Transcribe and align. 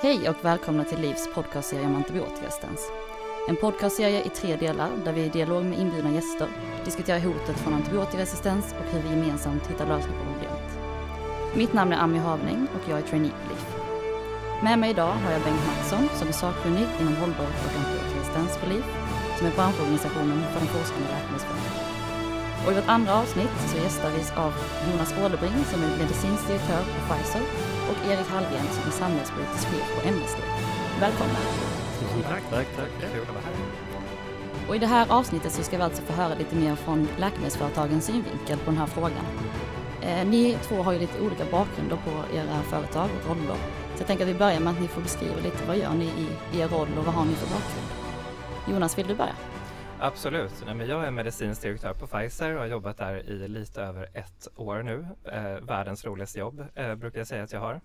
Hej 0.00 0.28
och 0.28 0.44
välkomna 0.44 0.84
till 0.84 1.00
Livs 1.00 1.28
podcastserie 1.34 1.86
om 1.86 1.96
antibiotikaresistens. 1.96 2.80
En 3.48 3.56
podcastserie 3.56 4.24
i 4.24 4.28
tre 4.28 4.56
delar 4.56 4.90
där 5.04 5.12
vi 5.12 5.20
i 5.20 5.28
dialog 5.28 5.64
med 5.64 5.78
inbjudna 5.78 6.10
gäster 6.12 6.48
diskuterar 6.84 7.20
hotet 7.20 7.58
från 7.58 7.74
antibiotikaresistens 7.74 8.74
och 8.78 8.92
hur 8.92 9.02
vi 9.02 9.08
gemensamt 9.08 9.66
hittar 9.66 9.86
lösningar 9.86 10.18
på 10.18 10.32
problemet. 10.32 10.68
Mitt 11.54 11.72
namn 11.72 11.92
är 11.92 11.96
Ami 11.96 12.18
Havning 12.18 12.66
och 12.74 12.90
jag 12.90 12.98
är 12.98 13.02
trainee 13.02 13.30
på 13.30 13.48
LIF. 13.52 13.66
Med 14.62 14.78
mig 14.78 14.90
idag 14.90 15.12
har 15.22 15.32
jag 15.32 15.42
Bengt 15.42 15.66
Mattsson 15.66 16.08
som 16.18 16.28
är 16.28 16.32
sakkunnig 16.32 16.86
inom 17.00 17.16
hållbarhet 17.16 17.64
och 17.66 17.78
antibiotikaresistens 17.78 18.56
för 18.58 18.66
LIF, 18.66 18.88
som 19.38 19.46
är 19.46 19.54
branschorganisationen 19.56 20.38
för 20.52 20.60
de 20.60 20.66
forskande 20.66 21.08
läkemedelsbranschen. 21.14 21.74
Och 22.64 22.72
i 22.72 22.74
vårt 22.74 22.92
andra 22.96 23.12
avsnitt 23.22 23.54
så 23.70 23.76
gästar 23.76 24.10
vi 24.16 24.22
av 24.44 24.52
Jonas 24.86 25.14
Ålebring 25.24 25.64
som 25.70 25.82
är 25.82 25.98
medicinsk 26.02 26.42
direktör 26.48 26.82
på 26.92 27.00
Pfizer 27.06 27.75
och 27.90 28.10
Erik 28.10 28.26
Hallgren 28.26 28.66
som 28.72 28.88
är 28.88 28.90
samhällspolitisk 28.90 29.68
chef 29.68 30.02
på 30.02 30.08
MSD. 30.08 30.38
Välkomna! 31.00 31.38
Tack! 32.22 32.42
Tack, 32.50 32.66
tack! 32.76 33.12
Kul 33.12 33.22
att 33.22 33.28
vara 33.28 33.44
här. 33.44 33.54
Och 34.68 34.76
i 34.76 34.78
det 34.78 34.86
här 34.86 35.06
avsnittet 35.10 35.52
så 35.52 35.62
ska 35.62 35.76
vi 35.76 35.82
alltså 35.82 36.02
få 36.02 36.12
höra 36.12 36.34
lite 36.34 36.56
mer 36.56 36.74
från 36.74 37.08
läkemedelsföretagens 37.18 38.04
synvinkel 38.04 38.58
på 38.58 38.70
den 38.70 38.78
här 38.78 38.86
frågan. 38.86 39.26
Eh, 40.02 40.26
ni 40.26 40.58
två 40.62 40.82
har 40.82 40.92
ju 40.92 40.98
lite 40.98 41.20
olika 41.20 41.44
bakgrunder 41.50 41.96
på 41.96 42.36
era 42.36 42.62
företag 42.62 43.08
och 43.20 43.36
roller. 43.36 43.56
Så 43.94 44.00
jag 44.00 44.06
tänker 44.06 44.24
att 44.24 44.30
vi 44.30 44.38
börjar 44.38 44.60
med 44.60 44.72
att 44.72 44.80
ni 44.80 44.88
får 44.88 45.02
beskriva 45.02 45.36
lite 45.36 45.64
vad 45.66 45.76
gör 45.76 45.94
ni 45.94 46.04
i 46.04 46.60
er 46.60 46.68
roll 46.68 46.88
och 46.98 47.04
vad 47.04 47.14
har 47.14 47.24
ni 47.24 47.34
för 47.34 47.46
bakgrund? 47.46 47.86
Jonas, 48.68 48.98
vill 48.98 49.06
du 49.06 49.14
börja? 49.14 49.34
Absolut. 50.00 50.62
Nej, 50.66 50.74
men 50.74 50.88
jag 50.88 51.04
är 51.04 51.10
medicinsk 51.10 51.62
direktör 51.62 51.92
på 51.92 52.06
Pfizer 52.06 52.54
och 52.54 52.60
har 52.60 52.66
jobbat 52.66 52.96
där 52.96 53.30
i 53.30 53.48
lite 53.48 53.82
över 53.82 54.08
ett 54.14 54.48
år 54.56 54.82
nu. 54.82 55.06
Eh, 55.24 55.66
världens 55.66 56.04
roligaste 56.04 56.38
jobb 56.38 56.64
eh, 56.74 56.94
brukar 56.94 57.20
jag 57.20 57.26
säga 57.26 57.42
att 57.42 57.52
jag 57.52 57.60
har. 57.60 57.80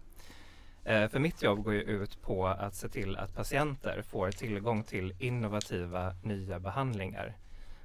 Eh, 0.83 1.07
för 1.07 1.19
mitt 1.19 1.43
jobb 1.43 1.63
går 1.63 1.73
ju 1.73 1.81
ut 1.81 2.21
på 2.21 2.47
att 2.47 2.75
se 2.75 2.89
till 2.89 3.17
att 3.17 3.35
patienter 3.35 4.01
får 4.01 4.31
tillgång 4.31 4.83
till 4.83 5.13
innovativa 5.19 6.15
nya 6.23 6.59
behandlingar. 6.59 7.37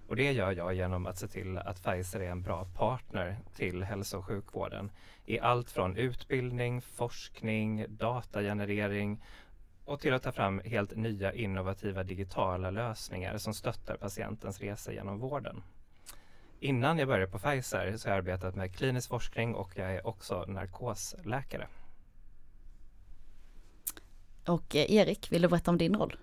Och 0.09 0.17
det 0.17 0.33
gör 0.33 0.53
jag 0.53 0.75
genom 0.75 1.07
att 1.07 1.19
se 1.19 1.29
till 1.29 1.59
att 1.59 1.83
Pfizer 1.83 2.21
är 2.21 2.31
en 2.31 2.43
bra 2.43 2.65
partner 2.65 3.37
till 3.57 3.83
hälso 3.83 4.19
och 4.19 4.25
sjukvården 4.25 4.91
i 5.25 5.41
allt 5.41 5.71
från 5.71 5.97
utbildning, 5.97 6.81
forskning, 6.83 7.87
datagenerering 7.89 9.23
och 9.87 10.01
till 10.01 10.15
att 10.15 10.23
ta 10.23 10.33
fram 10.33 10.61
helt 10.65 10.97
nya 10.97 11.33
innovativa 11.33 12.03
digitala 12.03 12.71
lösningar 12.71 13.39
som 13.39 13.55
stöttar 13.55 13.97
patientens 13.97 14.61
resa 14.61 14.93
genom 14.93 15.19
vården. 15.19 15.63
Innan 16.61 16.99
jag 16.99 17.09
började 17.09 17.33
på 17.33 17.39
Pfizer 17.39 17.97
så 17.97 18.09
har 18.09 18.15
jag 18.15 18.19
arbetat 18.19 18.57
med 18.57 18.77
klinisk 18.77 19.09
forskning 19.09 19.55
och 19.55 19.71
jag 19.75 19.95
är 19.95 20.07
också 20.07 20.45
narkosläkare. 20.49 21.69
Och 24.47 24.77
eh, 24.77 24.93
Erik, 24.93 25.33
vill 25.33 25.43
du 25.43 25.49
berätta 25.49 25.71
om 25.71 25.79
din 25.79 25.97
roll? 25.97 26.17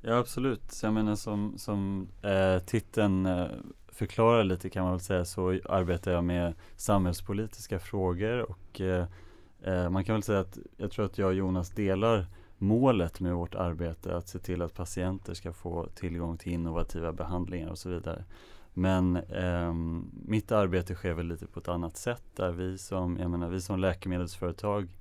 Ja 0.00 0.18
absolut, 0.18 0.72
så 0.72 0.86
jag 0.86 0.94
menar 0.94 1.14
som, 1.14 1.58
som 1.58 2.08
eh, 2.22 2.58
titeln 2.58 3.26
eh, 3.26 3.46
förklarar 3.88 4.44
lite 4.44 4.70
kan 4.70 4.82
man 4.82 4.92
väl 4.92 5.00
säga 5.00 5.24
så 5.24 5.48
arbetar 5.64 6.12
jag 6.12 6.24
med 6.24 6.54
samhällspolitiska 6.76 7.78
frågor 7.78 8.50
och 8.50 8.80
eh, 8.80 9.06
eh, 9.62 9.90
man 9.90 10.04
kan 10.04 10.14
väl 10.14 10.22
säga 10.22 10.40
att 10.40 10.58
jag 10.76 10.90
tror 10.90 11.04
att 11.04 11.18
jag 11.18 11.28
och 11.28 11.34
Jonas 11.34 11.70
delar 11.70 12.26
målet 12.58 13.20
med 13.20 13.34
vårt 13.34 13.54
arbete 13.54 14.16
att 14.16 14.28
se 14.28 14.38
till 14.38 14.62
att 14.62 14.74
patienter 14.74 15.34
ska 15.34 15.52
få 15.52 15.86
tillgång 15.94 16.38
till 16.38 16.52
innovativa 16.52 17.12
behandlingar 17.12 17.68
och 17.68 17.78
så 17.78 17.88
vidare. 17.88 18.24
Men 18.72 19.16
eh, 19.16 19.72
mitt 20.24 20.52
arbete 20.52 20.94
sker 20.94 21.12
väl 21.12 21.26
lite 21.26 21.46
på 21.46 21.60
ett 21.60 21.68
annat 21.68 21.96
sätt 21.96 22.24
där 22.36 22.52
vi 22.52 22.78
som, 22.78 23.18
jag 23.18 23.30
menar, 23.30 23.48
vi 23.48 23.60
som 23.60 23.80
läkemedelsföretag 23.80 24.98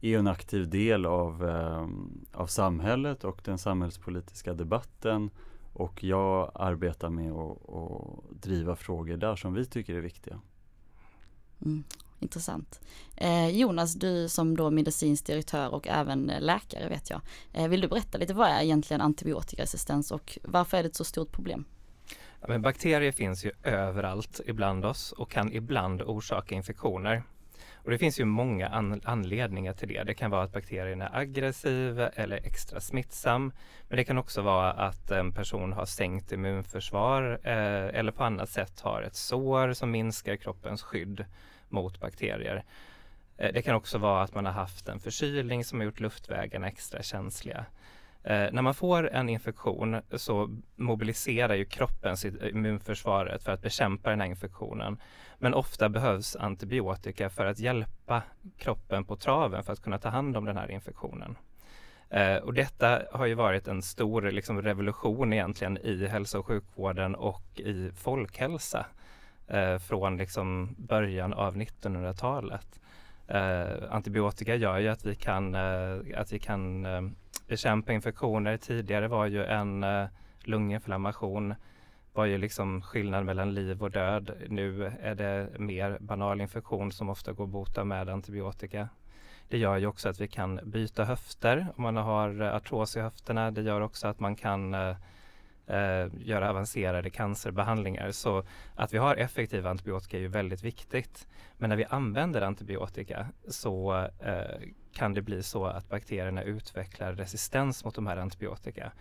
är 0.00 0.18
en 0.18 0.26
aktiv 0.26 0.68
del 0.68 1.06
av, 1.06 1.48
eh, 1.48 1.88
av 2.32 2.46
samhället 2.46 3.24
och 3.24 3.40
den 3.44 3.58
samhällspolitiska 3.58 4.54
debatten 4.54 5.30
och 5.72 6.04
jag 6.04 6.50
arbetar 6.54 7.10
med 7.10 7.32
att 7.32 8.42
driva 8.42 8.76
frågor 8.76 9.16
där 9.16 9.36
som 9.36 9.54
vi 9.54 9.64
tycker 9.64 9.94
är 9.94 10.00
viktiga. 10.00 10.40
Mm, 11.64 11.84
intressant. 12.18 12.80
Eh, 13.16 13.48
Jonas, 13.48 13.94
du 13.94 14.28
som 14.28 14.56
då 14.56 14.70
medicinsk 14.70 15.26
direktör 15.26 15.74
och 15.74 15.88
även 15.88 16.32
läkare 16.40 16.88
vet 16.88 17.10
jag. 17.10 17.20
Eh, 17.52 17.68
vill 17.68 17.80
du 17.80 17.88
berätta 17.88 18.18
lite 18.18 18.34
vad 18.34 18.48
är 18.48 18.62
egentligen 18.62 19.00
antibiotikaresistens 19.00 20.10
och 20.10 20.38
varför 20.42 20.76
är 20.76 20.82
det 20.82 20.88
ett 20.88 20.96
så 20.96 21.04
stort 21.04 21.32
problem? 21.32 21.64
Ja, 22.40 22.48
men 22.48 22.62
bakterier 22.62 23.12
finns 23.12 23.44
ju 23.44 23.50
överallt 23.62 24.40
ibland 24.46 24.84
oss 24.84 25.12
och 25.12 25.30
kan 25.30 25.52
ibland 25.52 26.02
orsaka 26.02 26.54
infektioner. 26.54 27.22
Och 27.86 27.92
det 27.92 27.98
finns 27.98 28.20
ju 28.20 28.24
många 28.24 28.68
an 28.68 29.00
anledningar 29.04 29.72
till 29.72 29.88
det. 29.88 30.04
Det 30.04 30.14
kan 30.14 30.30
vara 30.30 30.42
att 30.42 30.52
bakterien 30.52 31.02
är 31.02 31.16
aggressiv 31.16 32.00
eller 32.00 32.36
extra 32.36 32.80
smittsam. 32.80 33.52
Men 33.88 33.96
det 33.96 34.04
kan 34.04 34.18
också 34.18 34.42
vara 34.42 34.72
att 34.72 35.10
en 35.10 35.32
person 35.32 35.72
har 35.72 35.86
sänkt 35.86 36.32
immunförsvar 36.32 37.40
eh, 37.42 37.98
eller 37.98 38.12
på 38.12 38.24
annat 38.24 38.50
sätt 38.50 38.80
har 38.80 39.02
ett 39.02 39.16
sår 39.16 39.72
som 39.72 39.90
minskar 39.90 40.36
kroppens 40.36 40.82
skydd 40.82 41.24
mot 41.68 42.00
bakterier. 42.00 42.64
Eh, 43.36 43.52
det 43.52 43.62
kan 43.62 43.74
också 43.74 43.98
vara 43.98 44.22
att 44.22 44.34
man 44.34 44.46
har 44.46 44.52
haft 44.52 44.88
en 44.88 45.00
förkylning 45.00 45.64
som 45.64 45.78
har 45.78 45.84
gjort 45.84 46.00
luftvägarna 46.00 46.68
extra 46.68 47.02
känsliga. 47.02 47.66
Eh, 48.26 48.52
när 48.52 48.62
man 48.62 48.74
får 48.74 49.10
en 49.10 49.28
infektion 49.28 50.00
så 50.12 50.58
mobiliserar 50.76 51.54
ju 51.54 51.64
kroppen 51.64 52.16
sitt 52.16 52.42
immunförsvaret 52.42 53.42
för 53.42 53.52
att 53.52 53.62
bekämpa 53.62 54.10
den 54.10 54.20
här 54.20 54.28
infektionen. 54.28 55.00
Men 55.38 55.54
ofta 55.54 55.88
behövs 55.88 56.36
antibiotika 56.36 57.30
för 57.30 57.46
att 57.46 57.58
hjälpa 57.58 58.22
kroppen 58.58 59.04
på 59.04 59.16
traven 59.16 59.64
för 59.64 59.72
att 59.72 59.82
kunna 59.82 59.98
ta 59.98 60.08
hand 60.08 60.36
om 60.36 60.44
den 60.44 60.56
här 60.56 60.70
infektionen. 60.70 61.36
Eh, 62.10 62.36
och 62.36 62.54
detta 62.54 63.02
har 63.12 63.26
ju 63.26 63.34
varit 63.34 63.68
en 63.68 63.82
stor 63.82 64.22
liksom, 64.22 64.62
revolution 64.62 65.32
egentligen 65.32 65.78
i 65.78 66.06
hälso 66.06 66.38
och 66.38 66.46
sjukvården 66.46 67.14
och 67.14 67.60
i 67.60 67.90
folkhälsa 67.94 68.86
eh, 69.48 69.78
från 69.78 70.16
liksom, 70.16 70.74
början 70.78 71.32
av 71.32 71.56
1900-talet. 71.56 72.80
Eh, 73.28 73.66
antibiotika 73.90 74.54
gör 74.54 74.78
ju 74.78 74.88
att 74.88 75.06
vi 75.06 75.14
kan, 75.14 75.54
eh, 75.54 75.98
att 76.16 76.32
vi 76.32 76.38
kan 76.38 76.86
eh, 76.86 77.02
bekämpa 77.48 77.92
infektioner. 77.92 78.56
Tidigare 78.56 79.08
var 79.08 79.26
ju 79.26 79.44
en 79.44 79.84
eh, 79.84 80.06
lunginflammation 80.44 81.54
var 82.16 82.24
ju 82.24 82.38
liksom 82.38 82.82
skillnad 82.82 83.24
mellan 83.24 83.54
liv 83.54 83.82
och 83.82 83.90
död. 83.90 84.30
Nu 84.48 84.92
är 85.00 85.14
det 85.14 85.48
mer 85.58 85.98
banal 86.00 86.40
infektion 86.40 86.92
som 86.92 87.08
ofta 87.08 87.32
går 87.32 87.44
att 87.44 87.50
bota 87.50 87.84
med 87.84 88.08
antibiotika. 88.08 88.88
Det 89.48 89.58
gör 89.58 89.76
ju 89.76 89.86
också 89.86 90.08
att 90.08 90.20
vi 90.20 90.28
kan 90.28 90.60
byta 90.64 91.04
höfter 91.04 91.66
om 91.76 91.82
man 91.82 91.96
har 91.96 92.42
eh, 92.42 92.54
artros 92.54 92.96
i 92.96 93.00
höfterna. 93.00 93.50
Det 93.50 93.62
gör 93.62 93.80
också 93.80 94.08
att 94.08 94.20
man 94.20 94.36
kan 94.36 94.74
eh, 94.74 94.96
eh, 95.66 96.06
göra 96.18 96.50
avancerade 96.50 97.10
cancerbehandlingar. 97.10 98.10
Så 98.10 98.44
att 98.74 98.94
vi 98.94 98.98
har 98.98 99.16
effektiva 99.16 99.70
antibiotika 99.70 100.16
är 100.16 100.20
ju 100.20 100.28
väldigt 100.28 100.62
viktigt. 100.62 101.28
Men 101.58 101.70
när 101.70 101.76
vi 101.76 101.84
använder 101.84 102.42
antibiotika 102.42 103.26
så 103.48 103.94
eh, 104.20 104.60
kan 104.92 105.14
det 105.14 105.22
bli 105.22 105.42
så 105.42 105.64
att 105.64 105.88
bakterierna 105.88 106.42
utvecklar 106.42 107.12
resistens 107.12 107.84
mot 107.84 107.94
de 107.94 108.06
här 108.06 108.16
antibiotika. 108.16 108.92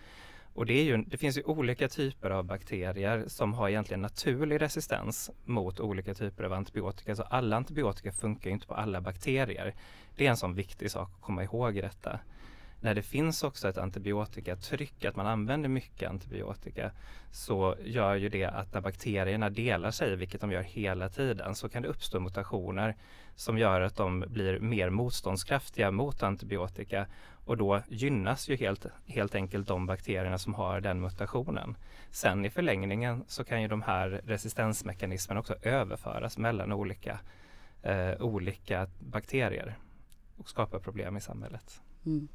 Och 0.56 0.66
det, 0.66 0.74
är 0.74 0.84
ju, 0.84 0.98
det 0.98 1.18
finns 1.18 1.38
ju 1.38 1.44
olika 1.44 1.88
typer 1.88 2.30
av 2.30 2.44
bakterier 2.44 3.24
som 3.28 3.54
har 3.54 3.70
egentligen 3.70 4.02
naturlig 4.02 4.62
resistens 4.62 5.32
mot 5.46 5.80
olika 5.80 6.14
typer 6.14 6.44
av 6.44 6.54
antibiotika. 6.54 7.16
Så 7.16 7.24
alla 7.24 7.58
antibiotika 7.58 8.12
funkar 8.12 8.50
inte 8.50 8.68
på 8.68 8.74
alla 8.74 9.02
bakterier. 9.02 9.76
Det 10.16 10.26
är 10.26 10.30
en 10.30 10.38
sån 10.38 10.54
viktig 10.54 10.92
sak 10.92 11.10
att 11.16 11.22
komma 11.22 11.44
ihåg 11.44 11.78
i 11.78 11.82
detta. 11.82 12.20
När 12.80 12.96
det 12.96 13.02
finns 13.02 13.44
också 13.44 13.70
ett 13.70 13.78
antibiotikatryck, 13.78 15.06
att 15.06 15.16
man 15.16 15.28
använder 15.28 15.70
mycket 15.70 16.10
antibiotika, 16.10 16.92
så 17.32 17.76
gör 17.84 18.16
ju 18.16 18.30
det 18.30 18.46
att 18.46 18.74
när 18.74 18.82
bakterierna 18.82 19.50
delar 19.50 19.92
sig, 19.92 20.16
vilket 20.16 20.42
de 20.42 20.52
gör 20.52 20.62
hela 20.62 21.10
tiden, 21.10 21.56
så 21.56 21.70
kan 21.70 21.82
det 21.82 21.88
uppstå 21.88 22.20
mutationer 22.20 22.96
som 23.36 23.58
gör 23.58 23.82
att 23.82 23.96
de 23.96 24.20
blir 24.28 24.60
mer 24.60 24.90
motståndskraftiga 24.90 25.92
mot 25.92 26.24
antibiotika 26.24 27.08
och 27.46 27.58
då 27.58 27.82
gynnas 27.88 28.50
ju 28.50 28.56
helt, 28.56 28.86
helt 29.06 29.36
enkelt 29.36 29.68
de 29.68 29.86
bakterierna 29.86 30.38
som 30.38 30.54
har 30.54 30.82
den 30.82 31.02
mutationen. 31.02 31.78
Sen 32.12 32.46
i 32.46 32.50
förlängningen 32.50 33.24
så 33.28 33.44
kan 33.44 33.62
ju 33.62 33.68
de 33.68 33.82
här 33.82 34.22
resistensmekanismerna 34.26 35.40
också 35.40 35.56
överföras 35.62 36.38
mellan 36.38 36.72
olika, 36.72 37.20
eh, 37.84 38.22
olika 38.22 38.88
bakterier 39.00 39.78
och 40.38 40.50
skapa 40.50 40.80
problem 40.80 41.18
i 41.18 41.22
samhället. 41.22 41.82
Mm. 42.06 42.28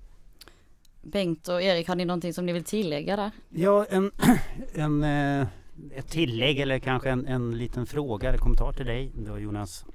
Bengt 1.03 1.49
och 1.49 1.63
Erik, 1.63 1.89
har 1.89 1.97
ni 1.97 2.05
någonting 2.05 2.35
som 2.35 2.47
ni 2.47 2.53
vill 2.53 2.65
tillägga 2.65 3.17
där? 3.17 3.31
Ja, 3.49 3.87
en, 3.91 4.11
en, 4.75 5.03
eh, 5.03 5.47
ett 5.95 6.09
tillägg 6.09 6.61
eller 6.61 6.79
kanske 6.79 7.11
en, 7.11 7.27
en 7.27 7.59
liten 7.59 7.87
fråga 7.87 8.29
eller 8.29 8.39
kommentar 8.39 8.73
till 8.73 8.87
dig 8.87 9.13
då 9.15 9.39
Jonas. 9.39 9.87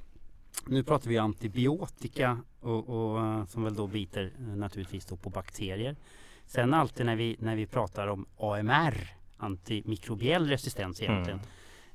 Nu 0.67 0.83
pratar 0.83 1.09
vi 1.09 1.17
antibiotika 1.17 2.37
och, 2.59 2.89
och 2.89 3.21
eh, 3.21 3.45
som 3.45 3.63
väl 3.63 3.75
då 3.75 3.87
biter 3.87 4.31
eh, 4.39 4.55
naturligtvis 4.55 5.05
då 5.05 5.17
på 5.17 5.29
bakterier. 5.29 5.95
Sen 6.45 6.73
alltid 6.73 7.05
när 7.05 7.15
vi, 7.15 7.35
när 7.39 7.55
vi 7.55 7.67
pratar 7.67 8.07
om 8.07 8.25
AMR, 8.37 9.15
antimikrobiell 9.37 10.49
resistens 10.49 11.01
egentligen, 11.01 11.39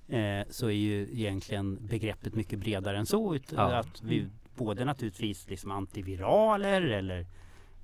mm. 0.09 0.41
eh, 0.41 0.47
så 0.51 0.67
är 0.67 0.75
ju 0.75 1.03
egentligen 1.03 1.87
begreppet 1.87 2.35
mycket 2.35 2.59
bredare 2.59 2.99
än 2.99 3.07
så. 3.07 3.35
Ut, 3.35 3.53
ja. 3.57 3.77
Att 3.77 4.03
vi 4.03 4.27
både 4.57 4.85
naturligtvis 4.85 5.49
liksom 5.49 5.71
antiviraler 5.71 6.83
eller 6.83 7.27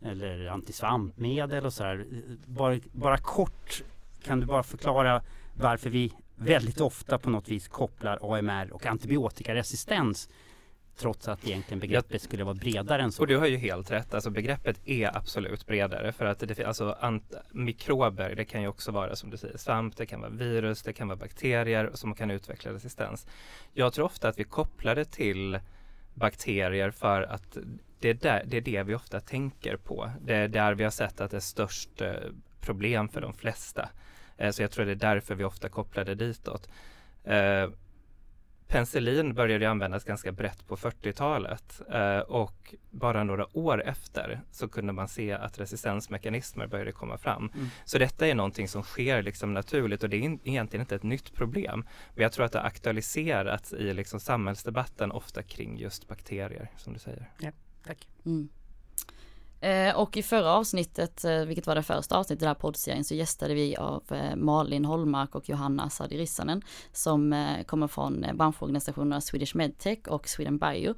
eller 0.05 0.47
antisvampmedel 0.47 1.67
och 1.67 1.73
så 1.73 1.85
här. 1.85 2.07
Bara, 2.47 2.79
bara 2.93 3.19
kort 3.19 3.83
kan 4.23 4.41
du 4.41 4.47
bara 4.47 4.63
förklara 4.63 5.23
varför 5.55 5.91
vi 5.91 6.13
väldigt 6.37 6.81
ofta 6.81 7.19
på 7.19 7.31
något 7.31 7.49
vis 7.49 7.69
kopplar 7.69 8.37
AMR 8.37 8.73
och 8.73 8.87
antibiotikaresistens 8.87 10.29
trots 10.97 11.29
att 11.29 11.47
egentligen 11.47 11.81
begreppet 11.81 12.23
skulle 12.23 12.45
vara 12.45 12.55
bredare 12.55 13.03
än 13.03 13.13
så. 13.13 13.23
Och 13.23 13.27
du 13.27 13.37
har 13.37 13.47
ju 13.47 13.57
helt 13.57 13.91
rätt, 13.91 14.15
alltså 14.15 14.31
begreppet 14.31 14.81
är 14.85 15.17
absolut 15.17 15.67
bredare 15.67 16.13
för 16.13 16.25
att 16.25 16.39
det 16.39 16.65
alltså 16.65 16.97
ant, 17.01 17.35
mikrober, 17.51 18.35
det 18.35 18.45
kan 18.45 18.63
ju 18.63 18.69
också 18.69 18.93
vara 18.93 19.17
som 19.17 19.31
du 19.31 19.37
säger 19.37 19.59
svamp, 19.59 19.97
det 19.97 20.07
kan 20.07 20.21
vara 20.21 20.31
virus, 20.31 20.83
det 20.83 20.93
kan 20.93 21.09
vara 21.09 21.17
bakterier 21.17 21.91
som 21.95 22.15
kan 22.15 22.31
utveckla 22.31 22.73
resistens. 22.73 23.27
Jag 23.73 23.93
tror 23.93 24.05
ofta 24.05 24.29
att 24.29 24.39
vi 24.39 24.45
kopplar 24.45 24.95
det 24.95 25.05
till 25.05 25.59
bakterier 26.15 26.91
för 26.91 27.23
att 27.23 27.57
det 28.01 28.09
är, 28.09 28.15
där, 28.15 28.43
det 28.47 28.57
är 28.57 28.61
det 28.61 28.83
vi 28.83 28.95
ofta 28.95 29.21
tänker 29.21 29.77
på. 29.77 30.11
Det 30.21 30.35
är 30.35 30.49
där 30.49 30.75
vi 30.75 30.85
har 30.85 30.91
sett 30.91 31.21
att 31.21 31.31
det 31.31 31.37
är 31.37 31.41
störst 31.41 32.01
eh, 32.01 32.15
problem 32.61 33.09
för 33.09 33.21
de 33.21 33.35
flesta. 33.35 33.89
Eh, 34.37 34.51
så 34.51 34.63
jag 34.63 34.71
tror 34.71 34.85
det 34.85 34.93
är 34.93 34.97
därför 34.97 35.35
vi 35.35 35.45
ofta 35.45 35.69
kopplar 35.69 36.05
det 36.05 36.15
ditåt. 36.15 36.69
Eh, 37.25 37.69
Penicillin 38.69 39.35
började 39.35 39.71
användas 39.71 40.05
ganska 40.05 40.33
brett 40.33 40.67
på 40.67 40.77
40-talet 40.77 41.81
eh, 41.93 42.19
och 42.19 42.75
bara 42.91 43.25
några 43.25 43.57
år 43.57 43.83
efter 43.83 44.41
så 44.51 44.69
kunde 44.69 44.93
man 44.93 45.09
se 45.09 45.33
att 45.33 45.61
resistensmekanismer 45.61 46.67
började 46.67 46.93
komma 46.93 47.19
fram. 47.19 47.51
Mm. 47.55 47.67
Så 47.85 47.99
detta 47.99 48.27
är 48.27 48.35
någonting 48.35 48.69
som 48.69 48.83
sker 48.83 49.23
liksom 49.23 49.55
naturligt 49.55 50.03
och 50.03 50.11
det 50.11 50.17
är 50.17 50.39
egentligen 50.45 50.81
inte 50.81 50.95
ett 50.95 51.03
nytt 51.03 51.35
problem. 51.35 51.87
Men 52.15 52.23
jag 52.23 52.33
tror 52.33 52.45
att 52.45 52.53
det 52.53 52.59
har 52.59 52.67
aktualiserats 52.67 53.73
i 53.73 53.95
liksom 53.95 54.21
samhällsdebatten 54.21 55.13
ofta 55.13 55.43
kring 55.43 55.79
just 55.79 56.09
bakterier 56.09 56.71
som 56.77 56.93
du 56.93 56.99
säger. 56.99 57.31
Ja, 57.39 57.51
tack. 57.87 58.07
Mm. 58.27 58.49
Eh, 59.67 59.97
och 59.97 60.17
i 60.17 60.23
förra 60.23 60.53
avsnittet, 60.53 61.25
eh, 61.25 61.45
vilket 61.45 61.67
var 61.67 61.75
det 61.75 61.83
första 61.83 62.17
avsnittet 62.17 62.43
i 62.43 62.45
den 62.45 62.49
här 62.49 62.55
poddserien, 62.55 63.05
så 63.05 63.15
gästade 63.15 63.55
vi 63.55 63.77
av 63.77 64.03
eh, 64.11 64.37
Malin 64.37 64.85
Holmark 64.85 65.35
och 65.35 65.49
Johanna 65.49 65.91
Sadi 65.91 66.19
Rissanen 66.19 66.63
som 66.93 67.47
kommer 67.67 67.89
från 67.89 68.27
branschorganisationerna 68.35 69.21
Swedish 69.21 69.57
Medtech 69.57 69.99
och 70.09 70.29
Sweden 70.29 70.59
Bio. 70.59 70.95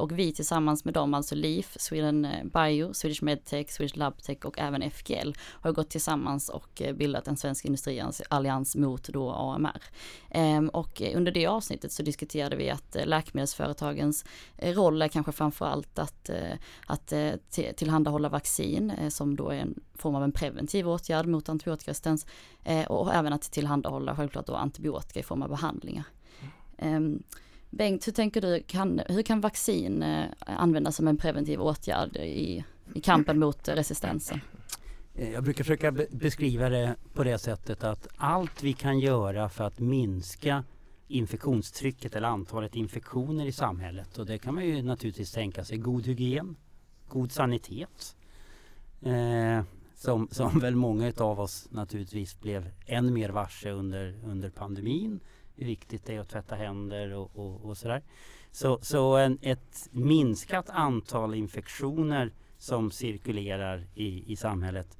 och 0.00 0.12
vi 0.12 0.32
tillsammans 0.32 0.84
med 0.84 0.94
dem, 0.94 1.14
alltså 1.14 1.34
LIF, 1.34 1.76
Sweden 1.80 2.26
Bio, 2.52 2.92
Swedish 2.92 3.22
Medtech, 3.22 3.70
Swedish 3.70 3.96
Labtech 3.96 4.44
och 4.44 4.58
även 4.58 4.90
FGL 4.90 5.32
har 5.60 5.72
gått 5.72 5.90
tillsammans 5.90 6.48
och 6.48 6.82
bildat 6.94 7.28
en 7.28 7.36
svensk 7.36 7.64
industriallians 7.64 8.76
mot 8.76 9.08
då 9.08 9.30
AMR. 9.30 9.82
Ehm, 10.30 10.68
och 10.68 11.02
under 11.14 11.32
det 11.32 11.46
avsnittet 11.46 11.92
så 11.92 12.02
diskuterade 12.02 12.56
vi 12.56 12.70
att 12.70 12.96
läkemedelsföretagens 13.04 14.24
roll 14.58 15.02
är 15.02 15.08
kanske 15.08 15.32
framförallt 15.32 15.98
att, 15.98 16.30
att 16.86 17.12
tillhandahålla 17.76 18.01
tillhandahålla 18.02 18.28
vaccin 18.28 18.90
eh, 18.90 19.08
som 19.08 19.36
då 19.36 19.50
är 19.50 19.56
en 19.56 19.74
form 19.94 20.14
av 20.14 20.24
en 20.24 20.32
preventiv 20.32 20.88
åtgärd 20.88 21.26
mot 21.26 21.48
antibiotikaresistens 21.48 22.26
eh, 22.64 22.86
och 22.86 23.14
även 23.14 23.32
att 23.32 23.42
tillhandahålla 23.42 24.16
självklart 24.16 24.46
då 24.46 24.54
antibiotika 24.54 25.20
i 25.20 25.22
form 25.22 25.42
av 25.42 25.48
behandlingar. 25.48 26.04
Mm. 26.78 27.22
Bengt, 27.70 28.06
hur 28.06 28.12
tänker 28.12 28.40
du, 28.40 28.62
kan, 28.66 29.00
hur 29.08 29.22
kan 29.22 29.40
vaccin 29.40 30.02
eh, 30.02 30.24
användas 30.46 30.96
som 30.96 31.08
en 31.08 31.16
preventiv 31.16 31.60
åtgärd 31.60 32.16
i, 32.16 32.64
i 32.94 33.00
kampen 33.00 33.38
mot 33.38 33.68
resistensen? 33.68 34.40
Eh, 35.14 35.32
jag 35.32 35.44
brukar 35.44 35.64
försöka 35.64 35.92
beskriva 36.10 36.68
det 36.68 36.96
på 37.14 37.24
det 37.24 37.38
sättet 37.38 37.84
att 37.84 38.08
allt 38.16 38.62
vi 38.62 38.72
kan 38.72 38.98
göra 38.98 39.48
för 39.48 39.64
att 39.64 39.80
minska 39.80 40.64
infektionstrycket 41.08 42.16
eller 42.16 42.28
antalet 42.28 42.74
infektioner 42.74 43.46
i 43.46 43.52
samhället 43.52 44.18
och 44.18 44.26
det 44.26 44.38
kan 44.38 44.54
man 44.54 44.64
ju 44.64 44.82
naturligtvis 44.82 45.32
tänka 45.32 45.64
sig 45.64 45.78
god 45.78 46.06
hygien, 46.06 46.56
god 47.12 47.32
sanitet. 47.32 48.16
Eh, 49.02 49.62
som, 49.94 50.28
som 50.30 50.58
väl 50.58 50.76
många 50.76 51.12
av 51.16 51.40
oss 51.40 51.68
naturligtvis 51.70 52.40
blev 52.40 52.70
än 52.86 53.12
mer 53.12 53.30
varse 53.30 53.70
under, 53.70 54.20
under 54.24 54.50
pandemin. 54.50 55.20
Hur 55.56 55.66
viktigt 55.66 56.04
det 56.04 56.14
är 56.14 56.20
att 56.20 56.28
tvätta 56.28 56.54
händer 56.54 57.12
och, 57.12 57.30
och, 57.36 57.64
och 57.64 57.76
sådär. 57.76 58.02
Så, 58.50 58.78
så 58.82 59.16
en, 59.16 59.38
ett 59.42 59.88
minskat 59.90 60.70
antal 60.70 61.34
infektioner 61.34 62.32
som 62.58 62.90
cirkulerar 62.90 63.86
i, 63.94 64.32
i 64.32 64.36
samhället 64.36 64.98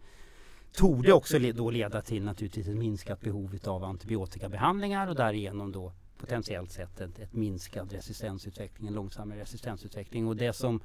torde 0.73 1.13
också 1.13 1.39
då 1.39 1.71
leda 1.71 2.03
till 2.03 2.25
naturligtvis 2.25 2.69
ett 2.69 2.77
minskat 2.77 3.21
behov 3.21 3.59
av 3.67 3.85
antibiotikabehandlingar 3.85 5.09
och 5.09 5.15
därigenom 5.15 5.73
då 5.73 5.93
potentiellt 6.19 6.71
sett 6.71 7.01
ett, 7.01 7.19
ett 7.19 7.33
minskad 7.33 7.93
resistensutveckling, 7.93 8.89
en 8.89 8.95
långsammare 8.95 9.41
resistensutveckling. 9.41 10.29
Och 10.29 10.37
det 10.37 10.53
som 10.53 10.81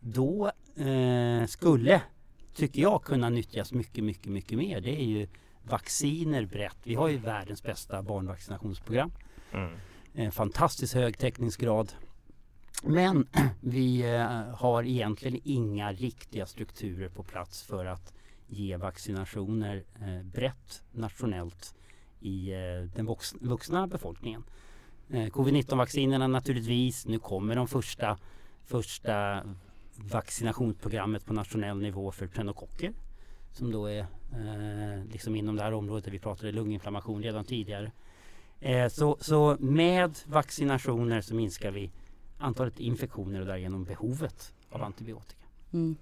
då 0.00 0.51
eh, 0.76 1.46
skulle, 1.46 2.02
tycker 2.54 2.82
jag, 2.82 3.04
kunna 3.04 3.28
nyttjas 3.28 3.72
mycket, 3.72 4.04
mycket, 4.04 4.32
mycket 4.32 4.58
mer. 4.58 4.80
Det 4.80 5.00
är 5.00 5.04
ju 5.04 5.28
vacciner 5.62 6.46
brett. 6.46 6.76
Vi 6.82 6.94
har 6.94 7.08
ju 7.08 7.18
världens 7.18 7.62
bästa 7.62 8.02
barnvaccinationsprogram. 8.02 9.12
Mm. 9.52 9.72
Eh, 10.14 10.30
fantastiskt 10.30 10.94
hög 10.94 11.18
täckningsgrad. 11.18 11.92
Men 12.82 13.26
vi 13.60 14.14
eh, 14.14 14.54
har 14.54 14.82
egentligen 14.82 15.40
inga 15.44 15.92
riktiga 15.92 16.46
strukturer 16.46 17.08
på 17.08 17.22
plats 17.22 17.62
för 17.62 17.86
att 17.86 18.14
ge 18.46 18.76
vaccinationer 18.76 19.84
eh, 20.00 20.22
brett 20.22 20.82
nationellt 20.92 21.74
i 22.20 22.50
den 22.94 23.16
vuxna 23.40 23.86
befolkningen. 23.86 24.44
Eh, 25.12 25.26
Covid-19-vaccinerna 25.26 26.26
naturligtvis. 26.26 27.06
Nu 27.06 27.18
kommer 27.18 27.56
de 27.56 27.68
första, 27.68 28.18
första 28.64 29.42
vaccinationsprogrammet 30.10 31.26
på 31.26 31.32
nationell 31.32 31.78
nivå 31.78 32.12
för 32.12 32.26
pneumokocker 32.26 32.92
som 33.52 33.72
då 33.72 33.86
är 33.86 34.00
eh, 34.32 35.04
liksom 35.12 35.36
inom 35.36 35.56
det 35.56 35.62
här 35.62 35.72
området 35.72 36.04
där 36.04 36.12
vi 36.12 36.18
pratade 36.18 36.52
lunginflammation 36.52 37.22
redan 37.22 37.44
tidigare. 37.44 37.92
Eh, 38.60 38.88
så, 38.88 39.16
så 39.20 39.56
med 39.60 40.18
vaccinationer 40.26 41.20
så 41.20 41.34
minskar 41.34 41.70
vi 41.70 41.90
antalet 42.38 42.80
infektioner 42.80 43.40
och 43.40 43.46
därigenom 43.46 43.84
behovet 43.84 44.52
av 44.70 44.82
antibiotika. 44.82 45.44
Mm. 45.72 45.96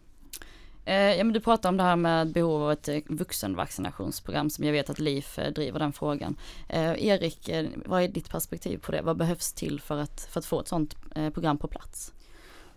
Eh, 0.84 0.94
ja, 0.94 1.24
men 1.24 1.32
du 1.32 1.40
pratar 1.40 1.68
om 1.68 1.76
det 1.76 1.82
här 1.82 1.96
med 1.96 2.32
behov 2.32 2.62
av 2.62 2.72
ett 2.72 2.88
eh, 2.88 3.00
vuxenvaccinationsprogram 3.06 4.50
som 4.50 4.64
jag 4.64 4.72
vet 4.72 4.90
att 4.90 4.98
LIF 4.98 5.38
eh, 5.38 5.52
driver 5.52 5.78
den 5.78 5.92
frågan. 5.92 6.36
Eh, 6.68 7.06
Erik, 7.06 7.50
vad 7.86 8.02
är 8.02 8.08
ditt 8.08 8.30
perspektiv 8.30 8.78
på 8.78 8.92
det? 8.92 9.02
Vad 9.02 9.16
behövs 9.16 9.52
till 9.52 9.80
för 9.80 9.98
att, 9.98 10.20
för 10.20 10.38
att 10.38 10.46
få 10.46 10.60
ett 10.60 10.68
sådant 10.68 10.96
program 11.32 11.58
på 11.58 11.68
plats? 11.68 12.12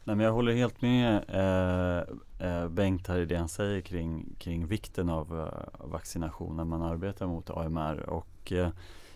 Nej, 0.06 0.16
men 0.16 0.26
jag 0.26 0.34
håller 0.34 0.54
helt 0.54 0.82
med 0.82 1.24
eh, 1.28 2.04
eh, 2.48 2.70
Bengt 2.70 3.08
här 3.08 3.20
i 3.20 3.26
det 3.26 3.36
han 3.36 3.50
säger 3.50 3.82
kring, 3.82 4.36
kring 4.40 4.68
vikten 4.68 5.10
av 5.10 5.40
eh, 5.40 5.88
vaccination 5.88 6.58
när 6.58 6.64
man 6.64 6.82
arbetar 6.82 7.28
mot 7.28 7.50
AMR 7.50 8.10
och 8.10 8.52
eh, 8.52 8.70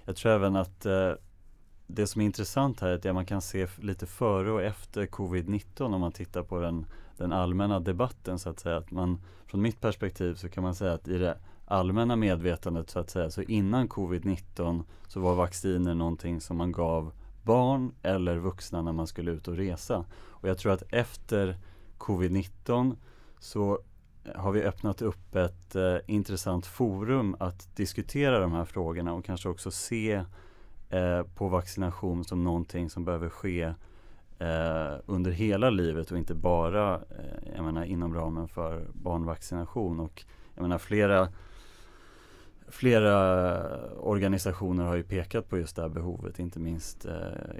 jag 0.05 0.15
tror 0.15 0.31
även 0.31 0.55
att 0.55 0.85
eh, 0.85 1.11
det 1.87 2.07
som 2.07 2.21
är 2.21 2.25
intressant 2.25 2.79
här 2.79 2.89
är 2.89 2.95
att 3.09 3.15
man 3.15 3.25
kan 3.25 3.41
se 3.41 3.67
lite 3.81 4.05
före 4.05 4.51
och 4.51 4.61
efter 4.61 5.05
covid-19 5.05 5.81
om 5.81 6.01
man 6.01 6.11
tittar 6.11 6.43
på 6.43 6.59
den, 6.59 6.85
den 7.17 7.31
allmänna 7.31 7.79
debatten 7.79 8.39
så 8.39 8.49
att 8.49 8.59
säga. 8.59 8.77
Att 8.77 8.91
man, 8.91 9.21
från 9.45 9.61
mitt 9.61 9.81
perspektiv 9.81 10.35
så 10.35 10.49
kan 10.49 10.63
man 10.63 10.75
säga 10.75 10.93
att 10.93 11.07
i 11.07 11.17
det 11.17 11.37
allmänna 11.65 12.15
medvetandet 12.15 12.89
så 12.89 12.99
att 12.99 13.09
säga 13.09 13.29
så 13.29 13.41
innan 13.41 13.89
covid-19 13.89 14.83
så 15.07 15.19
var 15.19 15.35
vacciner 15.35 15.93
någonting 15.93 16.41
som 16.41 16.57
man 16.57 16.71
gav 16.71 17.11
barn 17.47 17.91
eller 18.01 18.37
vuxna 18.37 18.81
när 18.81 18.93
man 18.93 19.07
skulle 19.07 19.31
ut 19.31 19.47
och 19.47 19.57
resa. 19.57 20.05
Och 20.27 20.49
jag 20.49 20.57
tror 20.57 20.71
att 20.71 20.83
efter 20.89 21.57
covid-19 21.97 22.95
så 23.39 23.79
eh, 24.23 24.41
har 24.41 24.51
vi 24.51 24.63
öppnat 24.63 25.01
upp 25.01 25.35
ett 25.35 25.75
eh, 25.75 25.97
intressant 26.07 26.65
forum 26.65 27.35
att 27.39 27.75
diskutera 27.75 28.39
de 28.39 28.51
här 28.51 28.65
frågorna 28.65 29.13
och 29.13 29.25
kanske 29.25 29.49
också 29.49 29.71
se 29.71 30.23
eh, 30.89 31.23
på 31.35 31.47
vaccination 31.47 32.23
som 32.23 32.43
någonting 32.43 32.89
som 32.89 33.05
behöver 33.05 33.29
ske 33.29 33.73
eh, 34.39 34.93
under 35.05 35.31
hela 35.31 35.69
livet 35.69 36.11
och 36.11 36.17
inte 36.17 36.35
bara 36.35 36.95
eh, 36.95 37.53
jag 37.55 37.65
menar, 37.65 37.83
inom 37.83 38.13
ramen 38.13 38.47
för 38.47 38.87
barnvaccination. 38.93 39.99
Och 39.99 40.25
jag 40.55 40.61
menar 40.61 40.77
flera 40.77 41.27
Flera 42.67 43.91
organisationer 43.95 44.85
har 44.85 44.95
ju 44.95 45.03
pekat 45.03 45.49
på 45.49 45.57
just 45.57 45.75
det 45.75 45.81
här 45.81 45.89
behovet, 45.89 46.39
inte 46.39 46.59
minst 46.59 47.05
eh, 47.05 47.13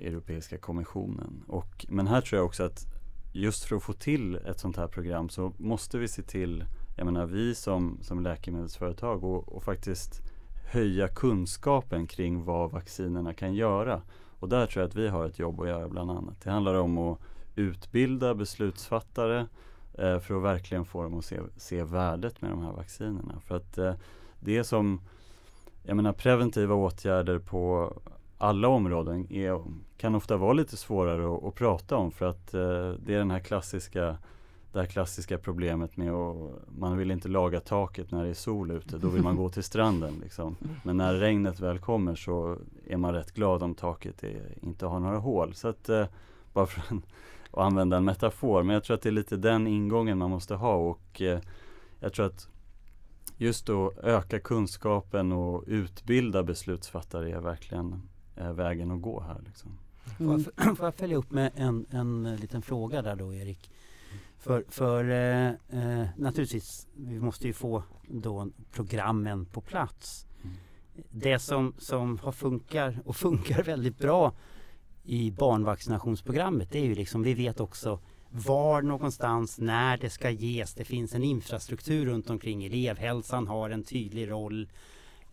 Europeiska 0.08 0.58
kommissionen. 0.58 1.44
Och, 1.48 1.86
men 1.90 2.08
här 2.08 2.22
tror 2.22 2.38
jag 2.38 2.46
också 2.46 2.64
att 2.64 2.86
just 3.34 3.64
för 3.64 3.76
att 3.76 3.84
få 3.84 3.94
till 3.94 4.36
ett 4.36 4.60
sånt 4.60 4.78
här 4.78 4.88
program 4.88 5.30
så 5.30 5.54
måste 5.58 5.98
vi 5.98 6.08
se 6.08 6.22
till, 6.22 6.66
jag 6.98 7.06
menar 7.06 7.26
vi 7.26 7.56
som, 7.56 8.00
som 8.02 8.24
läkemedelsföretag 8.24 9.24
och, 9.24 9.50
och 9.54 9.64
faktiskt 9.64 10.22
höja 10.72 11.08
kunskapen 11.08 12.08
kring 12.08 12.44
vad 12.44 12.72
vaccinerna 12.72 13.34
kan 13.34 13.54
göra. 13.54 14.02
Och 14.40 14.50
där 14.50 14.66
tror 14.66 14.82
jag 14.82 14.90
att 14.90 14.96
vi 14.96 15.08
har 15.08 15.26
ett 15.26 15.40
jobb 15.40 15.62
att 15.62 15.68
göra 15.68 15.90
bland 15.90 16.12
annat. 16.12 16.42
Det 16.42 16.50
handlar 16.50 16.74
om 16.74 16.98
att 16.98 17.20
utbilda 17.56 18.36
beslutsfattare 18.36 19.48
eh, 19.94 20.20
för 20.20 20.38
att 20.38 20.44
verkligen 20.44 20.86
få 20.86 21.04
dem 21.04 21.20
att 21.20 21.26
se, 21.26 21.40
se 21.58 21.84
värdet 21.84 22.42
med 22.42 22.52
de 22.52 22.62
här 22.62 22.72
vaccinerna. 22.72 23.40
För 23.40 23.56
att 23.56 23.78
eh, 23.78 23.94
det 24.40 24.58
är 24.58 24.64
som, 24.64 25.02
jag 25.84 25.96
menar 25.96 26.14
preventiva 26.14 26.76
åtgärder 26.76 27.40
på 27.40 27.94
alla 28.38 28.68
områden 28.68 29.34
är, 29.34 29.64
kan 29.98 30.16
ofta 30.16 30.38
vara 30.38 30.54
lite 30.54 30.78
svårare 30.78 31.36
att, 31.36 31.44
att 31.44 31.56
prata 31.56 31.96
om 31.96 32.12
för 32.12 32.26
att 32.26 32.54
eh, 32.54 32.92
det 33.06 33.14
är 33.14 33.18
den 33.18 33.32
här 33.32 33.40
klassiska 33.40 34.18
det 34.78 34.80
här 34.80 34.88
klassiska 34.88 35.38
problemet 35.38 35.98
med 35.98 36.12
att 36.12 36.52
man 36.78 36.98
vill 36.98 37.12
inte 37.12 37.28
laga 37.28 37.60
taket 37.60 38.12
när 38.12 38.24
det 38.24 38.30
är 38.30 38.34
sol 38.34 38.72
ute, 38.72 38.98
då 38.98 39.08
vill 39.08 39.24
man 39.24 39.36
gå 39.36 39.50
till 39.50 39.64
stranden 39.64 40.14
liksom. 40.24 40.56
Men 40.84 40.98
när 40.98 41.14
regnet 41.14 41.60
väl 41.60 41.80
kommer 41.80 42.16
så 42.16 42.58
är 42.88 42.98
man 42.98 43.14
rätt 43.14 43.32
glad 43.32 43.64
om 43.64 43.76
taket 43.76 44.24
är, 44.24 44.54
inte 44.62 44.86
har 44.86 45.00
några 45.00 45.18
hål. 45.18 45.54
Så 45.54 45.68
att, 45.68 45.90
eh, 45.90 46.06
bara 46.54 46.66
för 46.66 46.96
att 46.96 47.04
använda 47.52 47.98
en 47.98 48.06
metafor, 48.06 48.64
men 48.64 48.74
jag 48.74 48.84
tror 48.84 48.96
att 48.96 49.02
det 49.02 49.10
är 49.10 49.14
lite 49.14 49.38
den 49.38 49.68
ingången 49.68 50.18
man 50.18 50.30
måste 50.30 50.56
ha 50.56 50.76
och 50.76 51.22
eh, 51.22 51.40
jag 52.00 52.14
tror 52.14 52.26
att 52.26 52.50
just 53.38 53.66
då 53.66 53.94
öka 54.04 54.40
kunskapen 54.40 55.32
och 55.32 55.64
utbilda 55.68 56.44
beslutsfattare 56.44 57.32
är 57.32 57.40
verkligen 57.40 58.02
eh, 58.36 58.52
vägen 58.52 58.92
att 58.92 59.02
gå 59.02 59.20
här. 59.20 59.42
Liksom. 59.46 59.72
Mm. 60.20 60.44
Får, 60.44 60.54
jag, 60.56 60.78
får 60.78 60.86
jag 60.88 60.96
följa 60.96 61.18
upp 61.18 61.32
med 61.32 61.52
en, 61.56 61.86
en 61.90 62.36
liten 62.36 62.62
fråga 62.62 63.02
där 63.02 63.16
då 63.16 63.34
Erik? 63.34 63.72
För, 64.40 64.66
för 64.70 65.10
eh, 65.10 65.48
eh, 65.82 66.08
naturligtvis, 66.18 66.88
vi 66.96 67.20
måste 67.20 67.48
ju 67.48 67.54
få 67.54 67.84
då 68.08 68.50
programmen 68.72 69.46
på 69.46 69.62
plats. 69.62 70.28
Mm. 70.44 70.56
Det 71.10 71.40
som, 71.40 71.74
som 71.78 72.20
har 72.20 72.32
funkar 72.32 73.00
och 73.06 73.16
funkar 73.26 73.64
väldigt 73.64 73.98
bra 73.98 74.34
i 75.04 75.32
barnvaccinationsprogrammet 75.32 76.72
det 76.72 76.80
är 76.80 76.86
ju 76.86 76.96
liksom, 76.96 77.24
vi 77.24 77.34
vet 77.34 77.60
också 77.60 78.00
var 78.30 78.82
någonstans, 78.82 79.60
när 79.60 79.98
det 79.98 80.10
ska 80.10 80.30
ges. 80.30 80.74
Det 80.74 80.86
finns 80.86 81.16
en 81.16 81.24
infrastruktur 81.24 82.06
runt 82.06 82.30
omkring. 82.30 82.66
Elevhälsan 82.66 83.48
har 83.48 83.70
en 83.70 83.84
tydlig 83.84 84.32
roll. 84.32 84.70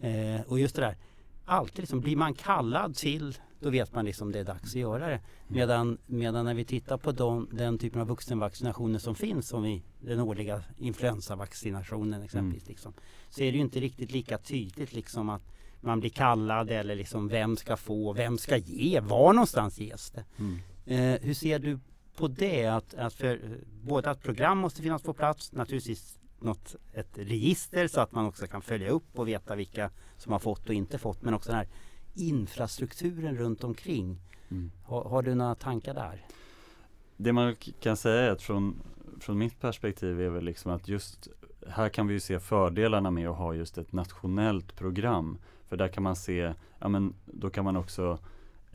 Eh, 0.00 0.40
och 0.46 0.60
just 0.60 0.76
det 0.76 0.82
där, 0.82 0.96
alltid 1.44 1.78
liksom, 1.78 2.00
blir 2.00 2.16
man 2.16 2.34
kallad 2.34 2.96
till 2.96 3.34
då 3.64 3.70
vet 3.70 3.94
man 3.94 4.04
liksom 4.04 4.32
det 4.32 4.38
är 4.38 4.44
dags 4.44 4.70
att 4.70 4.80
göra 4.80 5.08
det. 5.08 5.20
Medan, 5.48 5.98
medan 6.06 6.44
när 6.44 6.54
vi 6.54 6.64
tittar 6.64 6.96
på 6.96 7.12
de, 7.12 7.48
den 7.52 7.78
typen 7.78 8.00
av 8.00 8.06
vuxenvaccinationer 8.06 8.98
som 8.98 9.14
finns, 9.14 9.48
som 9.48 9.66
i 9.66 9.82
den 10.00 10.20
årliga 10.20 10.62
influensavaccinationen 10.78 12.22
exempelvis, 12.22 12.62
mm. 12.62 12.70
liksom, 12.70 12.92
så 13.30 13.42
är 13.42 13.52
det 13.52 13.56
ju 13.56 13.64
inte 13.64 13.80
riktigt 13.80 14.12
lika 14.12 14.38
tydligt 14.38 14.92
liksom 14.92 15.28
att 15.28 15.42
man 15.80 16.00
blir 16.00 16.10
kallad 16.10 16.70
eller 16.70 16.94
liksom 16.94 17.28
vem 17.28 17.56
ska 17.56 17.76
få, 17.76 18.12
vem 18.12 18.38
ska 18.38 18.56
ge, 18.56 19.00
var 19.00 19.32
någonstans 19.32 19.80
ges 19.80 20.10
det? 20.10 20.24
Mm. 20.38 20.58
Eh, 20.86 21.20
hur 21.22 21.34
ser 21.34 21.58
du 21.58 21.78
på 22.16 22.28
det? 22.28 22.66
Att, 22.66 22.94
att 22.94 23.14
för, 23.14 23.40
både 23.82 24.10
att 24.10 24.22
program 24.22 24.58
måste 24.58 24.82
finnas 24.82 25.02
på 25.02 25.12
plats, 25.12 25.52
naturligtvis 25.52 26.18
något, 26.38 26.76
ett 26.92 27.18
register 27.18 27.88
så 27.88 28.00
att 28.00 28.12
man 28.12 28.26
också 28.26 28.46
kan 28.46 28.62
följa 28.62 28.88
upp 28.90 29.18
och 29.18 29.28
veta 29.28 29.54
vilka 29.54 29.90
som 30.16 30.32
har 30.32 30.38
fått 30.38 30.68
och 30.68 30.74
inte 30.74 30.98
fått, 30.98 31.22
men 31.22 31.34
också 31.34 31.50
den 31.50 31.58
här 31.58 31.68
infrastrukturen 32.14 33.36
runt 33.36 33.64
omkring. 33.64 34.20
Mm. 34.50 34.70
Har, 34.84 35.04
har, 35.04 35.22
du 35.22 35.34
några 35.34 35.54
tankar 35.54 35.94
där? 35.94 36.26
Det 37.16 37.32
man 37.32 37.56
kan 37.80 37.96
säga 37.96 38.22
är 38.22 38.30
att 38.30 38.42
från, 38.42 38.82
från 39.20 39.38
mitt 39.38 39.60
perspektiv 39.60 40.20
är 40.20 40.28
väl 40.28 40.44
liksom 40.44 40.72
att 40.72 40.88
just 40.88 41.28
här 41.68 41.88
kan 41.88 42.06
vi 42.06 42.20
se 42.20 42.40
fördelarna 42.40 43.10
med 43.10 43.28
att 43.28 43.36
ha 43.36 43.54
just 43.54 43.78
ett 43.78 43.92
nationellt 43.92 44.76
program. 44.76 45.38
För 45.68 45.76
där 45.76 45.88
kan 45.88 46.02
man 46.02 46.16
se, 46.16 46.54
ja 46.78 46.88
men 46.88 47.14
då 47.26 47.50
kan 47.50 47.64
man 47.64 47.76
också 47.76 48.18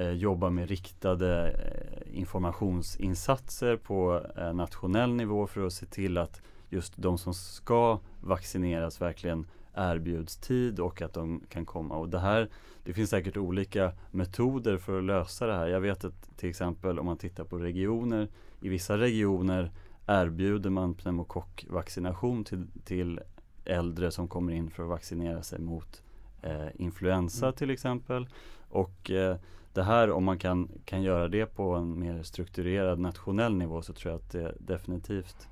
jobba 0.05 0.49
med 0.49 0.69
riktade 0.69 1.51
eh, 1.51 2.19
informationsinsatser 2.19 3.77
på 3.77 4.25
eh, 4.37 4.53
nationell 4.53 5.13
nivå 5.13 5.47
för 5.47 5.65
att 5.65 5.73
se 5.73 5.85
till 5.85 6.17
att 6.17 6.41
just 6.69 6.93
de 6.97 7.17
som 7.17 7.33
ska 7.33 7.99
vaccineras 8.21 9.01
verkligen 9.01 9.47
erbjuds 9.73 10.37
tid 10.37 10.79
och 10.79 11.01
att 11.01 11.13
de 11.13 11.41
kan 11.49 11.65
komma. 11.65 11.97
Och 11.97 12.09
det 12.09 12.19
här, 12.19 12.49
det 12.83 12.93
finns 12.93 13.09
säkert 13.09 13.37
olika 13.37 13.91
metoder 14.11 14.77
för 14.77 14.97
att 14.97 15.03
lösa 15.03 15.47
det 15.47 15.53
här. 15.53 15.67
Jag 15.67 15.81
vet 15.81 16.03
att 16.03 16.37
till 16.37 16.49
exempel 16.49 16.99
om 16.99 17.05
man 17.05 17.17
tittar 17.17 17.43
på 17.43 17.57
regioner, 17.57 18.27
i 18.61 18.69
vissa 18.69 18.97
regioner 18.97 19.71
erbjuder 20.07 20.69
man 20.69 20.93
pneumokockvaccination 20.93 22.43
till, 22.43 22.67
till 22.83 23.19
äldre 23.65 24.11
som 24.11 24.27
kommer 24.27 24.53
in 24.53 24.69
för 24.69 24.83
att 24.83 24.89
vaccinera 24.89 25.43
sig 25.43 25.59
mot 25.59 26.03
eh, 26.41 26.67
influensa 26.75 27.45
mm. 27.45 27.55
till 27.55 27.69
exempel. 27.69 28.27
Och 28.69 29.11
eh, 29.11 29.37
det 29.73 29.83
här, 29.83 30.11
om 30.11 30.23
man 30.23 30.39
kan, 30.39 30.69
kan 30.85 31.01
göra 31.01 31.27
det 31.27 31.45
på 31.45 31.75
en 31.75 31.99
mer 31.99 32.23
strukturerad 32.23 32.99
nationell 32.99 33.55
nivå 33.55 33.81
så 33.81 33.93
tror 33.93 34.11
jag 34.11 34.19
att 34.19 34.31
det 34.31 34.55
definitivt 34.59 35.47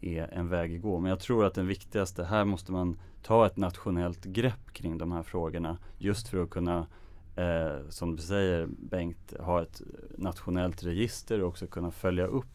är 0.00 0.34
en 0.34 0.48
väg 0.48 0.76
att 0.76 0.82
gå. 0.82 1.00
Men 1.00 1.08
jag 1.10 1.20
tror 1.20 1.44
att 1.44 1.54
den 1.54 1.66
viktigaste, 1.66 2.24
här 2.24 2.44
måste 2.44 2.72
man 2.72 2.98
ta 3.22 3.46
ett 3.46 3.56
nationellt 3.56 4.24
grepp 4.24 4.72
kring 4.72 4.98
de 4.98 5.12
här 5.12 5.22
frågorna 5.22 5.78
just 5.98 6.28
för 6.28 6.42
att 6.42 6.50
kunna 6.50 6.86
eh, 7.36 7.88
som 7.88 8.16
du 8.16 8.22
säger 8.22 8.66
Bengt, 8.66 9.34
ha 9.40 9.62
ett 9.62 9.82
nationellt 10.18 10.82
register 10.82 11.40
och 11.40 11.48
också 11.48 11.66
kunna 11.66 11.90
följa 11.90 12.26
upp 12.26 12.46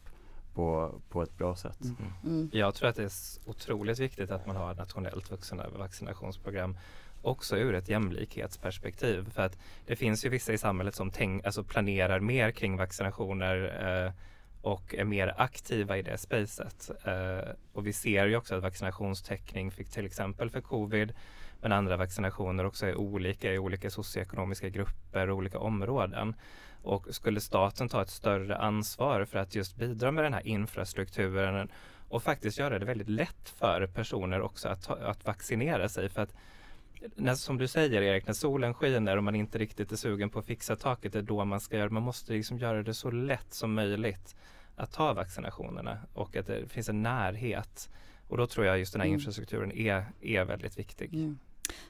på, 0.54 0.94
på 1.08 1.22
ett 1.22 1.38
bra 1.38 1.56
sätt. 1.56 1.84
Mm. 1.84 2.12
Mm. 2.24 2.50
Jag 2.52 2.74
tror 2.74 2.88
att 2.88 2.96
det 2.96 3.02
är 3.02 3.12
otroligt 3.50 3.98
viktigt 3.98 4.30
att 4.30 4.46
man 4.46 4.56
har 4.56 4.72
ett 4.72 4.78
nationellt 4.78 5.30
vuxenvaccinationsprogram 5.30 6.76
också 7.22 7.56
ur 7.56 7.74
ett 7.74 7.88
jämlikhetsperspektiv. 7.88 9.30
För 9.30 9.42
att 9.42 9.58
det 9.86 9.96
finns 9.96 10.24
ju 10.24 10.28
vissa 10.28 10.52
i 10.52 10.58
samhället 10.58 10.94
som 10.94 11.10
tänk, 11.10 11.46
alltså 11.46 11.64
planerar 11.64 12.20
mer 12.20 12.50
kring 12.50 12.76
vaccinationer 12.76 13.56
eh, 14.06 14.12
och 14.62 14.94
är 14.94 15.04
mer 15.04 15.34
aktiva 15.36 15.98
i 15.98 16.02
det 16.02 16.18
spacet. 16.18 16.90
Eh, 17.04 17.50
och 17.72 17.86
vi 17.86 17.92
ser 17.92 18.26
ju 18.26 18.36
också 18.36 18.54
att 18.54 18.62
vaccinationstäckning 18.62 19.70
fick 19.70 19.90
till 19.90 20.06
exempel 20.06 20.50
för 20.50 20.60
covid 20.60 21.14
men 21.62 21.72
andra 21.72 21.96
vaccinationer 21.96 22.66
också 22.66 22.86
är 22.86 22.94
olika 22.94 23.52
i 23.52 23.58
olika 23.58 23.90
socioekonomiska 23.90 24.68
grupper 24.68 25.30
och 25.30 25.36
olika 25.36 25.58
områden. 25.58 26.34
Och 26.82 27.06
skulle 27.10 27.40
staten 27.40 27.88
ta 27.88 28.02
ett 28.02 28.10
större 28.10 28.56
ansvar 28.56 29.24
för 29.24 29.38
att 29.38 29.54
just 29.54 29.76
bidra 29.76 30.10
med 30.10 30.24
den 30.24 30.34
här 30.34 30.46
infrastrukturen 30.46 31.68
och 32.08 32.22
faktiskt 32.22 32.58
göra 32.58 32.78
det 32.78 32.84
väldigt 32.84 33.08
lätt 33.08 33.48
för 33.48 33.86
personer 33.86 34.40
också 34.40 34.68
att, 34.68 34.90
att 34.90 35.26
vaccinera 35.26 35.88
sig. 35.88 36.08
För 36.08 36.22
att 36.22 36.34
när, 37.16 37.34
som 37.34 37.58
du 37.58 37.68
säger 37.68 38.02
Erik, 38.02 38.26
när 38.26 38.34
solen 38.34 38.74
skiner 38.74 39.16
och 39.16 39.24
man 39.24 39.34
inte 39.34 39.58
riktigt 39.58 39.92
är 39.92 39.96
sugen 39.96 40.30
på 40.30 40.38
att 40.38 40.46
fixa 40.46 40.76
taket, 40.76 41.12
det 41.12 41.18
är 41.18 41.22
då 41.22 41.44
man 41.44 41.60
ska 41.60 41.76
göra 41.76 41.90
Man 41.90 42.02
måste 42.02 42.32
liksom 42.32 42.58
göra 42.58 42.82
det 42.82 42.94
så 42.94 43.10
lätt 43.10 43.54
som 43.54 43.74
möjligt 43.74 44.36
att 44.76 44.92
ta 44.92 45.12
vaccinationerna 45.12 45.98
och 46.12 46.36
att 46.36 46.46
det 46.46 46.68
finns 46.68 46.88
en 46.88 47.02
närhet. 47.02 47.88
Och 48.28 48.36
då 48.36 48.46
tror 48.46 48.66
jag 48.66 48.78
just 48.78 48.92
den 48.92 49.00
här 49.00 49.06
mm. 49.06 49.18
infrastrukturen 49.18 49.72
är, 49.72 50.04
är 50.20 50.44
väldigt 50.44 50.78
viktig. 50.78 51.14
Mm. 51.14 51.38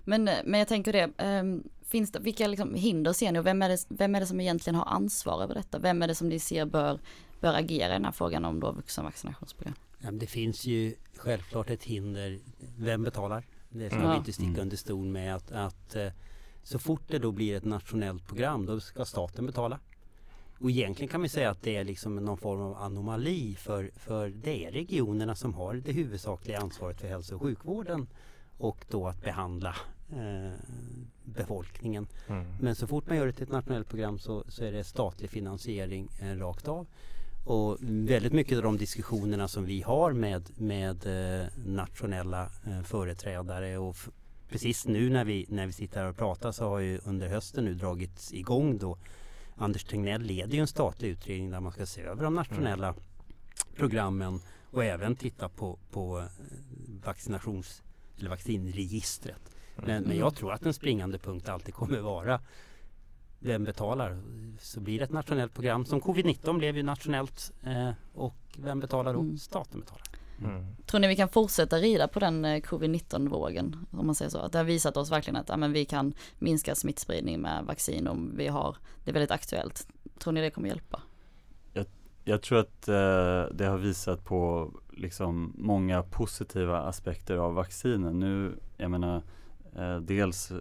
Men, 0.04 0.24
men 0.24 0.58
jag 0.58 0.68
tänker 0.68 0.92
det, 0.92 1.10
ähm, 1.18 1.62
finns 1.86 2.12
det, 2.12 2.20
vilka 2.20 2.46
liksom 2.46 2.74
hinder 2.74 3.12
ser 3.12 3.32
ni 3.32 3.38
och 3.38 3.46
vem 3.46 3.62
är, 3.62 3.68
det, 3.68 3.86
vem 3.88 4.14
är 4.14 4.20
det 4.20 4.26
som 4.26 4.40
egentligen 4.40 4.74
har 4.74 4.84
ansvar 4.84 5.42
över 5.42 5.54
detta? 5.54 5.78
Vem 5.78 6.02
är 6.02 6.08
det 6.08 6.14
som 6.14 6.28
ni 6.28 6.38
ser 6.38 6.64
bör, 6.66 7.00
bör 7.40 7.54
agera 7.54 7.90
i 7.90 7.92
den 7.92 8.04
här 8.04 8.12
frågan 8.12 8.44
om 8.44 8.60
då 8.60 8.72
vuxenvaccinationsprogram? 8.72 9.74
Det 10.12 10.26
finns 10.26 10.64
ju 10.64 10.94
självklart 11.16 11.70
ett 11.70 11.84
hinder, 11.84 12.38
vem 12.78 13.02
betalar? 13.02 13.44
Det 13.72 13.90
ska 13.90 13.98
mm. 13.98 14.10
vi 14.10 14.16
inte 14.16 14.32
sticka 14.32 14.48
mm. 14.48 14.60
under 14.60 14.76
stol 14.76 15.06
med 15.06 15.34
att, 15.34 15.52
att 15.52 15.96
eh, 15.96 16.08
så 16.62 16.78
fort 16.78 17.02
det 17.06 17.18
då 17.18 17.32
blir 17.32 17.56
ett 17.56 17.64
nationellt 17.64 18.26
program 18.26 18.66
då 18.66 18.80
ska 18.80 19.04
staten 19.04 19.46
betala. 19.46 19.78
Och 20.60 20.70
egentligen 20.70 21.08
kan 21.08 21.20
man 21.20 21.28
säga 21.28 21.50
att 21.50 21.62
det 21.62 21.76
är 21.76 21.84
liksom 21.84 22.16
någon 22.16 22.38
form 22.38 22.60
av 22.60 22.76
anomali 22.76 23.54
för, 23.54 23.90
för 23.96 24.28
det 24.28 24.64
är 24.64 24.72
regionerna 24.72 25.34
som 25.34 25.54
har 25.54 25.74
det 25.74 25.92
huvudsakliga 25.92 26.58
ansvaret 26.58 27.00
för 27.00 27.08
hälso 27.08 27.34
och 27.34 27.42
sjukvården 27.42 28.06
och 28.58 28.84
då 28.90 29.08
att 29.08 29.22
behandla 29.24 29.76
eh, 30.12 30.52
befolkningen. 31.24 32.06
Mm. 32.28 32.46
Men 32.60 32.74
så 32.74 32.86
fort 32.86 33.06
man 33.08 33.16
gör 33.16 33.26
det 33.26 33.32
till 33.32 33.42
ett 33.42 33.52
nationellt 33.52 33.88
program 33.88 34.18
så, 34.18 34.44
så 34.48 34.64
är 34.64 34.72
det 34.72 34.84
statlig 34.84 35.30
finansiering 35.30 36.08
eh, 36.20 36.36
rakt 36.38 36.68
av. 36.68 36.86
Och 37.44 37.78
väldigt 37.80 38.32
mycket 38.32 38.56
av 38.56 38.62
de 38.62 38.76
diskussionerna 38.76 39.48
som 39.48 39.64
vi 39.64 39.82
har 39.82 40.12
med, 40.12 40.50
med 40.56 41.06
eh, 41.06 41.46
nationella 41.66 42.42
eh, 42.42 42.82
företrädare 42.82 43.78
och 43.78 43.96
precis 44.48 44.86
nu 44.86 45.10
när 45.10 45.24
vi, 45.24 45.46
när 45.48 45.66
vi 45.66 45.72
sitter 45.72 46.00
här 46.00 46.08
och 46.08 46.16
pratar 46.16 46.52
så 46.52 46.68
har 46.68 46.78
ju 46.78 46.98
under 47.04 47.28
hösten 47.28 47.64
nu 47.64 47.74
dragits 47.74 48.32
igång 48.32 48.78
då 48.78 48.98
Anders 49.56 49.84
Tegnell 49.84 50.22
leder 50.22 50.54
ju 50.54 50.60
en 50.60 50.66
statlig 50.66 51.08
utredning 51.08 51.50
där 51.50 51.60
man 51.60 51.72
ska 51.72 51.86
se 51.86 52.02
över 52.02 52.24
de 52.24 52.34
nationella 52.34 52.94
programmen 53.76 54.40
och 54.70 54.84
även 54.84 55.16
titta 55.16 55.48
på, 55.48 55.78
på 55.90 56.18
eh, 56.18 56.24
vaccinations 57.04 57.82
eller 58.18 58.30
vaccinregistret. 58.30 59.56
Men, 59.76 60.02
men 60.02 60.16
jag 60.16 60.34
tror 60.34 60.52
att 60.52 60.66
en 60.66 60.74
springande 60.74 61.18
punkt 61.18 61.48
alltid 61.48 61.74
kommer 61.74 62.00
vara 62.00 62.40
vem 63.42 63.64
betalar? 63.64 64.18
Så 64.60 64.80
blir 64.80 64.98
det 64.98 65.04
ett 65.04 65.12
nationellt 65.12 65.54
program 65.54 65.84
som 65.84 66.00
covid-19 66.00 66.58
blev 66.58 66.76
ju 66.76 66.82
nationellt 66.82 67.52
eh, 67.62 67.90
och 68.14 68.36
vem 68.56 68.80
betalar 68.80 69.14
då? 69.14 69.20
Mm. 69.20 69.38
Staten 69.38 69.80
betalar. 69.80 70.02
Mm. 70.44 70.66
Tror 70.86 71.00
ni 71.00 71.08
vi 71.08 71.16
kan 71.16 71.28
fortsätta 71.28 71.78
rida 71.78 72.08
på 72.08 72.20
den 72.20 72.44
eh, 72.44 72.60
covid-19 72.60 73.28
vågen 73.28 73.86
om 73.90 74.06
man 74.06 74.14
säger 74.14 74.30
så? 74.30 74.38
Att 74.38 74.52
det 74.52 74.58
har 74.58 74.64
visat 74.64 74.96
oss 74.96 75.10
verkligen 75.10 75.36
att 75.36 75.48
ja, 75.48 75.56
men 75.56 75.72
vi 75.72 75.84
kan 75.84 76.14
minska 76.38 76.74
smittspridning 76.74 77.40
med 77.40 77.64
vaccin 77.64 78.08
om 78.08 78.32
vi 78.36 78.48
har 78.48 78.76
det 79.04 79.10
är 79.10 79.12
väldigt 79.12 79.30
aktuellt. 79.30 79.88
Tror 80.18 80.32
ni 80.32 80.40
det 80.40 80.50
kommer 80.50 80.68
hjälpa? 80.68 81.02
Jag, 81.72 81.86
jag 82.24 82.42
tror 82.42 82.58
att 82.58 82.88
eh, 82.88 83.54
det 83.54 83.64
har 83.64 83.78
visat 83.78 84.24
på 84.24 84.70
liksom 84.90 85.52
många 85.58 86.02
positiva 86.02 86.78
aspekter 86.78 87.36
av 87.36 87.54
vaccinen. 87.54 88.20
Nu, 88.20 88.58
jag 88.76 88.90
menar, 88.90 89.22
eh, 89.76 89.96
dels 89.96 90.50
eh, 90.50 90.58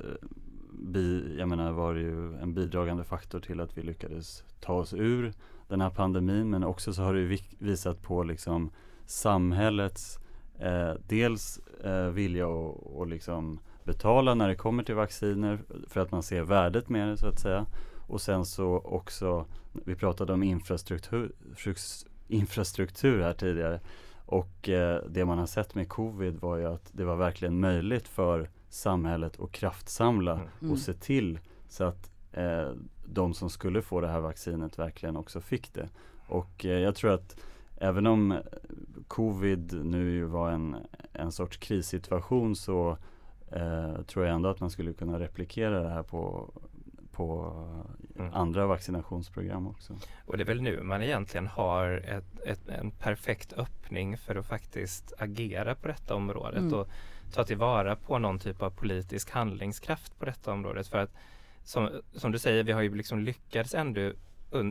bi, 0.82 1.36
jag 1.40 1.50
menar, 1.50 1.72
var 1.72 1.94
ju 1.94 2.36
en 2.36 2.54
bidragande 2.54 3.04
faktor 3.04 3.40
till 3.40 3.60
att 3.60 3.78
vi 3.78 3.82
lyckades 3.82 4.44
ta 4.60 4.74
oss 4.74 4.94
ur 4.94 5.34
den 5.68 5.82
här 5.82 5.90
pandemin 5.90 6.50
men 6.50 6.64
också 6.64 6.94
så 6.94 7.02
har 7.02 7.14
det 7.14 7.40
visat 7.60 8.02
på 8.02 8.24
liksom 8.24 8.72
samhällets 9.06 10.20
eh, 10.60 10.94
dels 11.08 11.60
eh, 11.84 12.08
vilja 12.08 12.48
att 13.02 13.10
liksom 13.10 13.60
betala 13.84 14.34
när 14.34 14.48
det 14.48 14.56
kommer 14.56 14.84
till 14.84 14.96
vacciner 14.96 15.60
för 15.88 16.00
att 16.02 16.12
man 16.12 16.24
ser 16.24 16.42
värdet 16.42 16.90
med 16.90 17.08
det 17.08 17.18
så 17.18 17.28
att 17.28 17.40
säga. 17.40 17.66
Och 18.08 18.22
sen 18.22 18.46
så 18.46 18.78
också, 18.78 19.46
vi 19.74 19.96
pratade 19.96 20.34
om 20.34 20.44
infrastruktur, 20.44 21.32
infrastruktur 22.28 23.22
här 23.22 23.34
tidigare. 23.34 23.80
Och 24.26 24.70
eh, 24.70 25.04
det 25.10 25.26
man 25.26 25.38
har 25.38 25.46
sett 25.46 25.76
med 25.76 25.90
covid 25.90 26.40
var 26.40 26.58
ju 26.58 26.66
att 26.66 26.90
det 26.92 27.04
var 27.04 27.16
verkligen 27.16 27.60
möjligt 27.60 28.08
för 28.08 28.50
samhället 28.74 29.40
att 29.40 29.52
kraftsamla 29.52 30.34
Mm. 30.62 30.72
och 30.72 30.80
se 30.80 30.94
till 30.94 31.40
så 31.68 31.84
att 31.84 32.12
eh, 32.32 32.72
de 33.06 33.34
som 33.34 33.50
skulle 33.50 33.82
få 33.82 34.02
det 34.02 34.08
här 34.08 34.20
vaccinet 34.20 34.80
verkligen 34.80 35.18
också 35.18 35.42
fick 35.42 35.74
det. 35.74 35.90
Och 36.28 36.66
eh, 36.66 36.80
jag 36.80 36.96
tror 36.96 37.12
att 37.14 37.40
även 37.78 38.08
om 38.08 38.38
covid 39.08 39.86
nu 39.86 40.24
var 40.24 40.52
en, 40.52 40.76
en 41.14 41.32
sorts 41.32 41.58
krissituation 41.58 42.56
så 42.56 42.98
eh, 43.52 44.02
tror 44.02 44.26
jag 44.26 44.36
ändå 44.36 44.50
att 44.50 44.60
man 44.60 44.70
skulle 44.70 44.94
kunna 44.94 45.20
replikera 45.20 45.80
det 45.84 45.90
här 45.90 46.04
på, 46.04 46.54
på 47.12 47.54
Mm. 48.16 48.34
andra 48.34 48.68
vaccinationsprogram 48.68 49.68
också. 49.68 49.94
Och 50.26 50.38
det 50.38 50.44
är 50.44 50.46
väl 50.46 50.62
nu 50.62 50.84
man 50.84 51.02
egentligen 51.04 51.48
har 51.48 51.88
ett, 51.92 52.40
ett, 52.46 52.70
en 52.70 52.92
perfekt 52.92 53.54
öppning 53.54 54.18
för 54.18 54.36
att 54.36 54.46
faktiskt 54.46 55.14
agera 55.18 55.76
på 55.76 55.88
detta 55.88 56.16
området 56.16 56.60
Mm. 56.62 56.74
och 56.74 56.88
ta 57.32 57.44
tillvara 57.44 57.96
på 57.96 58.20
någon 58.20 58.40
typ 58.40 58.62
av 58.62 58.70
politisk 58.70 59.32
handlingskraft 59.32 60.20
på 60.20 60.26
detta 60.26 60.52
området. 60.52 60.88
För 60.88 60.98
att 60.98 61.12
som, 61.64 61.90
som 62.14 62.32
du 62.32 62.40
säger, 62.40 62.64
vi 62.64 62.72
har 62.72 62.82
ju 62.82 62.96
liksom 62.96 63.20
lyckats 63.20 63.74
ändå 63.74 64.12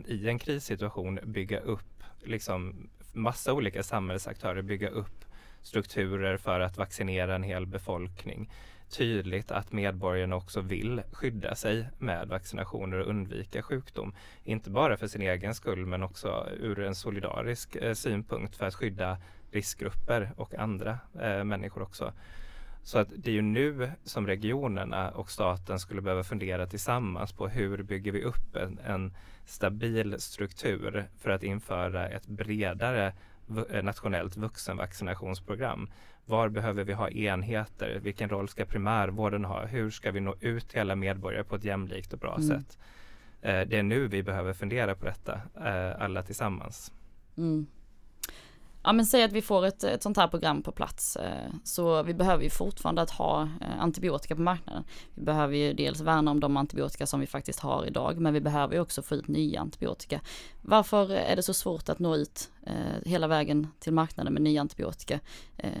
i 0.05 0.29
en 0.29 0.39
krissituation 0.39 1.19
bygga 1.23 1.59
upp 1.59 2.03
liksom 2.23 2.89
massa 3.13 3.53
olika 3.53 3.83
samhällsaktörer, 3.83 4.61
bygga 4.61 4.89
upp 4.89 5.25
strukturer 5.61 6.37
för 6.37 6.59
att 6.59 6.77
vaccinera 6.77 7.35
en 7.35 7.43
hel 7.43 7.65
befolkning. 7.65 8.49
Tydligt 8.89 9.51
att 9.51 9.71
medborgarna 9.71 10.35
också 10.35 10.61
vill 10.61 11.01
skydda 11.11 11.55
sig 11.55 11.87
med 11.97 12.27
vaccinationer 12.27 12.99
och 12.99 13.07
undvika 13.07 13.61
sjukdom. 13.61 14.15
Inte 14.43 14.69
bara 14.69 14.97
för 14.97 15.07
sin 15.07 15.21
egen 15.21 15.55
skull 15.55 15.85
men 15.85 16.03
också 16.03 16.47
ur 16.59 16.79
en 16.79 16.95
solidarisk 16.95 17.75
eh, 17.75 17.93
synpunkt 17.93 18.55
för 18.55 18.65
att 18.65 18.75
skydda 18.75 19.17
riskgrupper 19.51 20.31
och 20.37 20.55
andra 20.55 20.99
eh, 21.21 21.43
människor 21.43 21.81
också. 21.81 22.13
Så 22.83 22.99
att 22.99 23.07
det 23.17 23.29
är 23.31 23.33
ju 23.33 23.41
nu 23.41 23.91
som 24.03 24.27
regionerna 24.27 25.11
och 25.11 25.31
staten 25.31 25.79
skulle 25.79 26.01
behöva 26.01 26.23
fundera 26.23 26.67
tillsammans 26.67 27.33
på 27.33 27.47
hur 27.47 27.83
bygger 27.83 28.11
vi 28.11 28.23
upp 28.23 28.55
en, 28.55 28.79
en 28.85 29.13
stabil 29.45 30.19
struktur 30.19 31.05
för 31.19 31.29
att 31.29 31.43
införa 31.43 32.09
ett 32.09 32.27
bredare 32.27 33.13
eh, 33.71 33.83
nationellt 33.83 34.37
vuxenvaccinationsprogram. 34.37 35.89
Var 36.25 36.49
behöver 36.49 36.83
vi 36.83 36.93
ha 36.93 37.09
enheter? 37.09 37.99
Vilken 38.03 38.29
roll 38.29 38.49
ska 38.49 38.65
primärvården 38.65 39.45
ha? 39.45 39.65
Hur 39.65 39.89
ska 39.89 40.11
vi 40.11 40.19
nå 40.19 40.35
ut 40.39 40.69
till 40.69 40.79
alla 40.79 40.95
medborgare 40.95 41.43
på 41.43 41.55
ett 41.55 41.63
jämlikt 41.63 42.13
och 42.13 42.19
bra 42.19 42.35
Mm. 42.35 42.47
sätt? 42.47 42.77
Eh, 43.41 43.61
det 43.67 43.77
är 43.77 43.83
nu 43.83 44.07
vi 44.07 44.23
behöver 44.23 44.53
fundera 44.53 44.95
på 44.95 45.05
detta, 45.05 45.41
eh, 45.55 46.01
alla 46.01 46.23
tillsammans. 46.23 46.93
Mm. 47.37 47.65
Ja 48.83 48.93
men 48.93 49.05
säg 49.05 49.23
att 49.23 49.31
vi 49.31 49.41
får 49.41 49.65
ett, 49.65 49.83
ett 49.83 50.03
sånt 50.03 50.17
här 50.17 50.27
program 50.27 50.61
på 50.61 50.71
plats. 50.71 51.15
Eh, 51.15 51.53
så 51.63 52.03
vi 52.03 52.13
behöver 52.13 52.43
ju 52.43 52.49
fortfarande 52.49 53.01
att 53.01 53.09
ha 53.09 53.41
eh, 53.41 53.79
antibiotika 53.81 54.35
på 54.35 54.41
marknaden. 54.41 54.83
Vi 55.15 55.21
behöver 55.21 55.55
ju 55.55 55.73
dels 55.73 56.01
värna 56.01 56.31
om 56.31 56.39
de 56.39 56.57
antibiotika 56.57 57.05
som 57.05 57.19
vi 57.19 57.27
faktiskt 57.27 57.59
har 57.59 57.85
idag. 57.85 58.19
Men 58.19 58.33
vi 58.33 58.41
behöver 58.41 58.73
ju 58.75 58.81
också 58.81 59.01
få 59.01 59.15
ut 59.15 59.27
nya 59.27 59.61
antibiotika. 59.61 60.21
Varför 60.61 61.11
är 61.11 61.35
det 61.35 61.43
så 61.43 61.53
svårt 61.53 61.89
att 61.89 61.99
nå 61.99 62.15
ut 62.15 62.51
eh, 62.63 62.73
hela 63.05 63.27
vägen 63.27 63.67
till 63.79 63.93
marknaden 63.93 64.33
med 64.33 64.41
nya 64.41 64.61
antibiotika? 64.61 65.19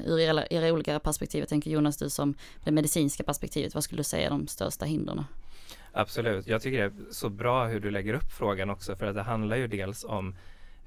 Ur 0.05 0.19
era, 0.19 0.45
era 0.45 0.73
olika 0.73 0.99
perspektiv, 0.99 1.39
jag 1.39 1.49
tänker 1.49 1.71
Jonas 1.71 1.97
du 1.97 2.09
som 2.09 2.33
det 2.63 2.71
medicinska 2.71 3.23
perspektivet, 3.23 3.73
vad 3.73 3.83
skulle 3.83 3.99
du 3.99 4.03
säga 4.03 4.25
är 4.25 4.29
de 4.29 4.47
största 4.47 4.85
hindren? 4.85 5.23
Absolut. 5.91 6.47
Jag 6.47 6.61
tycker 6.61 6.77
det 6.77 6.85
är 6.85 7.11
så 7.11 7.29
bra 7.29 7.67
hur 7.67 7.79
du 7.79 7.91
lägger 7.91 8.13
upp 8.13 8.31
frågan 8.31 8.69
också 8.69 8.95
för 8.95 9.05
att 9.05 9.15
det 9.15 9.23
handlar 9.23 9.57
ju 9.57 9.67
dels 9.67 10.03
om 10.03 10.35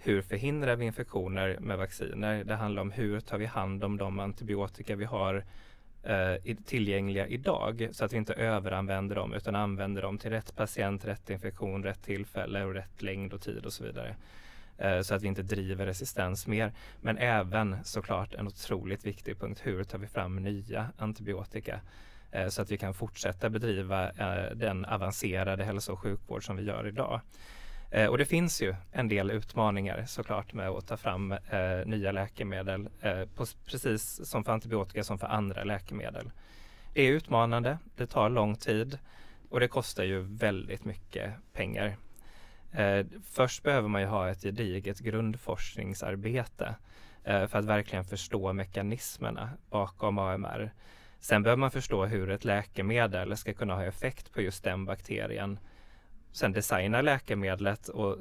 hur 0.05 0.23
förhindrar 0.23 0.77
vi 0.77 0.85
infektioner 0.85 1.59
med 1.61 1.79
vacciner? 1.79 2.45
Det 2.45 2.55
handlar 2.55 2.83
om 2.83 2.90
hur 2.90 3.21
tar 3.21 3.38
vi 3.38 3.47
hand 3.47 3.85
om 3.85 3.97
de 3.97 4.19
antibiotika 4.19 4.97
vi 4.97 5.05
har 5.05 5.45
eh, 6.03 6.55
tillgängliga 6.64 7.27
idag 7.27 7.88
så 7.93 8.05
att 8.05 8.12
vi 8.12 8.17
inte 8.17 8.35
överanvänder 8.35 9.17
dem 9.17 9.33
utan 9.33 9.55
använder 9.55 10.03
dem 10.03 10.19
till 10.19 10.31
rätt 10.31 10.57
patient, 10.57 11.05
rätt 11.05 11.31
infektion, 11.31 11.85
rätt 11.85 12.03
tillfälle 12.03 12.64
och 12.64 12.75
rätt 12.75 13.03
längd 13.03 13.33
och 13.33 13.40
tid 13.40 13.67
och 13.67 13.73
så 13.73 13.85
vidare. 13.85 14.17
Eh, 14.79 15.01
så 15.01 15.14
att 15.14 15.23
vi 15.23 15.29
inte 15.29 15.43
driver 15.43 15.87
resistens 15.87 16.47
mer. 16.47 16.73
Men 17.01 17.19
även 17.19 17.77
såklart 17.85 18.35
en 18.35 18.47
otroligt 18.47 19.07
viktig 19.07 19.40
punkt, 19.40 19.61
hur 19.62 19.85
tar 19.85 19.99
vi 19.99 20.07
fram 20.07 20.37
nya 20.37 20.88
antibiotika? 20.99 21.81
eh, 22.35 22.49
så 22.49 22.62
att 22.62 22.71
vi 22.71 22.79
kan 22.79 22.95
fortsätta 22.95 23.51
bedriva 23.51 24.11
eh, 24.11 24.57
den 24.57 24.85
avancerade 24.85 25.64
hälso 25.64 25.93
och 25.93 25.99
sjukvård 25.99 26.45
som 26.47 26.57
vi 26.57 26.62
gör 26.62 26.87
idag. 26.87 27.21
Eh, 27.94 28.07
och 28.07 28.18
det 28.18 28.24
finns 28.24 28.62
ju 28.62 28.74
en 28.92 29.09
del 29.09 29.30
utmaningar 29.30 30.04
såklart 30.07 30.52
med 30.52 30.68
att 30.68 30.87
ta 30.87 30.96
fram 30.96 31.33
eh, 31.33 31.87
nya 31.87 32.12
läkemedel, 32.12 32.88
eh, 33.00 33.24
på, 33.24 33.46
precis 33.66 34.30
som 34.30 34.44
för 34.44 34.52
antibiotika 34.52 35.04
som 35.04 35.18
för 35.18 35.26
andra 35.26 35.64
läkemedel. 35.64 36.30
Det 36.92 37.02
är 37.02 37.12
utmanande, 37.12 37.78
det 37.96 38.07
tar 38.07 38.28
lång 38.28 38.57
tid 38.57 38.98
och 39.50 39.61
det 39.61 39.68
kostar 39.68 40.04
ju 40.04 40.20
väldigt 40.20 40.85
mycket 40.85 41.33
pengar. 41.52 41.96
Eh, 42.72 43.07
först 43.30 43.62
behöver 43.62 43.88
man 43.88 44.00
ju 44.00 44.07
ha 44.07 44.28
ett 44.28 44.42
gediget 44.42 44.98
grundforskningsarbete 44.98 46.74
eh, 47.24 47.46
för 47.46 47.59
att 47.59 47.64
verkligen 47.64 48.04
förstå 48.04 48.52
mekanismerna 48.52 49.50
bakom 49.70 50.18
AMR. 50.18 50.72
Sen 51.20 51.42
behöver 51.42 51.61
man 51.61 51.70
förstå 51.70 52.04
hur 52.04 52.30
ett 52.30 52.44
läkemedel 52.44 53.37
ska 53.37 53.52
kunna 53.52 53.74
ha 53.74 53.85
effekt 53.85 54.33
på 54.33 54.40
just 54.40 54.64
den 54.64 54.85
bakterien. 54.85 55.59
Sen 56.35 56.53
designa 56.53 57.03
läkemedlet 57.03 57.88
och 57.88 58.16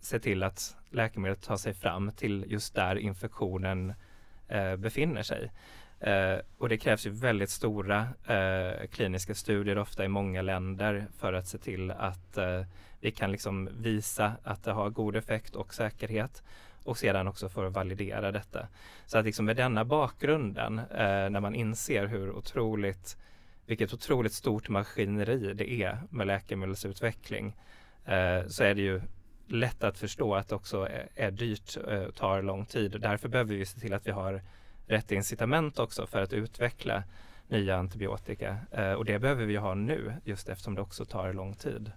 se 0.00 0.18
till 0.18 0.42
att 0.42 0.76
läkemedlet 0.90 1.42
tar 1.42 1.56
sig 1.56 1.74
fram 1.74 2.12
till 2.12 2.44
just 2.48 2.74
där 2.74 2.96
infektionen 2.96 3.94
eh, 4.48 4.76
befinner 4.76 5.22
sig. 5.22 5.50
Eh, 6.00 6.38
och 6.58 6.68
det 6.68 6.78
krävs 6.78 7.06
ju 7.06 7.10
väldigt 7.10 7.50
stora 7.50 8.08
eh, 8.26 8.86
kliniska 8.86 9.34
studier 9.34 9.78
ofta 9.78 10.04
i 10.04 10.08
många 10.08 10.42
länder 10.42 11.06
för 11.18 11.32
att 11.32 11.48
se 11.48 11.58
till 11.58 11.90
att 11.90 12.36
eh, 12.36 12.62
vi 13.00 13.10
kan 13.10 13.32
liksom 13.32 13.68
visa 13.78 14.32
att 14.42 14.64
det 14.64 14.72
har 14.72 14.90
god 14.90 15.16
effekt 15.16 15.54
och 15.54 15.74
säkerhet 15.74 16.42
och 16.84 16.98
sedan 16.98 17.28
också 17.28 17.48
för 17.48 17.66
att 17.66 17.72
validera 17.72 18.32
detta. 18.32 18.68
Så 19.06 19.18
att 19.18 19.24
liksom 19.24 19.44
med 19.44 19.56
denna 19.56 19.84
bakgrunden, 19.84 20.78
eh, 20.78 21.30
när 21.30 21.40
man 21.40 21.54
inser 21.54 22.06
hur 22.06 22.30
otroligt, 22.30 23.16
vilket 23.66 23.94
otroligt 23.94 24.32
stort 24.32 24.68
maskineri 24.68 25.54
det 25.54 25.70
är 25.70 25.98
med 26.10 26.26
läkemedelsutveckling, 26.26 27.56
eh, 28.04 28.46
så 28.46 28.64
är 28.64 28.74
det 28.74 28.82
ju 28.82 29.00
lätt 29.46 29.84
att 29.84 29.98
förstå 29.98 30.34
att 30.34 30.48
det 30.48 30.54
också 30.54 30.88
är, 30.88 31.08
är 31.14 31.30
dyrt 31.30 31.76
eh, 31.88 32.00
och 32.00 32.14
tar 32.14 32.42
lång 32.42 32.66
tid. 32.66 33.00
Därför 33.00 33.28
behöver 33.28 33.54
vi 33.54 33.66
se 33.66 33.80
till 33.80 33.94
att 33.94 34.06
vi 34.06 34.10
har 34.10 34.42
rätt 34.86 35.12
incitament 35.12 35.78
också 35.78 36.06
för 36.06 36.22
att 36.22 36.32
utveckla 36.32 37.02
nya 37.48 37.76
antibiotika. 37.76 38.58
Eh, 38.70 38.92
och 38.92 39.04
det 39.04 39.18
behöver 39.18 39.44
vi 39.44 39.56
ha 39.56 39.74
nu, 39.74 40.12
just 40.24 40.48
eftersom 40.48 40.74
det 40.74 40.80
också 40.80 41.04
tar 41.04 41.32
lång 41.32 41.54
tid. 41.54 41.92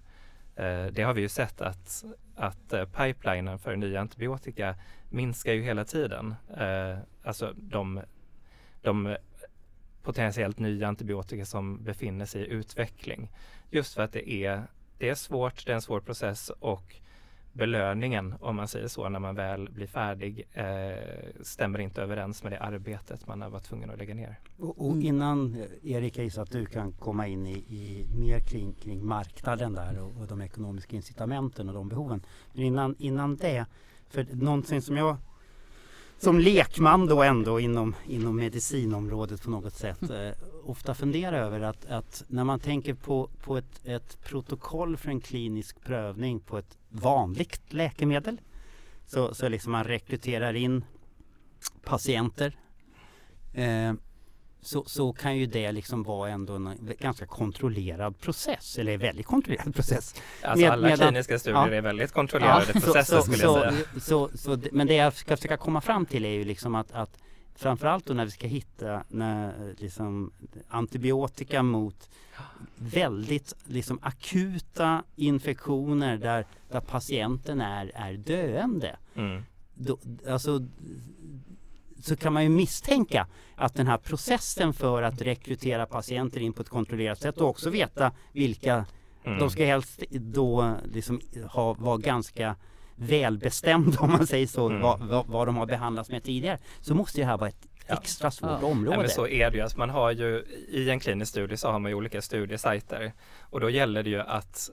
Eh, 0.55 0.85
det 0.85 1.03
har 1.03 1.13
vi 1.13 1.21
ju 1.21 1.29
sett 1.29 1.61
att, 1.61 2.03
att 2.35 2.73
eh, 2.73 2.85
pipelinen 2.85 3.59
för 3.59 3.75
nya 3.75 4.01
antibiotika 4.01 4.75
minskar 5.09 5.53
ju 5.53 5.61
hela 5.61 5.85
tiden. 5.85 6.35
Eh, 6.57 6.97
alltså 7.23 7.53
de, 7.55 8.01
de 8.81 9.17
potentiellt 10.05 10.59
nya 10.59 10.87
antibiotika 10.87 11.45
som 11.45 11.83
befinner 11.83 12.25
sig 12.25 12.41
i 12.41 12.47
utveckling. 12.47 13.31
Just 13.71 13.93
för 13.93 14.01
att 14.03 14.11
det 14.11 14.31
är, 14.31 14.63
det 14.97 15.09
är 15.09 15.15
svårt, 15.15 15.65
det 15.65 15.71
är 15.71 15.75
en 15.75 15.81
svår 15.81 15.99
process 15.99 16.51
och 16.59 16.95
belöningen, 17.53 18.35
om 18.39 18.55
man 18.55 18.67
säger 18.67 18.87
så, 18.87 19.09
när 19.09 19.19
man 19.19 19.35
väl 19.35 19.69
blir 19.69 19.87
färdig 19.87 20.47
eh, 20.53 20.95
stämmer 21.41 21.79
inte 21.79 22.01
överens 22.01 22.43
med 22.43 22.51
det 22.51 22.59
arbetet 22.59 23.27
man 23.27 23.41
har 23.41 23.49
varit 23.49 23.63
tvungen 23.63 23.89
att 23.89 23.97
lägga 23.97 24.13
ner. 24.13 24.39
Och, 24.59 24.85
och 24.85 24.91
Mm. 24.91 25.05
innan 25.05 25.55
eh, 25.55 25.91
Erik, 25.91 26.17
jag 26.17 26.23
gissar 26.23 26.41
att 26.41 26.51
du 26.51 26.65
kan 26.65 26.91
komma 26.91 27.27
in 27.27 27.47
i, 27.47 27.57
i 27.57 28.05
mer 28.19 28.39
kring, 28.39 28.73
kring 28.73 29.05
marknaden 29.05 29.73
där 29.73 29.99
och, 29.99 30.21
och 30.21 30.27
de 30.27 30.41
ekonomiska 30.41 30.95
incitamenten 30.95 31.69
och 31.69 31.75
de 31.75 31.89
behoven. 31.89 32.21
Men 32.53 32.63
innan, 32.63 32.95
innan 32.99 33.35
det, 33.35 33.65
för 34.09 34.27
någonting 34.31 34.81
som 34.81 34.97
jag 34.97 35.17
som 36.17 36.39
lekman 36.39 37.05
då 37.05 37.23
ändå 37.23 37.59
inom, 37.59 37.95
inom 38.07 38.35
medicinområdet 38.35 39.43
på 39.43 39.49
något 39.49 39.73
sätt 39.73 40.09
eh, 40.09 40.31
ofta 40.65 40.93
funderar 40.93 41.37
över 41.37 41.59
att, 41.59 41.85
att 41.85 42.23
när 42.27 42.43
man 42.43 42.59
tänker 42.59 42.93
på, 42.93 43.29
på 43.43 43.57
ett, 43.57 43.81
ett 43.83 44.17
protokoll 44.23 44.97
för 44.97 45.09
en 45.09 45.21
klinisk 45.21 45.81
prövning 45.83 46.39
på 46.39 46.57
ett 46.57 46.77
vanligt 46.89 47.73
läkemedel 47.73 48.41
så, 49.05 49.33
så 49.33 49.49
liksom 49.49 49.71
man 49.71 49.83
rekryterar 49.83 50.53
in 50.53 50.85
patienter 51.83 52.57
eh, 53.53 53.93
så, 54.65 54.83
så 54.85 55.13
kan 55.13 55.37
ju 55.37 55.45
det 55.45 55.71
liksom 55.71 56.03
vara 56.03 56.29
ändå 56.29 56.53
en 56.53 56.95
ganska 56.99 57.25
kontrollerad 57.25 58.19
process, 58.19 58.77
eller 58.77 58.97
väldigt 58.97 59.25
kontrollerad 59.25 59.75
process. 59.75 60.15
Alltså 60.41 60.61
Med- 60.61 60.71
alla 60.71 60.87
medan- 60.87 61.07
kliniska 61.07 61.39
studier 61.39 61.67
ja. 61.67 61.73
är 61.73 61.81
väldigt 61.81 62.11
kontrollerade 62.11 62.73
processer 62.73 63.17
så, 63.17 63.21
skulle 63.21 63.37
så, 63.37 63.57
jag 63.63 63.73
säga. 63.73 63.85
Så, 64.01 64.29
så, 64.37 64.59
men 64.71 64.87
det 64.87 64.93
jag 64.95 65.13
ska 65.13 65.35
försöka 65.35 65.57
komma 65.57 65.81
fram 65.81 66.05
till 66.05 66.25
är 66.25 66.29
ju 66.29 66.43
liksom 66.43 66.75
att, 66.75 66.91
att 66.91 67.17
framförallt 67.55 68.05
då 68.05 68.13
när 68.13 68.25
vi 68.25 68.31
ska 68.31 68.47
hitta 68.47 69.03
när, 69.09 69.73
liksom, 69.77 70.31
antibiotika 70.67 71.63
mot 71.63 72.09
väldigt 72.75 73.53
liksom, 73.65 73.99
akuta 74.01 75.03
infektioner 75.15 76.17
där, 76.17 76.45
där 76.71 76.79
patienten 76.81 77.61
är, 77.61 77.91
är 77.95 78.13
döende. 78.13 78.95
Mm. 79.15 79.43
Då, 79.73 79.97
alltså, 80.29 80.67
så 82.05 82.15
kan 82.15 82.33
man 82.33 82.43
ju 82.43 82.49
misstänka 82.49 83.27
att 83.55 83.73
den 83.73 83.87
här 83.87 83.97
processen 83.97 84.73
för 84.73 85.03
att 85.03 85.21
rekrytera 85.21 85.85
patienter 85.85 86.39
in 86.39 86.53
på 86.53 86.61
ett 86.61 86.69
kontrollerat 86.69 87.19
sätt 87.21 87.37
och 87.37 87.49
också 87.49 87.69
veta 87.69 88.11
vilka 88.31 88.85
Mm. 89.23 89.39
de 89.39 89.49
ska 89.49 89.65
helst 89.65 90.03
då 90.11 90.75
liksom 90.93 91.21
ha, 91.51 91.73
vara 91.73 91.97
ganska 91.97 92.55
välbestämda 92.95 93.99
om 93.99 94.11
man 94.11 94.27
säger 94.27 94.47
så, 94.47 94.69
Mm. 94.69 94.81
vad, 94.81 94.99
vad, 94.99 95.25
vad 95.27 95.47
de 95.47 95.55
har 95.57 95.65
behandlats 95.65 96.09
med 96.09 96.23
tidigare. 96.23 96.57
Så 96.81 96.95
måste 96.95 97.21
det 97.21 97.25
här 97.25 97.37
vara 97.37 97.49
ett 97.49 97.67
Ja. 97.87 97.95
extra 97.95 98.31
svårt 98.31 98.57
Ja. 98.61 98.67
område. 98.67 98.97
Men 98.97 99.09
så 99.09 99.27
är 99.27 99.51
det 99.51 99.57
ju. 99.57 99.63
Alltså 99.63 99.77
man 99.77 99.89
har 99.89 100.11
ju, 100.11 100.45
I 100.69 100.89
en 100.89 100.99
klinisk 100.99 101.31
studie 101.31 101.57
så 101.57 101.71
har 101.71 101.79
man 101.79 101.91
ju 101.91 101.95
olika 101.95 102.21
studiesajter 102.21 103.11
och 103.39 103.59
då 103.59 103.69
gäller 103.69 104.03
det 104.03 104.09
ju 104.09 104.21
att 104.21 104.69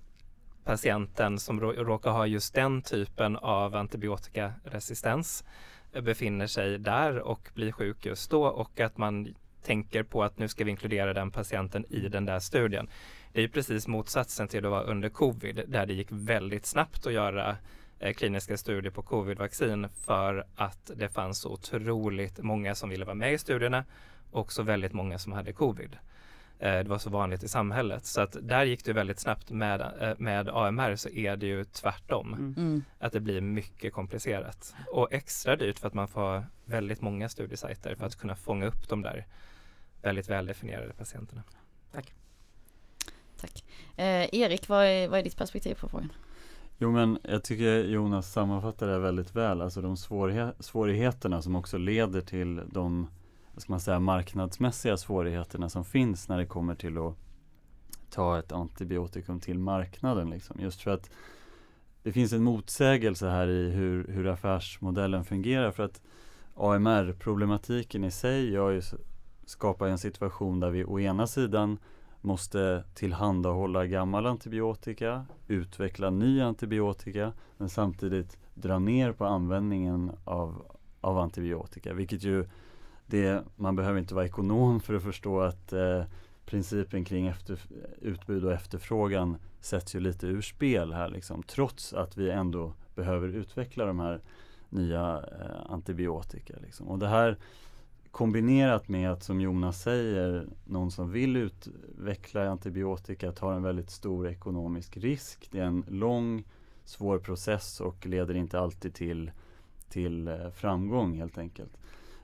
patienten 0.65 1.39
som 1.39 1.61
rå- 1.61 1.85
råkar 1.85 2.11
ha 2.11 2.27
just 2.27 2.55
den 2.55 2.83
typen 2.83 3.37
av 3.37 3.75
antibiotikaresistens 3.77 5.43
eh, 5.43 5.49
befinner 6.01 6.47
sig 6.47 6.79
där 6.79 7.19
och 7.19 7.51
blir 7.55 7.73
sjuk 7.73 8.07
just 8.07 8.31
då 8.31 8.47
och 8.47 8.81
att 8.81 8.97
man 8.99 9.35
tänker 9.63 10.03
på 10.03 10.23
att 10.25 10.39
nu 10.39 10.49
ska 10.49 10.65
vi 10.65 10.71
inkludera 10.71 11.13
den 11.13 11.31
patienten 11.31 11.85
i 11.89 12.09
den 12.09 12.25
där 12.25 12.39
studien. 12.39 12.89
Det 13.33 13.39
är 13.39 13.43
ju 13.43 13.49
precis 13.49 13.89
motsatsen 13.89 14.49
till 14.49 14.65
att 14.65 14.71
vara 14.71 14.83
under 14.83 15.09
covid 15.09 15.65
där 15.69 15.87
det 15.87 15.95
gick 15.95 16.09
väldigt 16.11 16.67
snabbt 16.67 17.07
att 17.07 17.13
göra 17.13 17.57
eh, 17.99 18.13
kliniska 18.15 18.57
studier 18.57 18.93
på 18.93 19.03
covidvaccin 19.03 19.89
för 19.89 20.47
att 20.57 20.91
det 20.97 21.09
fanns 21.09 21.39
så 21.39 21.53
otroligt 21.53 22.39
många 22.39 22.75
som 22.75 22.91
ville 22.91 23.05
vara 23.05 23.15
med 23.15 23.33
i 23.33 23.39
studierna 23.39 23.85
och 24.31 24.53
så 24.53 24.63
väldigt 24.63 24.93
många 24.93 25.19
som 25.19 25.33
hade 25.33 25.53
covid. 25.53 25.97
Eh, 26.59 26.73
Det 26.79 26.89
var 26.89 26.99
så 26.99 27.11
vanligt 27.11 27.43
i 27.43 27.49
samhället 27.49 28.07
så 28.07 28.21
att 28.21 28.37
där 28.43 28.65
gick 28.65 28.85
det 28.85 28.93
väldigt 28.93 29.19
snabbt 29.21 29.51
med, 29.51 29.81
eh, 30.01 30.13
med 30.19 30.49
AMR 30.49 30.97
så 30.97 31.09
är 31.09 31.37
det 31.37 31.47
ju 31.47 31.65
tvärtom. 31.65 32.35
Mm. 32.35 32.55
Mm. 32.57 32.85
Att 32.99 33.13
det 33.13 33.21
blir 33.21 33.41
mycket 33.41 33.93
komplicerat 33.93 34.75
och 34.93 35.13
extra 35.13 35.57
dyrt 35.57 35.79
för 35.79 35.89
att 35.89 35.95
man 35.95 36.09
får 36.09 36.47
väldigt 36.65 37.01
många 37.01 37.29
studiesajter 37.29 37.95
för 37.95 38.07
att 38.07 38.17
kunna 38.17 38.37
fånga 38.37 38.67
upp 38.67 38.89
de 38.89 39.03
där 39.03 39.27
väldigt 40.03 40.29
väldefinierade 40.29 40.93
patienterna. 40.93 41.43
Tack. 43.41 43.65
Eh, 43.97 44.35
Erik, 44.35 44.69
vad 44.69 44.85
är, 44.85 45.09
vad 45.09 45.19
är 45.19 45.23
ditt 45.25 45.37
perspektiv 45.37 45.75
på 45.75 45.89
frågan? 45.89 46.13
Jo 46.79 46.91
men 46.93 47.19
jag 47.23 47.45
tycker 47.45 47.85
Jonas 47.85 48.33
sammanfattar 48.33 48.87
det 48.87 48.99
väldigt 48.99 49.35
väl, 49.37 49.61
alltså 49.61 49.81
de 49.83 49.95
svårighe- 49.97 50.55
svårigheterna 50.61 51.43
som 51.43 51.57
också 51.57 51.79
leder 51.79 52.21
till 52.21 52.61
de, 52.67 53.09
vad 53.55 53.63
ska 53.63 53.73
man 53.73 53.81
säga, 53.81 54.01
marknadsmässiga 54.01 54.97
svårigheterna 54.97 55.69
som 55.69 55.85
finns 55.85 56.29
när 56.29 56.39
det 56.39 56.47
kommer 56.47 56.75
till 56.75 56.99
att 56.99 57.17
ta 58.11 58.39
ett 58.39 58.53
antibiotikum 58.53 59.41
till 59.41 59.59
marknaden 59.59 60.31
liksom. 60.31 60.61
Just 60.61 60.81
för 60.81 60.91
att 60.91 61.11
det 62.03 62.13
finns 62.13 62.33
en 62.33 62.45
motsägelse 62.45 63.29
här 63.29 63.49
i 63.49 63.71
hur, 63.71 64.07
hur 64.09 64.27
affärsmodellen 64.27 65.25
fungerar 65.25 65.71
för 65.71 65.83
att 65.83 66.01
AMR-problematiken 66.55 68.05
i 68.05 68.11
sig 68.11 68.51
gör 68.51 68.71
ju, 68.71 68.83
skapar 69.45 69.87
en 69.87 69.99
situation 69.99 70.61
där 70.61 70.71
vi 70.71 70.85
å 70.85 71.01
ena 71.01 71.27
sidan 71.27 71.79
måste 72.21 72.85
tillhandahålla 72.95 73.87
gammal 73.87 74.27
antibiotika, 74.27 75.27
utveckla 75.49 76.11
ny 76.11 76.41
antibiotika 76.41 77.33
men 77.57 77.69
samtidigt 77.69 78.39
dra 78.55 78.79
ner 78.79 79.13
på 79.13 79.25
användningen 79.25 80.13
av, 80.25 80.77
av 81.01 81.19
antibiotika. 81.19 81.93
Vilket 81.93 82.23
ju, 82.23 82.49
det, 83.13 83.45
man 83.57 83.77
behöver 83.77 83.99
inte 83.99 84.15
vara 84.15 84.27
ekonom 84.27 84.81
för 84.81 84.95
att 84.95 85.03
förstå 85.03 85.41
att 85.41 85.73
eh, 85.73 86.03
principen 86.45 87.05
kring 87.05 87.27
efter, 87.27 87.59
utbud 88.01 88.45
och 88.45 88.53
efterfrågan 88.53 89.37
sätts 89.61 89.95
ju 89.95 90.01
lite 90.01 90.27
ur 90.27 90.43
spel 90.43 90.93
här 90.93 91.09
liksom. 91.09 91.43
Trots 91.43 91.93
att 91.93 92.17
vi 92.17 92.31
ändå 92.31 92.73
behöver 92.95 93.29
utveckla 93.29 93.85
de 93.85 94.01
här 94.01 94.21
nya 94.69 95.25
eh, 95.41 95.73
antibiotika. 95.73 96.55
Liksom. 96.63 96.89
Och 96.89 96.99
det 96.99 97.09
här 97.09 97.39
kombinerat 98.11 98.89
med 98.89 99.13
att 99.13 99.23
som 99.23 99.41
Jonas 99.41 99.83
säger, 99.83 100.47
någon 100.65 100.91
som 100.91 101.11
vill 101.11 101.37
utveckla 101.37 102.49
antibiotika 102.49 103.33
tar 103.33 103.53
en 103.53 103.63
väldigt 103.63 103.91
stor 103.91 104.29
ekonomisk 104.29 104.97
risk. 104.97 105.49
Det 105.51 105.59
är 105.59 105.65
en 105.65 105.85
lång, 105.89 106.45
svår 106.85 107.19
process 107.19 107.81
och 107.81 108.07
leder 108.07 108.35
inte 108.35 108.61
alltid 108.61 108.95
till, 108.95 109.31
till 109.89 110.29
eh, 110.29 110.51
framgång 110.51 111.19
helt 111.19 111.39
enkelt. 111.39 111.73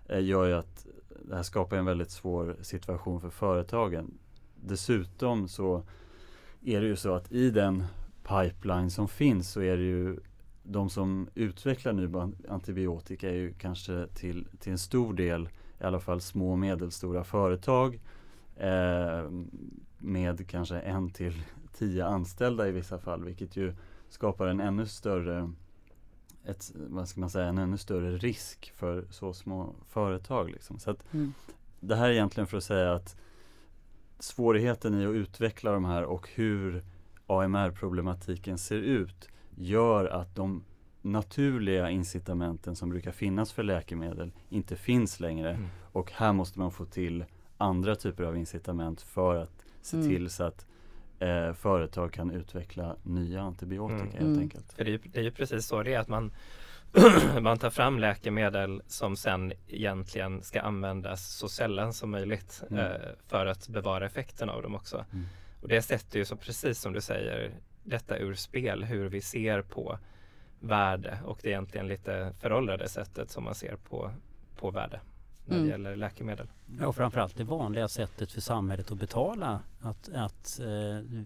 Eh, 0.08 0.24
gör 0.24 0.46
ju 0.46 0.52
att 0.52 0.86
det 1.08 1.36
här 1.36 1.42
skapar 1.42 1.76
en 1.76 1.84
väldigt 1.84 2.10
svår 2.10 2.56
situation 2.62 3.20
för 3.20 3.30
företagen. 3.30 4.18
Dessutom 4.54 5.48
så 5.48 5.82
är 6.64 6.80
det 6.80 6.86
ju 6.86 6.96
så 6.96 7.14
att 7.14 7.32
i 7.32 7.50
den 7.50 7.84
pipeline 8.22 8.90
som 8.90 9.08
finns 9.08 9.50
så 9.50 9.60
är 9.60 9.76
det 9.76 9.82
ju 9.82 10.20
de 10.62 10.90
som 10.90 11.28
utvecklar 11.34 11.92
ny 11.92 12.34
antibiotika 12.48 13.28
är 13.28 13.34
ju 13.34 13.52
kanske 13.52 14.06
till, 14.14 14.48
till 14.58 14.72
en 14.72 14.78
stor 14.78 15.14
del 15.14 15.48
i 15.80 15.84
alla 15.84 16.00
fall 16.00 16.20
små 16.20 16.50
och 16.50 16.58
medelstora 16.58 17.24
företag 17.24 18.00
eh, 18.56 19.30
med 19.98 20.48
kanske 20.48 20.80
en 20.80 21.10
till 21.10 21.42
tio 21.72 22.06
anställda 22.06 22.68
i 22.68 22.72
vissa 22.72 22.98
fall 22.98 23.24
vilket 23.24 23.56
ju 23.56 23.74
skapar 24.08 24.46
en 24.46 24.60
ännu 24.60 24.86
större 24.86 25.52
ett, 26.44 26.72
vad 26.74 27.08
ska 27.08 27.20
man 27.20 27.30
säga, 27.30 27.46
en 27.46 27.58
ännu 27.58 27.78
större 27.78 28.16
risk 28.16 28.72
för 28.76 29.04
så 29.10 29.32
små 29.32 29.74
företag. 29.88 30.50
Liksom. 30.50 30.78
Så 30.78 30.90
att 30.90 31.14
Mm. 31.14 31.32
det 31.80 31.96
här 31.96 32.08
är 32.08 32.12
egentligen 32.12 32.46
för 32.46 32.56
att 32.56 32.64
säga 32.64 32.92
att 32.94 33.16
svårigheten 34.18 34.94
i 35.00 35.06
att 35.06 35.12
utveckla 35.14 35.72
de 35.72 35.84
här 35.84 36.02
och 36.04 36.28
hur 36.34 36.84
AMR-problematiken 37.26 38.58
ser 38.58 38.76
ut 38.78 39.28
gör 39.56 40.04
att 40.04 40.34
de 40.34 40.64
naturliga 41.02 41.90
incitamenten 41.90 42.76
som 42.76 42.90
brukar 42.90 43.12
finnas 43.12 43.52
för 43.52 43.62
läkemedel 43.62 44.32
inte 44.48 44.76
finns 44.76 45.20
längre 45.20 45.50
Mm. 45.50 45.68
och 45.92 46.12
här 46.12 46.32
måste 46.32 46.58
man 46.58 46.70
få 46.70 46.84
till 46.84 47.24
andra 47.58 47.96
typer 47.96 48.24
av 48.24 48.36
incitament 48.36 49.00
för 49.02 49.36
att 49.36 49.64
se 49.82 49.96
Mm. 49.96 50.08
till 50.08 50.30
så 50.30 50.44
att 50.44 50.66
eh, 51.18 51.52
företag 51.52 52.12
kan 52.12 52.30
utveckla 52.30 52.96
nya 53.02 53.40
antibiotika 53.42 53.94
Mm. 54.02 54.10
helt 54.12 54.20
Mm. 54.20 54.38
enkelt. 54.38 54.72
För 54.72 54.84
det 54.84 54.90
är, 54.90 54.92
ju, 54.92 54.98
det 55.04 55.18
är 55.18 55.24
ju 55.24 55.30
precis 55.30 55.66
så 55.66 55.82
det 55.82 55.94
är 55.94 55.98
att 55.98 56.08
man, 56.08 56.32
man 57.40 57.58
tar 57.58 57.70
fram 57.70 57.98
läkemedel 57.98 58.82
som 58.86 59.16
sen 59.16 59.52
egentligen 59.68 60.42
ska 60.42 60.60
användas 60.60 61.28
så 61.36 61.48
sällan 61.48 61.92
som 61.92 62.10
möjligt 62.10 62.62
Mm. 62.70 62.84
eh, 62.84 62.92
för 63.26 63.46
att 63.46 63.68
bevara 63.68 64.06
effekten 64.06 64.48
av 64.48 64.62
dem 64.62 64.74
också. 64.74 65.04
Mm. 65.12 65.24
Och 65.62 65.68
det 65.68 65.82
sätter 65.82 66.18
ju 66.18 66.24
så 66.24 66.36
precis 66.36 66.80
som 66.80 66.92
du 66.92 67.00
säger 67.00 67.50
detta 67.84 68.18
ur 68.18 68.34
spel 68.34 68.84
hur 68.84 69.08
vi 69.08 69.20
ser 69.20 69.62
på 69.62 69.98
värde 70.60 71.18
och 71.24 71.38
det 71.42 71.48
är 71.48 71.52
egentligen 71.52 71.88
lite 71.88 72.32
föråldrade 72.40 72.88
sättet 72.88 73.30
som 73.30 73.44
man 73.44 73.54
ser 73.54 73.76
på, 73.76 74.10
på 74.56 74.70
värde 74.70 75.00
när 75.48 75.56
det 75.56 75.62
Mm. 75.62 75.70
gäller 75.70 75.96
läkemedel. 75.96 76.46
Ja, 76.80 76.86
och 76.86 76.96
framförallt 76.96 77.36
det 77.36 77.44
vanliga 77.44 77.88
sättet 77.88 78.32
för 78.32 78.40
samhället 78.40 78.90
att 78.92 78.98
betala. 78.98 79.60
Att, 79.80 80.08
att 80.14 80.60
eh, 80.60 81.22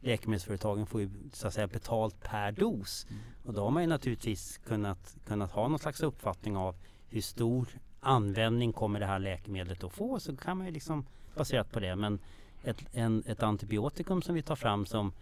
läkemedelsföretagen 0.00 0.86
får 0.86 1.00
ju 1.00 1.10
så 1.32 1.46
att 1.46 1.54
säga 1.54 1.66
betalt 1.66 2.20
per 2.22 2.52
dos. 2.52 3.06
Mm. 3.10 3.22
Och 3.44 3.54
då 3.54 3.64
har 3.64 3.70
man 3.70 3.82
ju 3.82 3.88
naturligtvis 3.88 4.58
kunnat, 4.58 5.16
kunnat 5.26 5.52
ha 5.52 5.68
någon 5.68 5.78
slags 5.78 6.00
uppfattning 6.02 6.56
av 6.56 6.76
hur 7.08 7.20
stor 7.20 7.68
användning 8.00 8.72
kommer 8.72 9.00
det 9.00 9.06
här 9.06 9.18
läkemedlet 9.18 9.84
att 9.84 9.92
få. 9.92 10.20
Så 10.20 10.36
kan 10.36 10.56
man 10.56 10.66
ju 10.66 10.72
liksom 10.72 11.06
baserat 11.34 11.72
på 11.72 11.80
det. 11.80 11.96
Men 11.96 12.18
ett, 12.64 12.82
en, 12.92 13.22
ett 13.26 13.42
antibiotikum 13.42 14.22
som 14.22 14.34
vi 14.34 14.42
tar 14.42 14.56
fram 14.56 14.86
som 14.86 15.12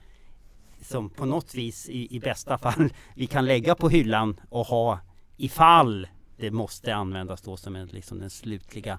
som 0.81 1.11
på 1.11 1.25
något 1.25 1.55
vis 1.55 1.89
i, 1.89 2.17
i 2.17 2.21
bästa 2.21 2.59
fall 2.59 2.93
vi 3.15 3.27
kan 3.27 3.47
lägga 3.47 3.75
på 3.75 3.89
hyllan 3.89 4.41
och 4.49 4.67
ha 4.67 4.99
ifall 5.37 6.09
det 6.37 6.51
måste 6.51 6.95
användas 6.95 7.43
då 7.43 7.57
som 7.57 7.77
en, 7.77 7.87
liksom 7.87 8.19
den 8.19 8.31
slutliga 8.31 8.99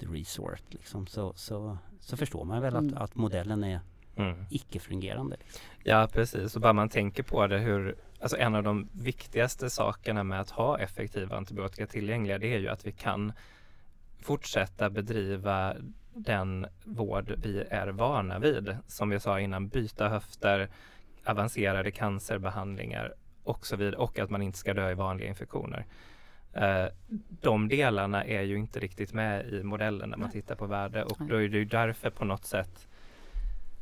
the 0.00 0.06
resort 0.06 0.62
liksom. 0.68 1.06
så, 1.06 1.32
så, 1.36 1.78
så 2.00 2.16
förstår 2.16 2.44
man 2.44 2.62
väl 2.62 2.76
Mm. 2.76 2.94
att, 2.94 3.02
att 3.02 3.14
modellen 3.14 3.64
är 3.64 3.80
Mm. 4.16 4.44
icke-fungerande. 4.50 5.36
Liksom. 5.36 5.60
Ja 5.84 6.08
precis, 6.12 6.54
och 6.56 6.62
bara 6.62 6.72
man 6.72 6.88
tänker 6.88 7.22
på 7.22 7.46
det 7.46 7.58
hur, 7.58 7.96
alltså 8.20 8.36
en 8.36 8.54
av 8.54 8.62
de 8.62 8.88
viktigaste 8.92 9.70
sakerna 9.70 10.24
med 10.24 10.40
att 10.40 10.50
ha 10.50 10.78
effektiva 10.78 11.36
antibiotika 11.36 11.86
tillgängliga 11.86 12.38
det 12.38 12.54
är 12.54 12.58
ju 12.58 12.68
att 12.68 12.86
vi 12.86 12.92
kan 12.92 13.32
fortsätta 14.20 14.90
bedriva 14.90 15.74
den 16.14 16.66
vård 16.84 17.34
vi 17.42 17.64
är 17.70 17.88
vana 17.88 18.38
vid. 18.38 18.76
Som 18.86 19.10
vi 19.10 19.20
sa 19.20 19.40
innan, 19.40 19.68
byta 19.68 20.08
höfter, 20.08 20.68
avancerade 21.24 21.90
cancerbehandlingar 21.90 23.14
och 23.42 23.66
så 23.66 23.76
vidare 23.76 23.96
och 23.96 24.18
att 24.18 24.30
man 24.30 24.42
inte 24.42 24.58
ska 24.58 24.74
dö 24.74 24.90
i 24.90 24.94
vanliga 24.94 25.28
infektioner. 25.28 25.86
Eh, 26.54 26.86
de 27.40 27.68
delarna 27.68 28.24
är 28.24 28.42
ju 28.42 28.58
inte 28.58 28.80
riktigt 28.80 29.12
med 29.12 29.46
i 29.46 29.62
modellen 29.62 30.10
när 30.10 30.16
man 30.16 30.30
tittar 30.30 30.54
på 30.54 30.66
värde 30.66 31.04
och 31.04 31.18
då 31.28 31.36
är 31.36 31.48
det 31.48 31.58
ju 31.58 31.64
därför 31.64 32.10
på 32.10 32.24
något 32.24 32.44
sätt 32.44 32.88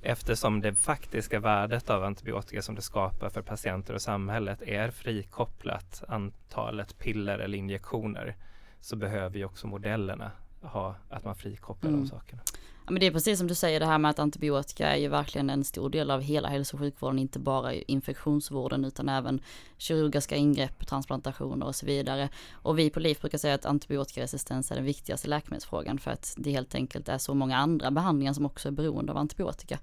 Eftersom 0.03 0.61
det 0.61 0.75
faktiska 0.75 1.41
värdet 1.41 1.91
av 1.91 2.05
antibiotika 2.05 2.63
som 2.63 2.75
det 2.75 2.83
skapar 2.83 3.29
för 3.29 3.43
patienter 3.43 3.95
och 3.95 4.03
samhället 4.03 4.63
är 4.63 4.91
frikopplat 4.91 6.05
antalet 6.09 6.99
piller 6.99 7.39
eller 7.39 7.59
injektioner 7.59 8.37
så 8.81 8.97
behöver 8.97 9.39
ju 9.39 9.45
också 9.45 9.67
modellerna 9.67 10.31
ha 10.63 10.95
att 11.09 11.25
man 11.25 11.35
frikopplar 11.35 11.91
mm. 11.91 12.03
de 12.03 12.09
sakerna. 12.09 12.43
Men 12.91 13.01
det 13.01 13.07
är 13.07 13.11
precis 13.11 13.39
som 13.39 13.49
du 13.49 13.55
säger 13.55 13.81
det 13.81 13.87
här 13.87 13.99
med 13.99 14.11
att 14.11 14.19
antibiotika 14.19 14.89
är 14.89 14.97
ju 14.97 15.09
verkligen 15.09 15.51
en 15.51 15.65
stor 15.65 15.91
del 15.91 16.11
av 16.11 16.21
hela 16.21 16.49
hälso 16.49 16.77
och 16.77 16.81
sjukvården, 16.81 17.19
inte 17.19 17.39
bara 17.39 17.75
infektionsvården 17.75 18.85
utan 18.85 19.09
även 19.09 19.41
kirurgiska 19.79 20.37
ingrepp, 20.37 20.87
transplantationer 20.87 21.67
och 21.67 21.75
så 21.75 21.87
vidare. 21.87 22.29
Och 22.53 22.79
vi 22.79 22.91
på 22.91 23.01
LIF 23.01 23.21
brukar 23.21 23.39
säga 23.39 23.55
att 23.55 23.67
antibiotikaresistens 23.67 24.71
är 24.71 24.75
den 24.75 24.85
viktigaste 24.85 25.29
läkemedelsfrågan 25.29 25.99
för 25.99 26.11
att 26.11 26.35
det 26.39 26.51
helt 26.51 26.75
enkelt 26.75 27.09
är 27.09 27.19
så 27.19 27.35
många 27.35 27.57
andra 27.57 27.91
behandlingar 27.91 28.33
som 28.33 28.47
också 28.47 28.69
är 28.69 28.73
beroende 28.73 29.13
av 29.13 29.19
antibiotika. 29.19 29.79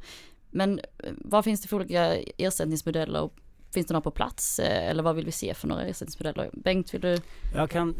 Men 0.52 0.80
eh, 0.80 1.13
vad 1.17 1.43
finns 1.43 1.62
det 1.62 1.67
för 1.67 1.76
olika 1.76 2.15
ersättningsmodeller 2.38 3.22
och 3.22 3.34
Finns 3.73 3.88
det 3.88 3.93
några 3.93 4.01
på 4.01 4.12
plats 4.12 4.60
eh, 4.60 4.89
eller 4.89 5.03
vad 5.03 5.15
vill 5.15 5.25
vi 5.25 5.32
se 5.32 5.53
för 5.53 5.67
några 5.67 5.86
ersättningsmodeller? 5.86 6.49
Bengt, 6.53 6.93
vill 6.93 7.01
du? 7.01 7.17
Jag 7.56 7.69
kan 7.69 7.95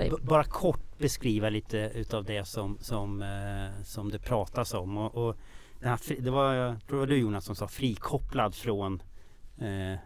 eh, 0.00 0.12
bara 0.22 0.44
kort 0.44 0.98
beskriva 0.98 1.48
lite 1.48 1.78
utav 1.94 2.24
det 2.24 2.44
som, 2.44 2.78
som, 2.80 3.22
eh, 3.22 3.82
som 3.84 4.10
det 4.10 4.18
pratas 4.18 4.74
om. 4.74 4.98
Och, 4.98 5.14
och 5.14 5.36
här, 5.82 6.22
det 6.22 6.30
var, 6.30 6.54
jag 6.54 6.86
tror 6.86 6.96
det 6.96 7.00
var 7.00 7.06
du 7.06 7.16
Jonas 7.16 7.44
som 7.44 7.56
sa 7.56 7.68
frikopplad 7.68 8.54
från 8.54 9.02
eh, 9.58 9.98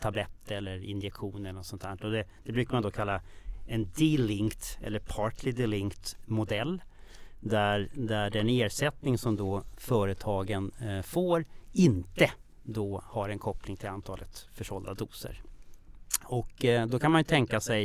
tablett 0.00 0.50
eller 0.50 0.84
injektion 0.84 1.46
eller 1.46 1.52
något 1.52 1.66
sånt 1.66 1.82
här. 1.82 2.04
Och 2.04 2.10
det, 2.10 2.24
det 2.44 2.52
brukar 2.52 2.72
man 2.72 2.82
då 2.82 2.90
kalla 2.90 3.20
en 3.66 3.88
delinked 3.96 4.62
eller 4.82 4.98
partly 4.98 5.52
delinked 5.52 6.16
modell. 6.26 6.82
Där, 7.40 7.90
där 7.94 8.30
den 8.30 8.48
ersättning 8.48 9.18
som 9.18 9.36
då 9.36 9.62
företagen 9.76 10.72
eh, 10.80 11.02
får 11.02 11.44
inte 11.72 12.30
då 12.62 13.02
har 13.04 13.28
en 13.28 13.38
koppling 13.38 13.76
till 13.76 13.88
antalet 13.88 14.48
försålda 14.52 14.94
doser. 14.94 15.42
Och 16.24 16.64
eh, 16.64 16.86
då 16.86 16.98
kan 16.98 17.12
man 17.12 17.20
ju 17.20 17.24
tänka 17.24 17.60
sig 17.60 17.84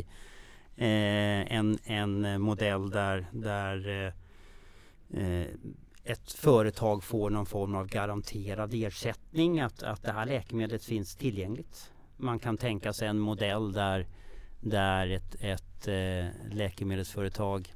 eh, 0.76 1.54
en, 1.56 1.78
en 1.84 2.42
modell 2.42 2.90
där, 2.90 3.26
där 3.32 3.88
eh, 3.88 4.14
eh, 5.24 5.48
ett 6.04 6.32
företag 6.32 7.04
får 7.04 7.30
någon 7.30 7.46
form 7.46 7.76
av 7.76 7.88
garanterad 7.88 8.74
ersättning 8.74 9.60
att, 9.60 9.84
att 9.84 10.04
det 10.04 10.12
här 10.12 10.26
läkemedlet 10.26 10.84
finns 10.84 11.16
tillgängligt. 11.16 11.92
Man 12.18 12.40
kan 12.40 12.58
tänka 12.58 12.94
sig 12.94 13.08
en 13.08 13.20
modell 13.20 13.72
där, 13.72 14.08
där 14.62 15.10
ett, 15.10 15.36
ett 15.40 15.88
eh, 15.88 16.56
läkemedelsföretag 16.56 17.74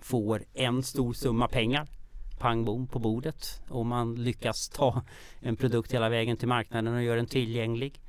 får 0.00 0.44
en 0.54 0.82
stor 0.82 1.12
summa 1.12 1.48
pengar 1.48 1.88
pang 2.38 2.64
bom 2.64 2.86
på 2.86 2.98
bordet 2.98 3.62
om 3.68 3.88
man 3.88 4.14
lyckas 4.14 4.68
ta 4.68 5.02
en 5.40 5.56
produkt 5.56 5.94
hela 5.94 6.08
vägen 6.08 6.36
till 6.36 6.48
marknaden 6.48 6.94
och 6.94 7.02
göra 7.02 7.16
den 7.16 7.26
tillgänglig. 7.26 8.00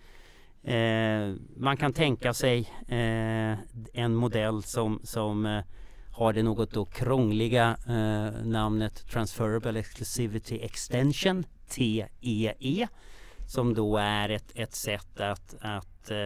Eh, 0.64 1.34
man 1.58 1.78
kan 1.78 1.94
tänka 1.94 2.34
sig 2.34 2.60
eh, 2.88 3.58
en 3.94 4.16
modell 4.16 4.64
som, 4.64 5.00
som 5.04 5.46
eh, 5.46 5.64
har 6.12 6.34
det 6.34 6.44
något 6.44 6.72
då 6.72 6.86
krångliga 6.86 7.78
eh, 7.88 8.46
namnet 8.46 9.08
Transferable 9.12 9.80
Exclusivity 9.80 10.60
Extension, 10.62 11.46
TEE, 11.70 12.88
som 13.48 13.74
då 13.74 13.98
är 13.98 14.30
ett, 14.30 14.52
ett 14.56 14.76
sätt 14.76 15.20
att, 15.20 15.56
att 15.62 16.12
eh, 16.12 16.26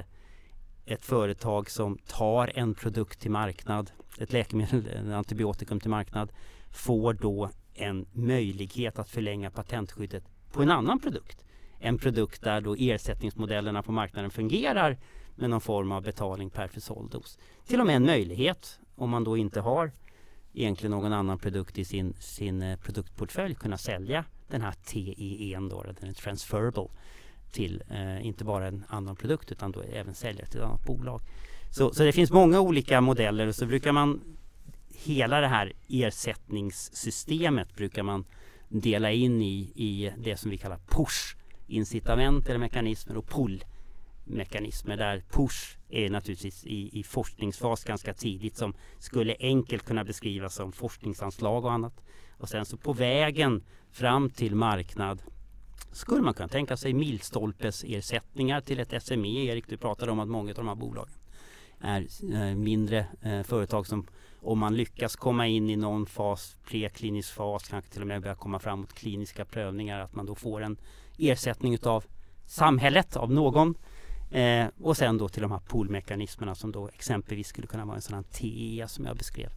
ett 0.86 1.06
företag 1.06 1.70
som 1.70 1.98
tar 1.98 2.52
en 2.56 2.74
produkt 2.74 3.20
till 3.20 3.32
marknad, 3.32 3.92
ett 4.20 4.34
läkemedel, 4.34 4.88
en 4.88 5.14
antibiotikum 5.14 5.80
till 5.80 5.90
marknad, 5.90 6.32
får 6.72 7.14
då 7.14 7.50
en 7.74 8.06
möjlighet 8.12 9.00
att 9.00 9.10
förlänga 9.10 9.52
patentskyddet 9.52 10.24
på 10.52 10.62
en 10.62 10.72
annan 10.72 11.00
produkt. 11.00 11.46
En 11.80 11.98
produkt 11.98 12.42
där 12.42 12.62
då 12.62 12.76
ersättningsmodellerna 12.80 13.84
på 13.84 13.92
marknaden 13.92 14.32
fungerar 14.32 14.98
med 15.36 15.50
någon 15.50 15.62
form 15.62 15.92
av 15.92 16.04
betalning 16.04 16.50
per 16.50 16.68
försåld 16.68 17.12
dos. 17.12 17.40
Till 17.68 17.80
och 17.80 17.88
med 17.88 17.96
en 17.96 18.06
möjlighet 18.06 18.80
om 18.96 19.10
man 19.10 19.24
då 19.24 19.38
inte 19.38 19.60
har 19.60 19.92
egentligen 20.54 20.92
någon 20.92 21.14
annan 21.14 21.40
produkt 21.40 21.78
i 21.78 21.86
sin, 21.86 22.14
sin 22.20 22.62
eh, 22.62 22.80
produktportfölj 22.80 23.56
kunna 23.56 23.78
sälja 23.78 24.26
den 24.48 24.62
här 24.62 24.72
TEE, 24.72 25.60
då, 25.70 25.84
den 26.00 26.10
är 26.10 26.14
transferable 26.14 26.88
till 27.52 27.84
eh, 27.90 28.26
inte 28.26 28.44
bara 28.44 28.68
en 28.68 28.84
annan 28.88 29.16
produkt 29.16 29.52
utan 29.52 29.72
då 29.72 29.82
även 29.82 30.14
sälja 30.14 30.46
till 30.46 30.60
ett 30.60 30.66
annat 30.66 30.86
bolag. 30.86 31.22
Så, 31.72 31.94
så 31.94 32.04
det 32.04 32.12
finns 32.12 32.32
många 32.32 32.60
olika 32.60 33.02
modeller 33.02 33.48
och 33.48 33.56
så 33.56 33.66
brukar 33.66 33.92
man 33.92 34.22
hela 34.94 35.42
det 35.42 35.48
här 35.48 35.74
ersättningssystemet 35.90 37.76
brukar 37.76 38.04
man 38.04 38.26
dela 38.70 39.12
in 39.12 39.42
i, 39.42 39.72
i 39.76 40.12
det 40.18 40.38
som 40.38 40.52
vi 40.52 40.58
kallar 40.58 40.80
push 40.88 41.36
incitament 41.68 42.50
eller 42.50 42.60
mekanismer 42.60 43.18
och 43.18 43.28
pull 43.28 43.64
mekanismer 44.24 44.98
där 44.98 45.24
push 45.32 45.78
är 45.90 46.10
naturligtvis 46.10 46.66
i, 46.66 47.00
i 47.00 47.04
forskningsfas 47.04 47.84
ganska 47.84 48.14
tidigt 48.14 48.58
som 48.58 48.74
skulle 49.00 49.36
enkelt 49.40 49.86
kunna 49.86 50.04
beskrivas 50.04 50.56
som 50.56 50.72
forskningsanslag 50.72 51.66
och 51.66 51.72
annat. 51.72 52.04
Och 52.38 52.50
sen 52.50 52.66
så 52.66 52.78
på 52.78 52.94
vägen 52.94 53.64
fram 53.92 54.30
till 54.30 54.56
marknad 54.56 55.22
skulle 55.92 56.22
man 56.22 56.34
kunna 56.34 56.48
tänka 56.48 56.78
sig 56.78 56.94
milstolpesersättningar 56.94 58.62
till 58.62 58.80
ett 58.80 59.04
SME. 59.04 59.46
Erik, 59.46 59.68
du 59.68 59.78
pratade 59.78 60.12
om 60.12 60.20
att 60.20 60.30
många 60.30 60.50
av 60.52 60.56
de 60.56 60.68
här 60.68 60.76
bolagen 60.76 61.14
är 61.80 62.08
eh, 62.34 62.56
mindre 62.56 63.06
eh, 63.22 63.44
företag 63.44 63.88
som 63.88 64.08
om 64.44 64.60
man 64.60 64.76
lyckas 64.76 65.16
komma 65.16 65.48
in 65.48 65.70
i 65.70 65.76
någon 65.76 66.06
fas, 66.06 66.56
preklinisk 66.68 67.34
fas, 67.34 67.68
kanske 67.68 67.92
till 67.92 68.02
och 68.02 68.08
med 68.08 68.22
börja 68.22 68.36
komma 68.36 68.60
fram 68.60 68.80
mot 68.80 68.94
kliniska 68.94 69.46
prövningar, 69.46 70.00
att 70.00 70.16
man 70.16 70.26
då 70.26 70.36
får 70.36 70.62
en 70.62 70.78
ersättning 71.18 71.74
utav 71.74 72.04
samhället, 72.46 73.16
av 73.16 73.32
någon. 73.32 73.76
Eh, 74.32 74.68
och 74.82 74.98
sen 74.98 75.18
då 75.18 75.30
till 75.30 75.42
de 75.42 75.52
här 75.52 75.60
poolmekanismerna 75.60 76.56
som 76.56 76.72
då 76.72 76.88
exempelvis 76.88 77.48
skulle 77.48 77.68
kunna 77.68 77.86
vara 77.86 77.96
en 77.96 78.02
sån 78.02 78.16
här 78.16 78.24
TEA 78.24 78.88
som 78.88 79.06
jag 79.06 79.18
beskrev. 79.18 79.50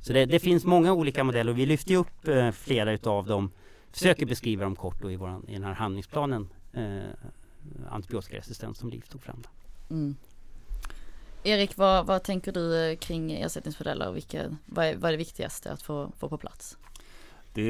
Så 0.00 0.12
det, 0.12 0.26
det 0.26 0.38
finns 0.38 0.64
många 0.64 0.92
olika 0.92 1.24
modeller 1.24 1.52
och 1.52 1.58
vi 1.58 1.66
lyfter 1.66 1.94
upp 1.94 2.28
eh, 2.28 2.50
flera 2.50 2.92
utav 2.92 3.26
dem, 3.26 3.50
försöker 3.92 4.26
beskriva 4.26 4.64
dem 4.64 4.76
kort 4.76 5.02
då 5.02 5.10
i, 5.10 5.16
våran, 5.16 5.48
i 5.48 5.52
den 5.52 5.64
här 5.64 5.72
handlingsplanen 5.72 6.48
eh, 6.72 6.98
antibiotikaresistens 7.90 8.78
som 8.78 8.90
LIF 8.90 9.08
tog 9.08 9.22
fram. 9.22 9.42
Mm. 9.90 10.16
Erik, 11.48 11.76
vad, 11.76 12.06
vad 12.06 12.22
tänker 12.22 12.52
du 12.52 12.90
eh, 12.90 12.96
kring 12.96 13.32
ersättningsmodeller 13.32 14.08
och 14.08 14.16
vilka, 14.16 14.56
vad, 14.66 14.86
är, 14.86 14.96
vad 14.96 15.08
är 15.08 15.12
det 15.12 15.18
viktigaste 15.18 15.72
att 15.72 15.82
få, 15.82 16.12
få 16.18 16.28
på 16.28 16.38
plats? 16.38 16.78
Det 17.52 17.62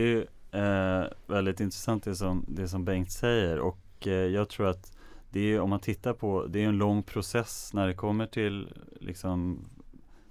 är 0.53 1.01
eh, 1.03 1.07
väldigt 1.27 1.61
intressant 1.61 2.05
det 2.05 2.17
som, 2.17 2.45
det 2.49 2.69
som 2.69 2.85
Bengt 2.85 3.13
säger 3.13 3.59
och 3.59 4.07
eh, 4.07 4.13
jag 4.13 4.49
tror 4.49 4.67
att 4.67 4.93
det 5.31 5.41
är, 5.41 5.61
om 5.61 5.71
man 5.71 5.81
tittar 5.81 6.13
på, 6.13 6.47
det 6.47 6.65
är 6.65 6.69
en 6.69 6.79
lång 6.79 7.03
process 7.03 7.71
när 7.73 7.87
det 7.87 7.95
kommer 7.95 8.27
till 8.27 8.69
liksom 9.01 9.65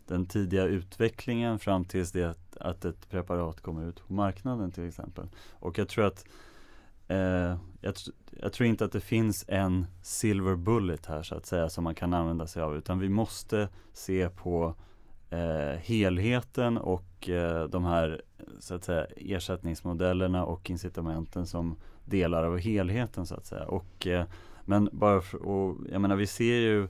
den 0.07 0.25
tidiga 0.25 0.63
utvecklingen 0.63 1.59
fram 1.59 1.85
tills 1.85 2.11
det 2.11 2.23
att, 2.23 2.57
att 2.57 2.85
ett 2.85 3.09
preparat 3.09 3.61
kommer 3.61 3.89
ut 3.89 4.07
på 4.07 4.13
marknaden 4.13 4.71
till 4.71 4.87
exempel. 4.87 5.27
Och 5.51 5.77
jag 5.77 5.89
tror 5.89 6.05
att 6.05 6.25
eh, 7.07 7.57
jag, 7.81 7.93
jag, 8.31 8.53
tror 8.53 8.67
inte 8.67 8.85
att 8.85 8.91
det 8.91 8.99
finns 8.99 9.45
en 9.47 9.87
silver 10.01 10.55
bullet 10.55 11.05
här 11.05 11.23
så 11.23 11.35
att 11.35 11.45
säga 11.45 11.69
som 11.69 11.83
man 11.83 11.95
kan 11.95 12.13
använda 12.13 12.47
sig 12.47 12.61
av 12.61 12.77
utan 12.77 12.99
vi 12.99 13.09
måste 13.09 13.69
se 13.93 14.29
på 14.29 14.75
eh, 15.29 15.79
helheten 15.79 16.77
och 16.77 17.29
eh, 17.29 17.63
de 17.63 17.85
här 17.85 18.21
så 18.59 18.75
att 18.75 18.83
säga 18.83 19.05
ersättningsmodellerna 19.15 20.45
och 20.45 20.69
incitamenten 20.69 21.47
som 21.47 21.75
delar 22.05 22.43
av 22.43 22.57
helheten 22.57 23.25
så 23.25 23.35
att 23.35 23.45
säga. 23.45 23.65
Och, 23.65 24.07
eh, 24.07 24.25
men 24.65 24.89
bara 24.91 25.21
för, 25.21 25.45
och, 25.45 25.77
jag 25.91 26.01
menar 26.01 26.15
vi 26.15 26.27
ser 26.27 26.59
ju 26.59 26.87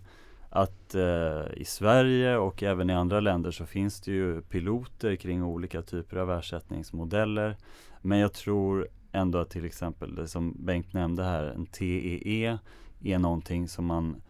att 0.49 0.95
eh, 0.95 1.41
i 1.53 1.65
Sverige 1.65 2.37
och 2.37 2.63
även 2.63 2.89
i 2.89 2.93
andra 2.93 3.19
länder 3.19 3.51
så 3.51 3.65
finns 3.65 4.01
det 4.01 4.11
ju 4.11 4.41
piloter 4.41 5.15
kring 5.15 5.43
olika 5.43 5.81
typer 5.81 6.17
av 6.17 6.31
ersättningsmodeller. 6.31 7.57
Men 8.01 8.19
jag 8.19 8.33
tror 8.33 8.87
ändå 9.17 9.37
att 9.37 9.49
till 9.49 9.65
exempel 9.65 10.15
det 10.15 10.27
som 10.27 10.55
Bengt 10.59 10.93
nämnde 10.93 11.23
här, 11.23 11.43
en 11.43 11.65
TEE 11.65 12.21
e 12.25 12.57
är 13.03 13.19
någonting 13.19 13.67
som 13.67 13.85
man 13.85 14.21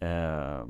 eh, 0.00 0.64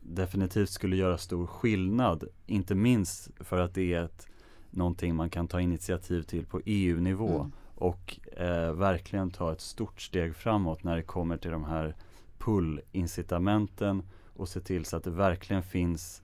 definitivt 0.00 0.70
skulle 0.70 0.96
göra 0.96 1.18
stor 1.18 1.46
skillnad. 1.46 2.24
Inte 2.46 2.74
minst 2.74 3.30
för 3.40 3.60
att 3.60 3.74
det 3.74 3.94
är 3.94 4.04
ett, 4.04 4.26
någonting 4.70 5.14
man 5.14 5.30
kan 5.30 5.48
ta 5.48 5.60
initiativ 5.60 6.22
till 6.22 6.46
på 6.46 6.60
EU-nivå 6.64 7.38
mm. 7.38 7.52
och 7.74 8.20
eh, 8.36 8.72
verkligen 8.72 9.30
ta 9.30 9.52
ett 9.52 9.60
stort 9.60 10.00
steg 10.00 10.36
framåt 10.36 10.84
när 10.84 10.96
det 10.96 11.02
kommer 11.02 11.36
till 11.36 11.50
de 11.50 11.64
här 11.64 11.96
pull-incitamenten 12.38 14.02
och 14.36 14.48
se 14.48 14.60
till 14.60 14.84
så 14.84 14.96
att 14.96 15.04
det 15.04 15.10
verkligen 15.10 15.62
finns 15.62 16.22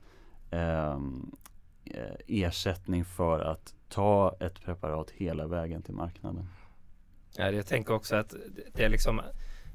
ehm, 0.51 1.31
eh, 1.85 2.15
ersättning 2.27 3.05
för 3.05 3.39
att 3.39 3.75
ta 3.89 4.35
ett 4.39 4.61
preparat 4.61 5.11
hela 5.11 5.47
vägen 5.47 5.81
till 5.81 5.93
marknaden. 5.93 6.49
Ja, 7.37 7.51
jag 7.51 7.67
tänker 7.67 7.93
också 7.93 8.15
att 8.15 8.35
det 8.73 8.83
är 8.83 8.89
liksom 8.89 9.21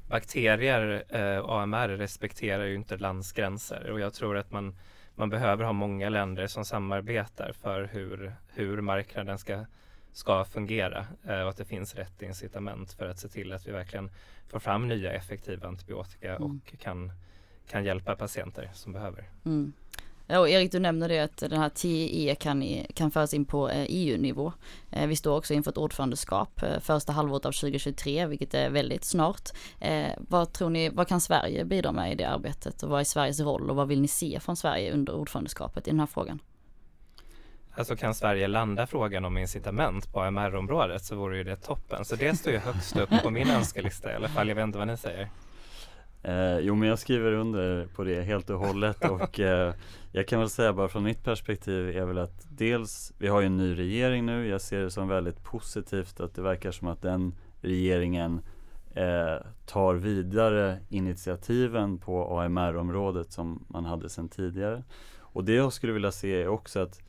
bakterier, 0.09 1.03
eh, 1.09 1.49
AMR, 1.49 1.87
respekterar 1.87 2.65
ju 2.65 2.75
inte 2.75 2.97
landsgränser 2.97 3.91
och 3.91 3.99
jag 3.99 4.13
tror 4.13 4.37
att 4.37 4.51
man, 4.51 4.75
man 5.15 5.29
behöver 5.29 5.63
ha 5.63 5.73
många 5.73 6.09
länder 6.09 6.47
som 6.47 6.65
samarbetar 6.65 7.51
för 7.51 7.83
hur, 7.83 8.35
hur 8.47 8.81
marknaden 8.81 9.37
ska, 9.37 9.65
ska 10.11 10.45
fungera 10.45 11.05
eh, 11.23 11.41
och 11.41 11.49
att 11.49 11.57
det 11.57 11.65
finns 11.65 11.95
rätt 11.95 12.21
incitament 12.21 12.93
för 12.93 13.09
att 13.09 13.19
se 13.19 13.27
till 13.27 13.51
att 13.51 13.67
vi 13.67 13.71
verkligen 13.71 14.11
får 14.47 14.59
fram 14.59 14.87
nya 14.87 15.13
effektiva 15.13 15.67
antibiotika 15.67 16.35
mm. 16.35 16.43
och 16.43 16.79
kan, 16.79 17.11
kan 17.67 17.85
hjälpa 17.85 18.15
patienter 18.15 18.69
som 18.73 18.93
behöver. 18.93 19.29
Mm. 19.45 19.73
Ja, 20.27 20.39
och 20.39 20.49
Erik, 20.49 20.71
du 20.71 20.79
nämner 20.79 21.09
det 21.09 21.19
att 21.19 21.37
den 21.37 21.59
här 21.59 21.69
TE 21.69 22.35
kan, 22.35 22.83
kan 22.93 23.11
föras 23.11 23.33
in 23.33 23.45
på 23.45 23.69
eh, 23.69 23.81
e 23.81 23.87
EU-nivå. 23.89 24.53
Eh, 24.91 25.07
vi 25.07 25.15
står 25.15 25.37
också 25.37 25.53
inför 25.53 25.71
ett 25.71 25.77
ordförandeskap 25.77 26.61
första 26.81 27.11
halvåret 27.11 27.45
av 27.45 27.51
2023, 27.51 28.25
vilket 28.25 28.53
är 28.53 28.69
väldigt 28.69 29.03
snart. 29.03 29.49
Vad 30.17 30.53
tror 30.53 30.69
ni, 30.69 30.89
vad 30.89 31.07
kan 31.07 31.21
Sverige 31.21 31.65
bidra 31.65 31.91
med 31.91 32.11
i 32.11 32.15
det 32.15 32.25
arbetet 32.25 32.83
och 32.83 32.89
vad 32.89 32.99
är 32.99 33.03
Sveriges 33.03 33.39
roll 33.39 33.69
och 33.69 33.75
vad 33.75 33.87
vill 33.87 34.01
ni 34.01 34.07
se 34.07 34.39
från 34.39 34.55
Sverige 34.55 34.93
under 34.93 35.15
ordförandeskapet 35.15 35.87
i 35.87 35.91
den 35.91 35.99
här 35.99 36.07
frågan? 36.07 36.39
Alltså 37.75 37.95
kan 37.95 38.15
Sverige 38.15 38.47
landa 38.47 38.87
frågan 38.87 39.25
om 39.25 39.37
incitament 39.37 40.13
på 40.13 40.21
AMR-området 40.21 41.03
så 41.03 41.15
vore 41.15 41.37
ju 41.37 41.43
det 41.43 41.55
toppen. 41.55 42.05
Så 42.05 42.15
det 42.15 42.35
står 42.35 42.53
ju 42.53 42.59
högst 42.59 42.97
upp 42.97 43.09
på 43.23 43.29
min 43.29 43.49
önskelista 43.49 44.11
i 44.11 44.15
alla 44.15 44.29
fall. 44.29 44.47
Jag 44.47 44.55
vet 44.55 44.63
inte 44.63 44.77
vad 44.77 44.87
ni 44.87 44.97
säger. 44.97 45.29
Eh, 46.23 46.59
jo 46.59 46.75
men 46.75 46.89
jag 46.89 46.99
skriver 46.99 47.31
under 47.31 47.87
på 47.95 48.03
det 48.03 48.21
helt 48.21 48.49
och 48.49 48.59
hållet 48.59 49.05
och 49.09 49.39
eh, 49.39 49.73
jag 50.11 50.27
kan 50.27 50.39
väl 50.39 50.49
säga 50.49 50.73
bara 50.73 50.87
från 50.87 51.03
mitt 51.03 51.23
perspektiv 51.23 51.97
är 51.97 52.05
väl 52.05 52.17
att 52.17 52.47
dels, 52.49 53.13
vi 53.17 53.27
har 53.27 53.41
ju 53.41 53.45
en 53.45 53.57
ny 53.57 53.77
regering 53.77 54.25
nu, 54.25 54.47
jag 54.47 54.61
ser 54.61 54.81
det 54.81 54.91
som 54.91 55.07
väldigt 55.07 55.43
positivt 55.43 56.19
att 56.19 56.35
det 56.35 56.41
verkar 56.41 56.71
som 56.71 56.87
att 56.87 57.01
den 57.01 57.35
regeringen 57.61 58.41
eh, 58.95 59.45
tar 59.65 59.95
vidare 59.95 60.79
initiativen 60.89 61.97
på 61.97 62.39
AMR-området 62.39 63.31
som 63.31 63.65
man 63.67 63.85
hade 63.85 64.09
sedan 64.09 64.29
tidigare. 64.29 64.83
Och 65.19 65.43
det 65.43 65.53
jag 65.53 65.73
skulle 65.73 65.93
vilja 65.93 66.11
se 66.11 66.41
är 66.41 66.47
också 66.47 66.79
att 66.79 67.01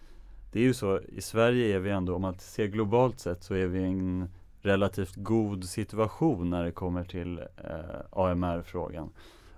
det 0.52 0.60
är 0.60 0.64
ju 0.64 0.74
så, 0.74 1.00
i 1.00 1.20
Sverige 1.20 1.76
är 1.76 1.78
vi 1.78 1.90
ändå, 1.90 2.14
om 2.14 2.22
man 2.22 2.38
ser 2.38 2.66
globalt 2.66 3.20
sett 3.20 3.42
så 3.42 3.54
är 3.54 3.66
vi 3.66 3.82
en 3.82 4.28
relativt 4.64 5.16
god 5.16 5.64
situation 5.64 6.50
när 6.50 6.64
det 6.64 6.72
kommer 6.72 7.04
till 7.04 7.38
eh, 7.38 8.00
AMR-frågan. 8.10 9.10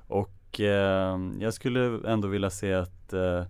Och 0.06 0.60
eh, 0.60 1.18
jag 1.40 1.54
skulle 1.54 2.10
ändå 2.10 2.28
vilja 2.28 2.50
se 2.50 2.74
att 2.74 3.12
eh, 3.12 3.44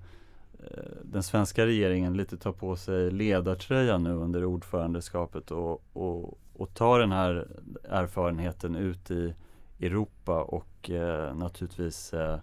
den 1.02 1.22
svenska 1.22 1.66
regeringen 1.66 2.16
lite 2.16 2.36
tar 2.36 2.52
på 2.52 2.76
sig 2.76 3.10
ledartröjan 3.10 4.02
nu 4.02 4.10
under 4.10 4.44
ordförandeskapet 4.44 5.50
och, 5.50 5.82
och, 5.92 6.38
och 6.56 6.74
tar 6.74 7.00
den 7.00 7.12
här 7.12 7.48
erfarenheten 7.88 8.76
ut 8.76 9.10
i 9.10 9.34
Europa 9.80 10.42
och 10.42 10.90
eh, 10.90 11.34
naturligtvis 11.34 12.14
eh, 12.14 12.38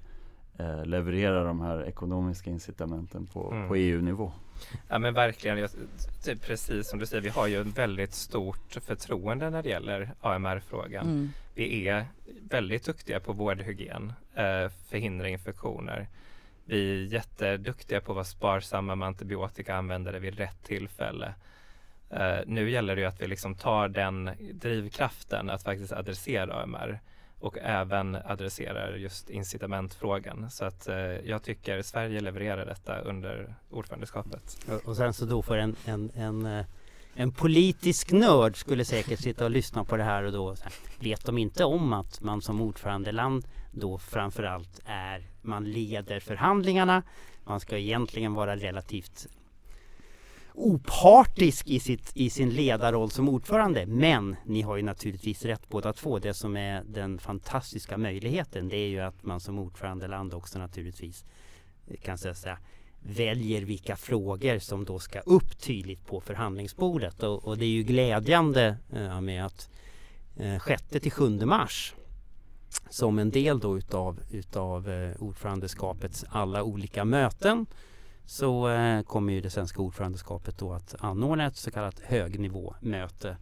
eh, 0.57 0.85
levererar 0.85 1.45
de 1.45 1.61
här 1.61 1.83
ekonomiska 1.83 2.49
incitamenten 2.49 3.25
på, 3.25 3.51
mm. 3.51 3.67
på 3.67 3.75
EU-nivå. 3.75 4.31
Ja 4.89 4.99
men 4.99 5.13
verkligen, 5.13 5.57
jag, 5.57 5.69
typ 6.23 6.41
precis 6.41 6.89
som 6.89 6.99
du 6.99 7.05
säger, 7.05 7.21
vi 7.21 7.29
har 7.29 7.47
ju 7.47 7.61
ett 7.61 7.77
väldigt 7.77 8.13
stort 8.13 8.77
förtroende 8.85 9.49
när 9.49 9.63
det 9.63 9.69
gäller 9.69 10.11
AMR-frågan. 10.21 11.05
Mm. 11.05 11.31
Vi 11.55 11.87
är 11.87 12.05
väldigt 12.49 12.85
duktiga 12.85 13.19
på 13.19 13.33
vårdhygien, 13.33 14.13
eh, 14.35 14.69
förhindra 14.89 15.29
infektioner. 15.29 16.07
Vi 16.65 16.91
är 16.91 17.13
jätteduktiga 17.13 18.01
på 18.01 18.11
att 18.11 18.15
vara 18.15 18.25
sparsamma 18.25 18.95
med 18.95 19.07
antibiotika, 19.07 19.75
använda 19.75 20.11
det 20.11 20.19
vid 20.19 20.37
rätt 20.37 20.63
tillfälle. 20.63 21.33
Uh, 22.13 22.39
nu 22.45 22.69
gäller 22.69 22.95
det 22.95 23.01
ju 23.01 23.07
att 23.07 23.21
vi 23.21 23.27
liksom 23.27 23.55
tar 23.55 23.87
den 23.87 24.29
drivkraften 24.53 25.49
att 25.49 25.63
faktiskt 25.63 25.93
adressera 25.93 26.63
AMR 26.63 26.99
och 27.43 27.57
även 27.61 28.15
adresserar 28.15 28.95
just 28.95 29.29
incitamentfrågan. 29.29 30.51
Så 30.51 30.65
att 30.65 30.87
eh, 30.87 30.95
jag 30.95 31.43
tycker 31.43 31.81
Sverige 31.81 32.19
levererar 32.19 32.65
detta 32.65 32.99
under 32.99 33.55
ordförandeskapet. 33.69 34.67
Och, 34.85 34.97
sen 34.97 35.13
så 35.13 35.25
då 35.25 35.41
för 35.41 35.57
en, 35.57 35.75
en, 35.85 36.11
en, 36.15 36.45
eh, 36.45 36.65
en 37.13 37.31
politisk 37.31 38.11
nörd 38.11 38.57
skulle 38.57 38.85
säkert 38.85 39.19
sitta 39.19 39.45
och 39.45 39.51
lyssna 39.51 39.83
på 39.83 39.97
det 39.97 40.03
här 40.03 40.23
och 40.23 40.31
då 40.31 40.49
här, 40.49 40.73
vet 40.99 41.25
de 41.25 41.37
inte 41.37 41.63
om 41.63 41.93
att 41.93 42.21
man 42.21 42.41
som 42.41 42.61
ordförandeland 42.61 43.45
då 43.71 43.97
framförallt 43.97 44.79
är 44.85 45.27
man 45.41 45.63
leder 45.63 46.19
förhandlingarna. 46.19 47.03
Man 47.43 47.59
ska 47.59 47.77
egentligen 47.77 48.33
vara 48.33 48.55
relativt 48.55 49.27
opartisk 50.53 51.67
i, 51.67 51.79
sitt, 51.79 52.11
i 52.13 52.29
sin 52.29 52.49
ledarroll 52.49 53.11
som 53.11 53.29
ordförande. 53.29 53.85
Men 53.85 54.35
ni 54.45 54.61
har 54.61 54.75
ju 54.75 54.83
naturligtvis 54.83 55.45
rätt 55.45 55.69
båda 55.69 55.93
två. 55.93 56.19
Det 56.19 56.33
som 56.33 56.57
är 56.57 56.83
den 56.83 57.19
fantastiska 57.19 57.97
möjligheten 57.97 58.69
det 58.69 58.77
är 58.77 58.87
ju 58.87 58.99
att 58.99 59.23
man 59.23 59.39
som 59.39 59.59
ordförandeland 59.59 60.33
också 60.33 60.59
naturligtvis 60.59 61.25
eh, 61.87 61.97
kan 61.97 62.17
säga 62.17 62.57
väljer 62.99 63.61
vilka 63.61 63.95
frågor 63.95 64.59
som 64.59 64.85
då 64.85 64.99
ska 64.99 65.19
upp 65.19 65.59
tydligt 65.59 66.05
på 66.05 66.21
förhandlingsbordet. 66.21 67.23
Och, 67.23 67.45
och 67.45 67.57
det 67.57 67.65
är 67.65 67.69
ju 67.69 67.83
glädjande 67.83 68.77
eh, 68.93 69.21
med 69.21 69.45
att 69.45 69.69
eh, 70.37 70.61
6 70.67 70.83
till 70.83 71.11
7 71.11 71.29
mars 71.29 71.93
som 72.89 73.19
en 73.19 73.31
del 73.31 73.59
då 73.59 73.77
utav, 73.77 74.19
utav 74.31 74.89
eh, 74.89 75.21
ordförandeskapets 75.21 76.25
alla 76.29 76.63
olika 76.63 77.05
möten 77.05 77.65
så 78.25 78.69
eh, 78.69 79.01
kommer 79.01 79.33
ju 79.33 79.41
det 79.41 79.49
svenska 79.49 79.81
ordförandeskapet 79.81 80.57
då 80.57 80.73
att 80.73 80.95
anordna 80.99 81.45
ett 81.45 81.55
så 81.55 81.71
kallat 81.71 81.99
högnivåmöte 81.99 83.37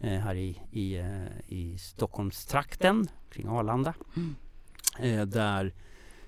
eh, 0.00 0.18
här 0.18 0.34
i, 0.34 0.60
i, 0.70 0.96
eh, 0.96 1.26
i 1.48 1.78
Stockholmstrakten 1.78 3.08
kring 3.30 3.48
Arlanda. 3.48 3.94
Mm. 4.16 4.34
Eh, 4.98 5.26
där, 5.26 5.72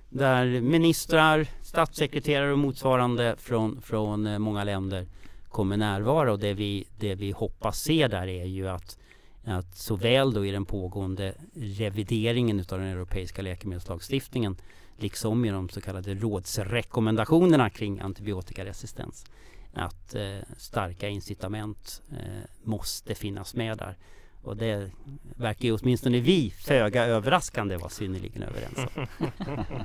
där 0.09 0.61
ministrar, 0.61 1.47
statssekreterare 1.63 2.53
och 2.53 2.59
motsvarande 2.59 3.35
från, 3.39 3.83
från 3.83 4.27
eh, 4.27 4.39
många 4.39 4.65
länder 4.65 5.07
kommer 5.49 5.77
närvara 5.77 6.33
och 6.33 6.39
det 6.39 6.55
vi, 6.55 6.89
det 6.99 7.15
vi 7.15 7.31
hoppas 7.31 7.81
se 7.81 8.09
där 8.09 8.27
är 8.27 8.45
ju 8.45 8.69
att 8.69 8.99
att 9.47 9.77
såväl 9.77 10.33
då 10.33 10.47
i 10.47 10.51
den 10.51 10.65
pågående 10.65 11.35
revideringen 11.55 12.61
av 12.61 12.79
den 12.79 12.89
europeiska 12.89 13.43
läkemedelslagstiftningen 13.43 14.57
liksom 14.97 15.45
i 15.45 15.51
de 15.51 15.69
så 15.69 15.81
kallade 15.81 16.15
rådsrekommendationerna 16.15 17.71
kring 17.71 18.01
antibiotikaresistens. 18.01 19.25
Att 19.73 20.15
eh, 20.15 20.39
starka 20.57 21.09
incitament 21.09 22.03
eh, 22.13 22.43
måste 22.63 23.15
finnas 23.15 23.55
med 23.55 23.79
där. 23.79 23.97
Och 24.43 24.57
det 24.57 24.91
verkar 25.37 25.65
ju 25.65 25.77
åtminstone 25.77 26.21
vi, 26.21 26.51
föga 26.51 27.05
överraskande, 27.05 27.77
vara 27.77 27.89
synnerligen 27.89 28.43
överens 28.43 28.79
om. 28.95 29.07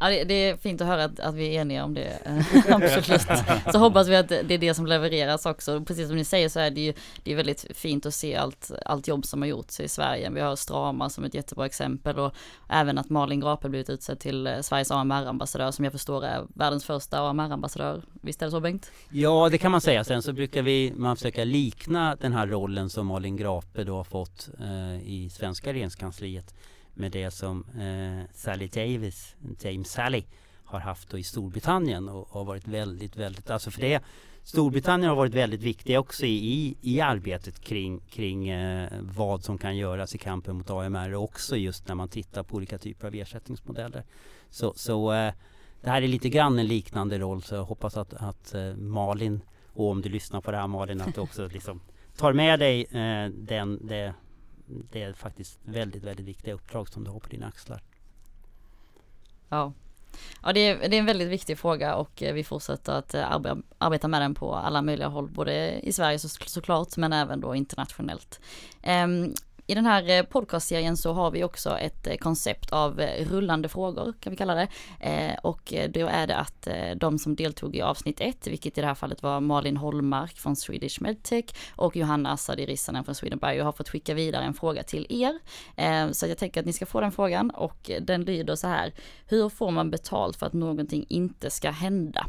Ja, 0.00 0.08
det, 0.08 0.24
det, 0.24 0.34
är 0.34 0.56
fint 0.56 0.80
att 0.80 0.86
höra 0.86 1.04
att, 1.04 1.20
att 1.20 1.34
vi 1.34 1.56
är 1.56 1.60
eniga 1.60 1.84
om 1.84 1.94
det. 1.94 2.18
Eh, 2.24 2.74
Absolut. 2.74 3.22
Så 3.72 3.78
hoppas 3.78 4.08
vi 4.08 4.16
att 4.16 4.28
det 4.28 4.50
är 4.50 4.58
det 4.58 4.74
som 4.74 4.86
levereras 4.86 5.46
också. 5.46 5.84
Precis 5.84 6.06
som 6.06 6.16
ni 6.16 6.24
säger 6.24 6.48
så 6.48 6.60
är 6.60 6.70
det 6.70 6.80
ju 6.80 6.92
det 7.22 7.32
är 7.32 7.36
väldigt 7.36 7.66
fint 7.74 8.06
att 8.06 8.14
se 8.14 8.36
allt, 8.36 8.70
allt 8.84 9.08
jobb 9.08 9.26
som 9.26 9.42
har 9.42 9.48
gjorts 9.48 9.80
i 9.80 9.88
Sverige. 9.88 10.30
Vi 10.30 10.40
har 10.40 10.56
Strama 10.56 11.10
som 11.10 11.24
ett 11.24 11.34
jättebra 11.34 11.66
exempel 11.66 12.18
och 12.18 12.34
även 12.68 12.98
att 12.98 13.10
Malin 13.10 13.40
Grape 13.40 13.68
blivit 13.68 13.90
utsedd 13.90 14.20
till 14.20 14.46
eh, 14.46 14.60
Sveriges 14.60 14.90
AMR-ambassadör 14.90 15.70
som 15.70 15.84
jag 15.84 15.92
förstår 15.92 16.24
är 16.24 16.46
världens 16.54 16.84
första 16.84 17.20
AMR-ambassadör. 17.20 18.02
Visst 18.12 18.42
är 18.42 18.46
det 18.46 18.50
så 18.50 18.60
Bengt? 18.60 18.90
Ja, 19.10 19.48
det 19.48 19.58
kan 19.58 19.72
man 19.72 19.80
säga. 19.80 20.04
Sen 20.04 20.22
så 20.22 20.32
brukar 20.32 20.62
vi 20.62 20.92
man 20.96 21.16
försöka 21.16 21.44
likna 21.44 22.16
den 22.16 22.32
här 22.32 22.46
rollen 22.46 22.90
som 22.90 23.06
Malin 23.06 23.36
Grape 23.36 23.84
då 23.84 23.96
har 23.96 24.04
fått 24.04 24.48
eh, 24.60 25.08
i 25.08 25.30
svenska 25.30 25.72
regeringskansliet 25.72 26.54
med 26.98 27.12
det 27.12 27.30
som 27.30 27.64
eh, 27.80 28.34
Sally 28.34 28.66
Davis, 28.66 29.36
James 29.60 29.90
Sally, 29.90 30.24
har 30.64 30.80
haft 30.80 31.14
i 31.14 31.22
Storbritannien 31.22 32.08
och 32.08 32.28
har 32.30 32.44
varit 32.44 32.68
väldigt, 32.68 33.16
väldigt, 33.16 33.50
alltså 33.50 33.70
för 33.70 33.80
det 33.80 34.02
Storbritannien 34.48 35.08
har 35.08 35.16
varit 35.16 35.34
väldigt 35.34 35.62
viktiga 35.62 36.00
också 36.00 36.26
i, 36.26 36.76
i 36.80 37.00
arbetet 37.00 37.60
kring, 37.60 38.00
kring 38.00 38.48
eh, 38.48 38.90
vad 39.00 39.44
som 39.44 39.58
kan 39.58 39.76
göras 39.76 40.14
i 40.14 40.18
kampen 40.18 40.56
mot 40.56 40.70
AMR 40.70 41.14
och 41.14 41.24
också 41.24 41.56
just 41.56 41.88
när 41.88 41.94
man 41.94 42.08
tittar 42.08 42.42
på 42.42 42.56
olika 42.56 42.78
typer 42.78 43.06
av 43.06 43.14
ersättningsmodeller. 43.14 44.04
Så, 44.50 44.72
så 44.76 45.12
eh, 45.12 45.32
det 45.80 45.90
här 45.90 46.02
är 46.02 46.08
lite 46.08 46.28
grann 46.28 46.58
en 46.58 46.66
liknande 46.66 47.18
roll 47.18 47.42
så 47.42 47.54
jag 47.54 47.64
hoppas 47.64 47.96
att, 47.96 48.14
att 48.14 48.54
eh, 48.54 48.74
Malin 48.76 49.40
och 49.72 49.90
om 49.90 50.02
du 50.02 50.08
lyssnar 50.08 50.40
på 50.40 50.50
det 50.50 50.56
här 50.56 50.66
Malin 50.66 51.00
att 51.00 51.14
du 51.14 51.20
också 51.20 51.48
liksom 51.48 51.80
tar 52.16 52.32
med 52.32 52.58
dig 52.58 52.84
eh, 52.84 53.30
den, 53.30 53.86
det, 53.86 54.14
det 54.68 55.02
är 55.02 55.12
faktiskt 55.12 55.58
väldigt, 55.62 56.04
väldigt 56.04 56.26
viktiga 56.26 56.54
uppdrag 56.54 56.88
som 56.88 57.04
du 57.04 57.10
har 57.10 57.20
på 57.20 57.28
dina 57.28 57.46
axlar. 57.46 57.82
Ja, 59.48 59.72
Ja 60.42 60.52
det 60.52 60.60
är, 60.60 60.88
det 60.88 60.96
är 60.96 61.00
en 61.00 61.06
väldigt 61.06 61.28
viktig 61.28 61.58
fråga 61.58 61.94
och 61.94 62.22
eh, 62.22 62.34
vi 62.34 62.44
fortsätter 62.44 62.92
att 62.92 63.14
eh, 63.14 63.56
arbeta 63.78 64.08
med 64.08 64.22
den 64.22 64.34
på 64.34 64.54
alla 64.54 64.82
möjliga 64.82 65.08
håll, 65.08 65.28
både 65.28 65.80
i 65.80 65.92
Sverige 65.92 66.18
så, 66.18 66.28
såklart 66.28 66.96
men 66.96 67.12
även 67.12 67.40
då 67.40 67.54
internationellt. 67.54 68.40
Um, 68.86 69.34
i 69.70 69.74
den 69.74 69.86
här 69.86 70.10
eh, 70.10 70.22
podcastserien 70.22 70.96
så 70.96 71.12
har 71.12 71.30
vi 71.30 71.44
också 71.44 71.78
ett 71.78 72.06
eh, 72.06 72.16
koncept 72.16 72.72
av 72.72 73.00
eh, 73.00 73.28
rullande 73.30 73.68
frågor 73.68 74.14
kan 74.20 74.30
vi 74.30 74.36
kalla 74.36 74.54
det. 74.54 74.68
Och 75.42 75.72
då 75.90 76.06
är 76.06 76.26
det 76.26 76.36
att 76.36 76.68
de 76.96 77.18
som 77.18 77.36
deltog 77.36 77.76
i 77.76 77.82
avsnitt 77.82 78.20
ett, 78.20 78.46
vilket 78.46 78.78
i 78.78 78.80
det 78.80 78.86
här 78.86 78.94
fallet 78.94 79.22
var 79.22 79.40
Malin 79.40 79.76
Holmark 79.76 80.38
från 80.38 80.56
Swedish 80.56 81.02
Medtech 81.02 81.44
och 81.76 81.96
Johanna 81.96 82.30
Assadi 82.30 82.66
Rissanen 82.66 83.04
från 83.04 83.14
Sweden 83.14 83.38
Bio 83.38 83.64
har 83.64 83.72
fått 83.72 83.88
skicka 83.88 84.14
vidare 84.14 84.44
en 84.44 84.54
fråga 84.54 84.82
till 84.82 85.06
er. 85.08 85.38
Så 86.12 86.26
jag 86.26 86.38
tänker 86.38 86.60
att 86.60 86.66
ni 86.66 86.72
ska 86.72 86.86
få 86.86 87.00
den 87.00 87.12
frågan 87.12 87.50
och 87.50 87.90
den 88.00 88.24
lyder 88.24 88.54
så 88.54 88.66
här. 88.66 88.92
Hur 89.26 89.48
får 89.48 89.70
man 89.70 89.90
betalt 89.90 90.36
för 90.36 90.46
att 90.46 90.52
någonting 90.52 91.06
inte 91.08 91.50
ska 91.50 91.70
hända? 91.70 92.26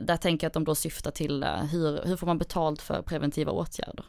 Där 0.00 0.16
tänker 0.16 0.44
jag 0.44 0.48
att 0.48 0.54
de 0.54 0.64
då 0.64 0.74
syftar 0.74 1.10
till 1.10 1.44
hur, 1.44 2.04
hur 2.04 2.16
får 2.16 2.26
man 2.26 2.38
betalt 2.38 2.82
för 2.82 3.02
preventiva 3.02 3.52
åtgärder? 3.52 4.04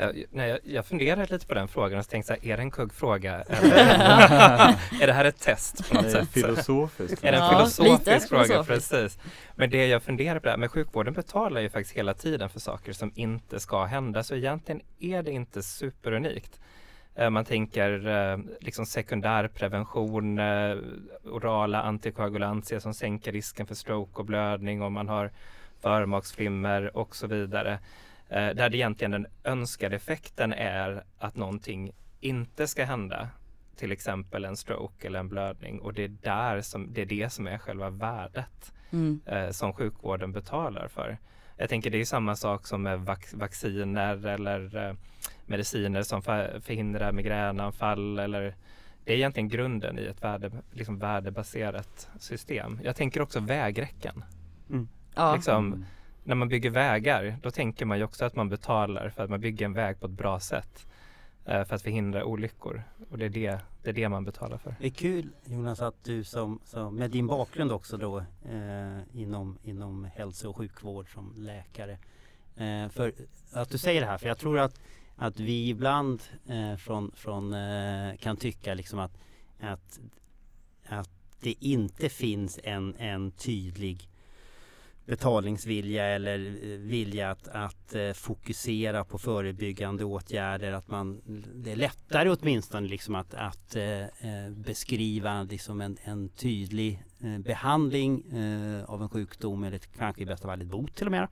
Jag, 0.00 0.24
nej, 0.30 0.58
jag, 0.64 0.86
funderade 0.86 1.32
lite 1.32 1.46
på 1.46 1.54
den 1.54 1.68
frågan 1.68 1.98
och 1.98 2.08
tänkte 2.08 2.26
så 2.26 2.32
här, 2.32 2.52
är 2.52 2.56
det 2.56 2.62
en 2.62 2.70
kuggfråga? 2.70 3.34
är 5.00 5.06
det 5.06 5.12
här 5.12 5.24
ett 5.24 5.40
test 5.40 5.88
på 5.88 5.94
något 5.94 6.10
sätt? 6.10 6.28
Filosofiskt. 6.28 7.24
Är 7.24 7.32
det 7.32 7.38
en 7.38 7.44
ja, 7.44 7.50
filosofisk 7.50 8.28
fråga? 8.28 8.44
Filosofiskt. 8.44 8.90
Precis. 8.90 9.18
Men 9.56 9.70
det 9.70 9.86
jag 9.86 10.02
funderar 10.02 10.40
på, 10.40 10.48
är, 10.48 10.56
men 10.56 10.68
sjukvården 10.68 11.14
betalar 11.14 11.60
ju 11.60 11.70
faktiskt 11.70 11.96
hela 11.96 12.14
tiden 12.14 12.48
för 12.48 12.60
saker 12.60 12.92
som 12.92 13.12
inte 13.14 13.60
ska 13.60 13.84
hända, 13.84 14.22
så 14.22 14.34
egentligen 14.34 14.80
är 14.98 15.22
det 15.22 15.30
inte 15.30 15.62
superunikt. 15.62 16.60
Eh, 17.14 17.30
man 17.30 17.44
tänker 17.44 18.06
eh, 18.06 18.38
liksom 18.60 18.86
sekundärprevention, 18.86 20.38
eh, 20.38 20.76
orala 21.24 21.82
antikoagulantia 21.82 22.80
som 22.80 22.94
sänker 22.94 23.32
risken 23.32 23.66
för 23.66 23.74
stroke 23.74 24.20
och 24.20 24.24
blödning 24.24 24.82
och 24.82 24.92
man 24.92 25.08
har 25.08 25.30
förmaksflimmer 25.80 26.96
och 26.96 27.16
så 27.16 27.26
vidare. 27.26 27.78
Eh, 28.28 28.54
där 28.54 28.70
det 28.70 28.76
egentligen 28.76 29.10
den 29.10 29.26
önskade 29.44 29.96
effekten 29.96 30.52
är 30.52 31.04
att 31.18 31.36
någonting 31.36 31.92
inte 32.20 32.66
ska 32.66 32.84
hända. 32.84 33.28
Till 33.76 33.92
exempel 33.92 34.44
en 34.44 34.56
stroke 34.56 35.06
eller 35.06 35.18
en 35.18 35.28
blödning 35.28 35.80
och 35.80 35.94
det 35.94 36.04
är, 36.04 36.08
där 36.08 36.60
som, 36.60 36.92
det, 36.92 37.02
är 37.02 37.06
det 37.06 37.30
som 37.32 37.46
är 37.46 37.58
själva 37.58 37.90
värdet 37.90 38.72
mm. 38.90 39.20
eh, 39.26 39.50
som 39.50 39.72
sjukvården 39.72 40.32
betalar 40.32 40.88
för. 40.88 41.18
Jag 41.56 41.68
tänker 41.68 41.90
det 41.90 42.00
är 42.00 42.04
samma 42.04 42.36
sak 42.36 42.66
som 42.66 42.82
med 42.82 43.00
vac 43.00 43.34
vacciner 43.34 44.26
eller 44.26 44.88
eh, 44.88 44.94
mediciner 45.46 46.02
som 46.02 46.22
förhindrar 46.22 47.12
migränanfall 47.12 48.18
eller 48.18 48.54
det 49.04 49.12
är 49.12 49.16
egentligen 49.16 49.48
grunden 49.48 49.98
i 49.98 50.02
ett 50.02 50.22
värde, 50.22 50.50
liksom 50.72 50.98
värdebaserat 50.98 52.08
system. 52.18 52.80
Jag 52.82 52.96
tänker 52.96 53.22
också 53.22 53.40
vägräcken. 53.40 54.24
Mm. 54.70 54.88
Ja. 55.14 55.34
Liksom, 55.34 55.66
mm 55.66 55.84
när 56.28 56.34
man 56.34 56.48
bygger 56.48 56.70
vägar, 56.70 57.38
då 57.42 57.50
tänker 57.50 57.86
man 57.86 57.98
ju 57.98 58.04
också 58.04 58.24
att 58.24 58.36
man 58.36 58.48
betalar 58.48 59.08
för 59.08 59.24
att 59.24 59.30
man 59.30 59.40
bygger 59.40 59.66
en 59.66 59.72
väg 59.72 60.00
på 60.00 60.06
ett 60.06 60.12
bra 60.12 60.40
sätt 60.40 60.86
eh, 61.44 61.64
för 61.64 61.74
att 61.74 61.82
förhindra 61.82 62.24
olyckor. 62.24 62.82
Och 63.10 63.18
det 63.18 63.24
är 63.24 63.28
det, 63.30 63.58
det 63.82 63.90
är 63.90 63.94
det 63.94 64.08
man 64.08 64.24
betalar 64.24 64.58
för. 64.58 64.74
Det 64.80 64.86
är 64.86 64.90
kul 64.90 65.28
Jonas 65.44 65.80
att 65.80 66.04
du 66.04 66.24
som, 66.24 66.60
som 66.64 66.96
med 66.96 67.10
din 67.10 67.26
bakgrund 67.26 67.72
också 67.72 67.96
då 67.96 68.18
eh, 68.18 68.98
inom, 69.12 69.58
inom 69.62 70.08
hälso 70.14 70.48
och 70.48 70.56
sjukvård 70.56 71.12
som 71.12 71.34
läkare. 71.36 71.98
Eh, 72.56 72.88
för 72.88 73.12
att 73.52 73.70
du 73.70 73.78
säger 73.78 74.00
det 74.00 74.06
här, 74.06 74.18
för 74.18 74.28
jag 74.28 74.38
tror 74.38 74.58
att, 74.58 74.80
att 75.16 75.40
vi 75.40 75.68
ibland 75.68 76.22
eh, 76.48 76.76
från, 76.76 77.12
från, 77.14 77.54
eh, 77.54 78.16
kan 78.16 78.36
tycka 78.36 78.74
liksom 78.74 78.98
att, 78.98 79.18
att, 79.60 80.00
att 80.86 81.10
det 81.40 81.54
inte 81.60 82.08
finns 82.08 82.60
en, 82.64 82.94
en 82.98 83.30
tydlig 83.30 84.08
betalningsvilja 85.08 86.04
eller 86.04 86.38
eh, 86.38 86.78
vilja 86.78 87.30
att, 87.30 87.48
att 87.48 87.94
eh, 87.94 88.12
fokusera 88.12 89.04
på 89.04 89.18
förebyggande 89.18 90.04
åtgärder. 90.04 90.72
Att 90.72 90.88
man, 90.88 91.20
det 91.54 91.72
är 91.72 91.76
lättare 91.76 92.30
åtminstone 92.30 92.88
liksom 92.88 93.14
att, 93.14 93.34
att 93.34 93.76
eh, 93.76 94.50
beskriva 94.50 95.42
liksom 95.42 95.80
en, 95.80 95.96
en 96.04 96.28
tydlig 96.28 97.04
behandling 97.38 98.24
av 98.86 99.02
en 99.02 99.08
sjukdom 99.08 99.64
eller 99.64 99.78
kanske 99.78 100.22
i 100.22 100.26
bästa 100.26 100.48
fall 100.48 100.60
ett 100.60 100.66
bot 100.66 100.96
till 100.96 101.06
och 101.06 101.12
med. 101.12 101.28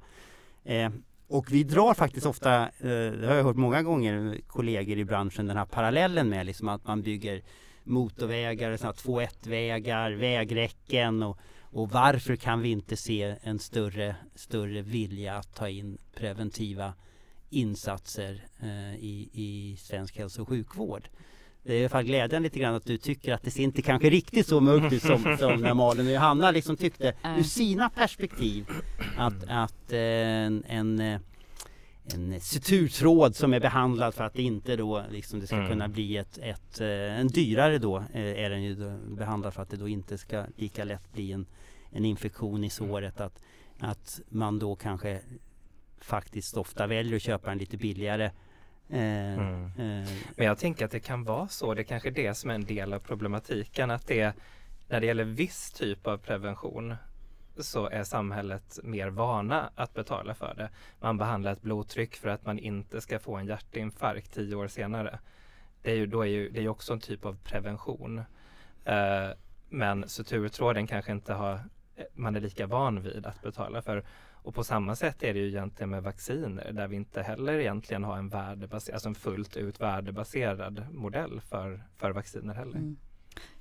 och 1.29 1.53
vi 1.53 1.65
drar 1.65 1.95
faktiskt 1.95 2.27
ofta, 2.27 2.69
det 2.81 3.27
har 3.27 3.35
jag 3.35 3.45
hört 3.45 3.57
många 3.57 3.83
gånger, 3.83 4.39
kollegor 4.47 4.99
i 4.99 5.05
branschen, 5.05 5.47
den 5.47 5.57
här 5.57 5.65
parallellen 5.65 6.29
med 6.29 6.47
liksom 6.47 6.69
att 6.69 6.87
man 6.87 7.03
bygger 7.03 7.43
motorvägar, 7.85 8.77
2-1-vägar, 8.77 10.11
vägräcken 10.11 11.23
och 11.23 11.39
och 11.77 11.91
varför 11.91 12.37
kan 12.37 12.61
vi 12.61 12.69
inte 12.69 12.97
se 12.97 13.37
en 13.43 13.59
större, 13.59 14.17
större 14.35 14.83
vilja 14.83 15.35
att 15.35 15.55
ta 15.55 15.69
in 15.69 15.99
preventiva 16.15 16.93
insatser 17.51 18.45
eh, 18.61 18.95
i, 18.95 19.31
i 19.33 19.77
svensk 19.81 20.19
hälso 20.19 20.43
och 20.43 20.49
sjukvård? 20.49 21.09
Det 21.63 21.73
är 21.73 21.77
i 21.77 21.81
alla 21.81 21.89
fall 21.89 22.05
glädjande 22.05 22.47
lite 22.47 22.59
grann 22.59 22.75
att 22.75 22.85
du 22.85 22.99
tycker 22.99 23.35
att 23.35 23.43
det 23.43 23.51
ser 23.51 23.63
inte 23.63 23.83
kanske 23.83 24.11
riktigt 24.11 24.47
så 24.47 24.61
mörkt 24.61 24.93
ut 24.93 25.03
som, 25.03 25.37
som 25.39 25.61
när 25.61 25.75
Malin 25.75 26.07
och 26.07 26.13
Johanna 26.13 26.51
liksom 26.51 26.77
tyckte 26.77 27.15
ur 27.39 27.43
sina 27.43 27.91
perspektiv 27.91 28.67
att, 29.17 29.45
att 29.49 29.93
eh, 29.93 29.99
en, 29.99 30.65
en 30.69 31.01
eh, 31.01 31.21
en 32.15 32.41
suturtråd 32.41 33.37
som 33.37 33.55
är 33.55 33.61
behandlad 33.61 34.15
för 34.15 34.25
att 34.25 34.35
det 34.35 34.43
inte 34.43 34.77
då 34.77 35.05
liksom 35.11 35.41
det 35.41 35.47
ska 35.47 35.57
mm. 35.57 35.69
kunna 35.69 35.89
bli 35.89 36.17
ett, 36.17 36.39
ett, 36.39 36.81
eh, 36.81 37.21
en 37.21 37.29
dyrare 37.29 37.79
då 37.79 38.05
är 38.13 38.51
den 38.51 38.63
ju 38.63 38.99
behandlad 39.09 39.55
för 39.55 39.63
att 39.63 39.71
det 39.71 39.77
då 39.77 39.89
inte 39.89 40.19
ska 40.19 40.45
lika 40.57 40.85
lätt 40.85 41.13
bli 41.13 41.33
en 41.33 41.47
en 41.97 42.05
infektion 42.05 42.65
i 42.65 42.71
såret 42.71 43.21
att, 43.21 43.43
att 43.81 44.21
man 44.29 44.59
då 44.59 44.77
kanske 44.77 45.21
faktiskt 46.01 46.57
ofta 46.57 46.87
väljer 46.87 47.17
att 47.17 47.23
köpa 47.23 47.53
en 47.53 47.59
lite 47.59 47.77
billigare 47.77 48.25
eh, 48.89 49.35
mm. 49.35 49.65
eh, 49.65 50.09
Men 50.37 50.47
jag 50.47 50.59
tänker 50.59 50.85
att 50.85 50.91
det 50.91 51.01
kan 51.01 51.25
vara 51.25 51.49
så, 51.49 51.75
det 51.75 51.83
är 51.83 51.85
kanske 51.85 52.11
det 52.11 52.35
som 52.35 52.51
är 52.51 52.55
en 52.55 52.65
del 52.65 52.93
av 52.93 52.99
problematiken 52.99 53.91
att 53.91 54.07
det 54.07 54.35
när 54.89 55.01
det 55.01 55.07
gäller 55.07 55.25
viss 55.25 55.73
typ 55.73 56.07
av 56.07 56.19
prevention 56.19 56.95
så 57.65 57.89
är 57.89 58.05
samhället 58.05 58.79
mer 58.83 59.09
vana 59.09 59.71
att 59.75 59.95
betala 59.95 60.35
för 60.35 60.55
det. 60.55 60.71
Man 61.01 61.19
behandlar 61.19 61.53
ett 61.53 61.63
blodtryck 61.63 62.17
för 62.17 62.29
att 62.29 62.47
man 62.47 62.59
inte 62.59 63.01
ska 63.01 63.19
få 63.19 63.37
en 63.37 63.47
hjärtinfarkt 63.47 64.35
tio 64.35 64.57
år 64.57 64.69
senare. 64.69 65.19
Det 65.83 65.91
är 65.91 65.97
ju, 65.97 66.07
då 66.07 66.23
är 66.23 66.27
ju, 66.27 66.51
det 66.51 66.65
är 66.65 66.69
också 66.69 66.93
en 66.93 67.01
typ 67.01 67.25
av 67.25 67.37
prevention. 67.45 68.19
Eh, 68.85 69.29
men 69.69 70.09
suturtråden 70.09 70.87
kanske 70.87 71.13
inte 71.13 71.33
har 71.33 71.55
eh, 71.97 72.05
man 72.15 72.37
är 72.37 72.41
lika 72.41 72.67
van 72.67 73.03
vid 73.03 73.27
att 73.27 73.43
betala 73.43 73.83
för. 73.83 74.05
Och 74.47 74.55
på 74.55 74.65
samma 74.65 74.97
sätt 74.97 75.23
är 75.23 75.35
det 75.35 75.41
ju 75.41 75.49
egentligen 75.49 75.91
med 75.91 76.03
vacciner 76.03 76.73
där 76.73 76.89
vi 76.89 76.97
inte 76.97 77.23
heller 77.23 77.53
egentligen 77.53 78.05
har 78.05 78.19
en 78.19 78.33
alltså 78.73 79.09
en 79.09 79.15
fullt 79.15 79.57
ut 79.57 79.81
värdebaserad 79.81 80.87
modell 80.91 81.41
för, 81.41 81.85
för 81.97 82.11
vacciner 82.11 82.55
heller. 82.55 82.77
Mm. 82.77 82.97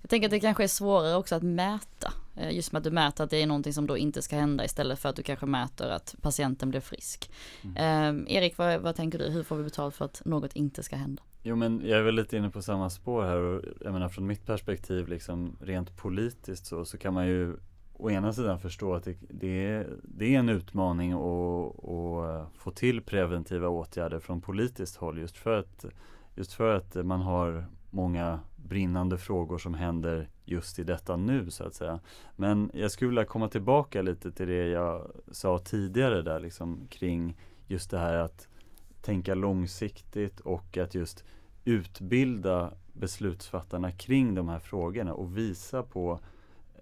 Jag 0.01 0.09
tänker 0.09 0.27
att 0.27 0.31
det 0.31 0.39
kanske 0.39 0.63
är 0.63 0.67
svårare 0.67 1.15
också 1.15 1.35
att 1.35 1.43
mäta. 1.43 2.13
Eh, 2.35 2.55
just 2.55 2.71
med 2.71 2.77
att 2.77 2.83
du 2.83 2.91
mäter 2.91 3.23
att 3.23 3.29
det 3.29 3.41
är 3.41 3.47
någonting 3.47 3.73
som 3.73 3.87
då 3.87 3.97
inte 3.97 4.21
ska 4.21 4.35
hända 4.35 4.65
istället 4.65 4.99
för 4.99 5.09
att 5.09 5.15
du 5.15 5.23
kanske 5.23 5.45
mäter 5.45 5.89
att 5.89 6.15
patienten 6.21 6.69
blir 6.69 6.79
frisk. 6.81 7.31
Mm. 7.63 8.25
Eh, 8.27 8.35
Erik, 8.35 8.57
vad, 8.57 8.81
vad, 8.81 8.95
tänker 8.95 9.19
du? 9.19 9.25
Hur 9.25 9.43
får 9.43 9.55
vi 9.55 9.63
betalt 9.63 9.95
för 9.95 10.05
att 10.05 10.21
något 10.25 10.55
inte 10.55 10.83
ska 10.83 10.95
hända? 10.95 11.23
Jo 11.43 11.55
men 11.55 11.81
jag 11.85 11.99
är 11.99 12.03
väl 12.03 12.15
lite 12.15 12.37
inne 12.37 12.49
på 12.49 12.61
samma 12.61 12.89
spår 12.89 13.23
här 13.23 13.37
och 13.37 13.63
jag 13.81 13.93
menar 13.93 14.09
från 14.09 14.27
mitt 14.27 14.45
perspektiv 14.45 15.07
liksom 15.07 15.57
rent 15.61 15.97
politiskt 15.97 16.65
så, 16.65 16.85
så 16.85 16.97
kan 16.97 17.13
man 17.13 17.27
ju 17.27 17.57
å 17.93 18.09
ena 18.11 18.33
sidan 18.33 18.59
förstå 18.59 18.95
att 18.95 19.03
det, 19.03 19.17
det, 19.29 19.65
är, 19.65 19.89
det 20.03 20.35
är 20.35 20.39
en 20.39 20.49
utmaning 20.49 21.11
att, 21.11 21.85
att 21.85 22.49
få 22.57 22.71
till 22.71 23.01
preventiva 23.01 23.69
åtgärder 23.69 24.19
från 24.19 24.41
politiskt 24.41 24.95
håll 24.95 25.19
just 25.19 25.37
för 25.37 25.59
att 25.59 25.85
just 26.35 26.53
för 26.53 26.75
att 26.75 26.95
man 26.95 27.21
har 27.21 27.65
många 27.91 28.39
brinnande 28.67 29.17
frågor 29.17 29.57
som 29.57 29.73
händer 29.73 30.29
just 30.45 30.79
i 30.79 30.83
detta 30.83 31.15
nu 31.15 31.51
så 31.51 31.63
att 31.63 31.73
säga. 31.73 31.99
Men 32.35 32.71
jag 32.73 32.91
skulle 32.91 33.09
vilja 33.09 33.25
komma 33.25 33.49
tillbaka 33.49 34.01
lite 34.01 34.31
till 34.31 34.47
det 34.47 34.67
jag 34.67 35.11
sa 35.31 35.59
tidigare 35.59 36.21
där 36.21 36.39
liksom 36.39 36.87
kring 36.89 37.37
just 37.67 37.91
det 37.91 37.99
här 37.99 38.15
att 38.15 38.47
tänka 39.01 39.35
långsiktigt 39.35 40.39
och 40.39 40.77
att 40.77 40.95
just 40.95 41.23
utbilda 41.65 42.71
beslutsfattarna 42.93 43.91
kring 43.91 44.35
de 44.35 44.49
här 44.49 44.59
frågorna 44.59 45.13
och 45.13 45.37
visa 45.37 45.83
på 45.83 46.19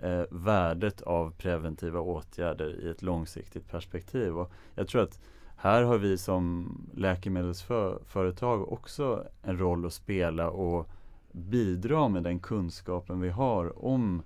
eh, 0.02 0.24
värdet 0.32 1.02
av 1.02 1.32
preventiva 1.32 2.00
åtgärder 2.00 2.86
i 2.86 2.90
ett 2.90 3.02
långsiktigt 3.02 3.68
perspektiv. 3.68 4.38
Och 4.38 4.52
jag 4.76 4.88
tror 4.88 5.02
att 5.02 5.20
här 5.56 5.84
har 5.84 5.98
vi 5.98 6.18
som 6.18 6.78
läkemedelsföretag 6.94 8.72
också 8.72 9.28
en 9.42 9.58
roll 9.58 9.86
att 9.86 9.94
spela 9.94 10.50
och 10.50 10.90
bidra 11.34 12.08
med 12.08 12.24
den 12.24 12.40
kunskapen 12.40 13.22
vi 13.22 13.30
har 13.30 13.86
om 13.86 14.24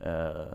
eh, 0.00 0.46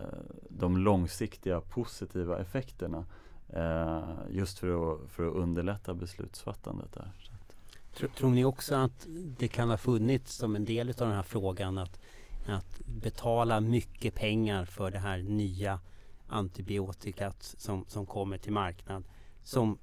de 0.48 0.76
långsiktiga 0.76 1.60
positiva 1.60 2.38
effekterna. 2.38 3.04
Eh, 3.48 4.08
just 4.30 4.58
för 4.58 4.92
att, 4.92 5.10
för 5.10 5.26
att 5.28 5.34
underlätta 5.34 5.94
beslutsfattandet 5.94 6.92
där. 6.92 7.12
Tror, 7.94 8.08
tror 8.08 8.30
ni 8.30 8.44
också 8.44 8.74
att 8.74 9.06
det 9.38 9.48
kan 9.48 9.70
ha 9.70 9.76
funnits 9.76 10.34
som 10.34 10.56
en 10.56 10.64
del 10.64 10.88
av 10.88 10.94
den 10.94 11.12
här 11.12 11.22
frågan 11.22 11.78
att 11.78 12.00
att 12.52 12.80
betala 12.86 13.60
mycket 13.60 14.14
pengar 14.14 14.64
för 14.64 14.90
det 14.90 14.98
här 14.98 15.18
nya 15.18 15.80
antibiotikat 16.26 17.42
som, 17.42 17.84
som 17.88 18.06
kommer 18.06 18.38
till 18.38 18.52
marknad. 18.52 19.04
Som 19.44 19.78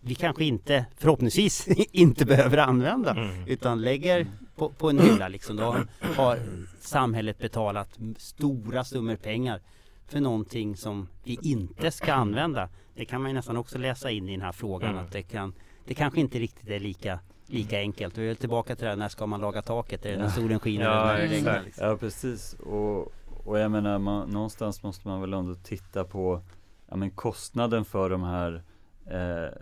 vi 0.00 0.14
kanske 0.14 0.44
inte, 0.44 0.86
förhoppningsvis, 0.96 1.68
inte 1.92 2.24
behöver 2.26 2.58
använda 2.58 3.10
Mm. 3.10 3.46
utan 3.48 3.82
lägger 3.82 4.26
på, 4.56 4.68
på 4.68 4.90
en 4.90 4.98
hylla 4.98 5.28
liksom. 5.28 5.56
Då 5.56 5.76
har 6.16 6.38
samhället 6.80 7.38
betalat 7.38 7.98
stora 8.16 8.84
summor 8.84 9.16
pengar 9.16 9.60
för 10.08 10.20
någonting 10.20 10.76
som 10.76 11.08
vi 11.24 11.38
inte 11.42 11.90
ska 11.90 12.12
använda. 12.12 12.68
Det 12.94 13.04
kan 13.04 13.20
man 13.22 13.30
ju 13.30 13.34
nästan 13.34 13.56
också 13.56 13.78
läsa 13.78 14.10
in 14.10 14.28
i 14.28 14.32
den 14.32 14.40
här 14.40 14.52
frågan 14.52 14.90
Mm. 14.90 15.04
att 15.04 15.12
det 15.12 15.22
kan 15.22 15.54
det 15.84 15.94
kanske 15.94 16.20
inte 16.20 16.38
riktigt 16.38 16.68
är 16.68 16.80
lika 16.80 17.18
lika 17.46 17.78
enkelt. 17.78 18.18
Och 18.18 18.24
jag 18.24 18.30
är 18.30 18.34
tillbaka 18.34 18.76
till 18.76 18.84
det 18.84 18.90
här, 18.90 18.96
när 18.96 19.08
ska 19.08 19.26
man 19.26 19.40
laga 19.40 19.62
taket? 19.62 20.06
Är 20.06 20.10
det 20.12 20.18
när 20.18 20.28
solen 20.28 20.60
skiner 20.60 20.84
Ja, 20.84 20.90
eller 20.90 21.12
när 21.22 21.28
det 21.28 21.34
regnar? 21.34 21.50
exakt. 21.52 21.66
Liksom? 21.66 21.86
Ja 21.86 21.96
precis 21.96 22.54
och, 22.54 23.12
och 23.46 23.58
jag 23.58 23.70
menar 23.70 23.98
man, 23.98 24.28
någonstans 24.30 24.82
måste 24.82 25.08
man 25.08 25.20
väl 25.20 25.32
ändå 25.32 25.54
titta 25.54 26.04
på 26.04 26.40
ja, 26.88 26.96
men 26.96 27.10
kostnaden 27.10 27.84
för 27.84 28.10
de 28.10 28.22
här 28.22 28.62
eh, 29.06 29.52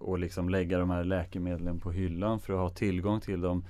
och 0.00 0.18
liksom 0.18 0.48
lägga 0.48 0.78
de 0.78 0.90
här 0.90 1.04
läkemedlen 1.04 1.80
på 1.80 1.90
hyllan 1.90 2.40
för 2.40 2.52
att 2.52 2.58
ha 2.58 2.70
tillgång 2.70 3.20
till 3.20 3.40
dem 3.40 3.64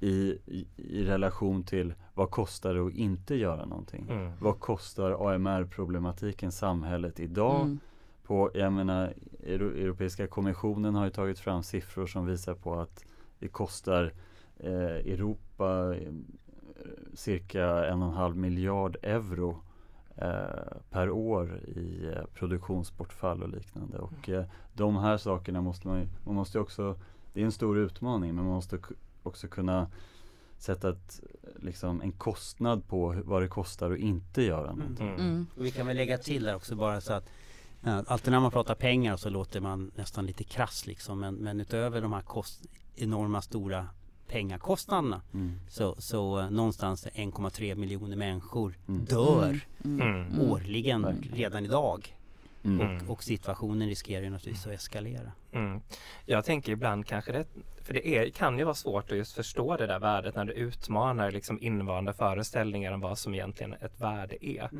i, 0.00 0.38
i, 0.46 0.66
i 0.76 1.04
relation 1.04 1.64
till 1.64 1.94
vad 2.14 2.30
kostar 2.30 2.74
det 2.74 2.86
att 2.86 2.94
inte 2.94 3.34
göra 3.34 3.64
någonting? 3.64 4.06
Mm. 4.10 4.32
Vad 4.40 4.60
kostar 4.60 5.34
AMR-problematiken 5.34 6.52
samhället 6.52 7.20
idag? 7.20 7.60
Mm. 7.60 7.78
På, 8.22 8.50
jag 8.54 8.72
menar, 8.72 9.14
Euro, 9.46 9.70
Europeiska 9.70 10.26
kommissionen 10.26 10.94
har 10.94 11.04
ju 11.04 11.10
tagit 11.10 11.38
fram 11.38 11.62
siffror 11.62 12.06
som 12.06 12.26
visar 12.26 12.54
på 12.54 12.74
att 12.80 13.04
det 13.38 13.48
kostar 13.48 14.12
eh, 14.56 14.72
Europa 15.12 15.94
eh, 15.96 16.12
cirka 17.14 17.86
en 17.86 18.02
och 18.02 18.08
en 18.08 18.14
halv 18.14 18.36
miljard 18.36 18.96
euro 19.02 19.62
per 20.90 21.10
år 21.10 21.60
i 21.66 22.06
eh, 22.06 22.24
produktionsbortfall 22.34 23.42
och 23.42 23.48
liknande. 23.48 23.98
Och 23.98 24.28
eh, 24.28 24.44
de 24.74 24.96
här 24.96 25.16
sakerna 25.16 25.60
måste 25.60 25.88
man 25.88 26.00
ju, 26.00 26.08
man 26.24 26.34
måste 26.34 26.58
också, 26.58 26.96
det 27.32 27.40
är 27.40 27.44
en 27.44 27.52
stor 27.52 27.78
utmaning 27.78 28.34
men 28.34 28.44
man 28.44 28.54
måste 28.54 28.78
också 29.22 29.48
kunna 29.48 29.90
sätta 30.58 30.88
ett, 30.90 31.20
liksom, 31.56 32.02
en 32.02 32.12
kostnad 32.12 32.88
på 32.88 33.22
vad 33.24 33.42
det 33.42 33.48
kostar 33.48 33.90
att 33.90 33.98
inte 33.98 34.42
göra 34.42 34.74
någonting. 34.74 35.08
Mm. 35.08 35.20
Mm. 35.20 35.46
Och 35.56 35.64
vi 35.64 35.70
kan 35.70 35.86
väl 35.86 35.96
lägga 35.96 36.18
till 36.18 36.44
där 36.44 36.54
också 36.54 36.76
bara 36.76 37.00
så 37.00 37.12
att 37.12 37.30
ja, 37.80 38.04
Alltid 38.06 38.32
när 38.32 38.40
man 38.40 38.50
pratar 38.50 38.74
pengar 38.74 39.16
så 39.16 39.30
låter 39.30 39.60
man 39.60 39.90
nästan 39.94 40.26
lite 40.26 40.44
krass 40.44 40.86
liksom 40.86 41.20
men, 41.20 41.34
men 41.34 41.60
utöver 41.60 42.00
de 42.00 42.12
här 42.12 42.22
kost, 42.22 42.66
enorma 42.96 43.42
stora 43.42 43.88
pengakostnaderna 44.28 45.22
Mm. 45.34 45.60
så, 45.68 45.94
så 45.98 46.38
eh, 46.40 46.50
någonstans 46.50 47.06
1,3 47.06 47.74
miljoner 47.74 48.16
människor 48.16 48.74
Mm. 48.88 49.04
dör 49.04 49.60
Mm. 49.84 50.00
Mm. 50.00 50.26
Mm. 50.26 50.50
årligen 50.50 51.22
redan 51.34 51.64
idag. 51.64 52.14
Mm. 52.64 52.80
Mm. 52.80 53.10
Och 53.10 53.22
situationen 53.24 53.88
riskerar 53.88 54.22
ju 54.22 54.30
naturligtvis 54.30 54.66
att 54.66 54.72
eskalera. 54.72 55.32
Mm. 55.52 55.80
Jag 56.26 56.44
tänker 56.44 56.72
ibland 56.72 57.06
kanske 57.06 57.32
det, 57.32 57.44
för 57.82 57.94
det 57.94 58.08
är, 58.08 58.30
kan 58.30 58.58
ju 58.58 58.64
vara 58.64 58.74
svårt 58.74 59.12
att 59.12 59.18
just 59.18 59.32
förstå 59.34 59.76
det 59.76 59.86
där 59.86 59.98
värdet 59.98 60.34
när 60.34 60.44
du 60.44 60.52
utmanar 60.52 61.30
liksom 61.30 61.58
invanda 61.62 62.12
föreställningar 62.12 62.92
om 62.92 63.00
vad 63.00 63.18
som 63.18 63.34
egentligen 63.34 63.72
ett 63.72 64.00
värde 64.00 64.46
är. 64.46 64.70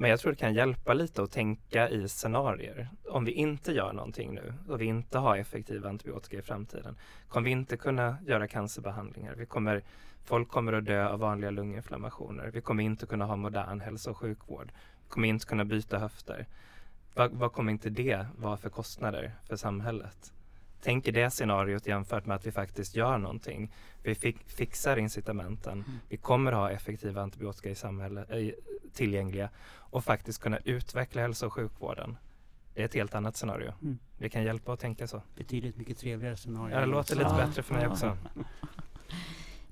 Men 0.00 0.10
jag 0.10 0.20
tror 0.20 0.32
det 0.32 0.38
kan 0.38 0.54
hjälpa 0.54 0.94
lite 0.94 1.22
att 1.22 1.30
tänka 1.30 1.88
i 1.88 2.08
scenarier. 2.08 2.88
Om 3.08 3.24
vi 3.24 3.32
inte 3.32 3.72
gör 3.72 3.92
någonting 3.92 4.34
nu 4.34 4.54
och 4.68 4.80
vi 4.80 4.84
inte 4.84 5.18
har 5.18 5.36
effektiva 5.36 5.88
antibiotika 5.88 6.38
i 6.38 6.42
framtiden 6.42 6.96
kommer 7.28 7.44
vi 7.44 7.50
inte 7.50 7.76
kunna 7.76 8.16
göra 8.26 8.48
cancerbehandlingar. 8.48 9.34
Vi 9.34 9.46
kommer, 9.46 9.82
folk 10.24 10.48
kommer 10.48 10.72
att 10.72 10.84
dö 10.84 11.08
av 11.08 11.18
vanliga 11.18 11.50
lunginflammationer. 11.50 12.50
Vi 12.54 12.60
kommer 12.60 12.84
inte 12.84 13.06
kunna 13.06 13.24
ha 13.24 13.36
modern 13.36 13.80
hälso 13.80 14.10
och 14.10 14.16
sjukvård. 14.16 14.72
Vi 15.04 15.08
kommer 15.08 15.28
inte 15.28 15.46
kunna 15.46 15.64
byta 15.64 15.98
höfter. 15.98 16.46
Vad, 17.14 17.32
vad 17.32 17.52
kommer 17.52 17.72
inte 17.72 17.90
det 17.90 18.26
vara 18.36 18.56
för 18.56 18.70
kostnader 18.70 19.32
för 19.48 19.56
samhället? 19.56 20.32
Tänk 20.82 21.08
i 21.08 21.10
det 21.10 21.30
scenariot 21.30 21.86
jämfört 21.86 22.26
med 22.26 22.34
att 22.36 22.46
vi 22.46 22.52
faktiskt 22.52 22.96
gör 22.96 23.18
någonting. 23.18 23.72
Vi 24.02 24.14
fick, 24.14 24.50
fixar 24.50 24.96
incitamenten. 24.96 25.84
Vi 26.08 26.16
kommer 26.16 26.52
ha 26.52 26.70
effektiva 26.70 27.22
antibiotika 27.22 27.70
i 27.70 27.74
samhället, 27.74 28.30
eh, 28.30 28.48
tillgängliga 28.94 29.48
och 29.72 30.04
faktiskt 30.04 30.42
kunna 30.42 30.58
utveckla 30.64 31.22
hälso 31.22 31.46
och 31.46 31.52
sjukvården. 31.52 32.16
Det 32.74 32.80
är 32.80 32.84
ett 32.84 32.94
helt 32.94 33.14
annat 33.14 33.36
scenario. 33.36 33.72
Mm. 33.82 33.98
Vi 34.18 34.28
kan 34.28 34.42
hjälpa 34.44 34.72
att 34.72 34.80
tänka 34.80 35.06
så. 35.06 35.22
Betydligt 35.36 35.76
mycket 35.76 35.98
trevligare 35.98 36.36
scenario. 36.36 36.74
Ja, 36.74 36.80
det 36.80 36.86
låter 36.86 37.16
lite 37.16 37.30
Ja. 37.30 37.46
bättre 37.46 37.62
för 37.62 37.74
mig 37.74 37.88
också. 37.88 38.16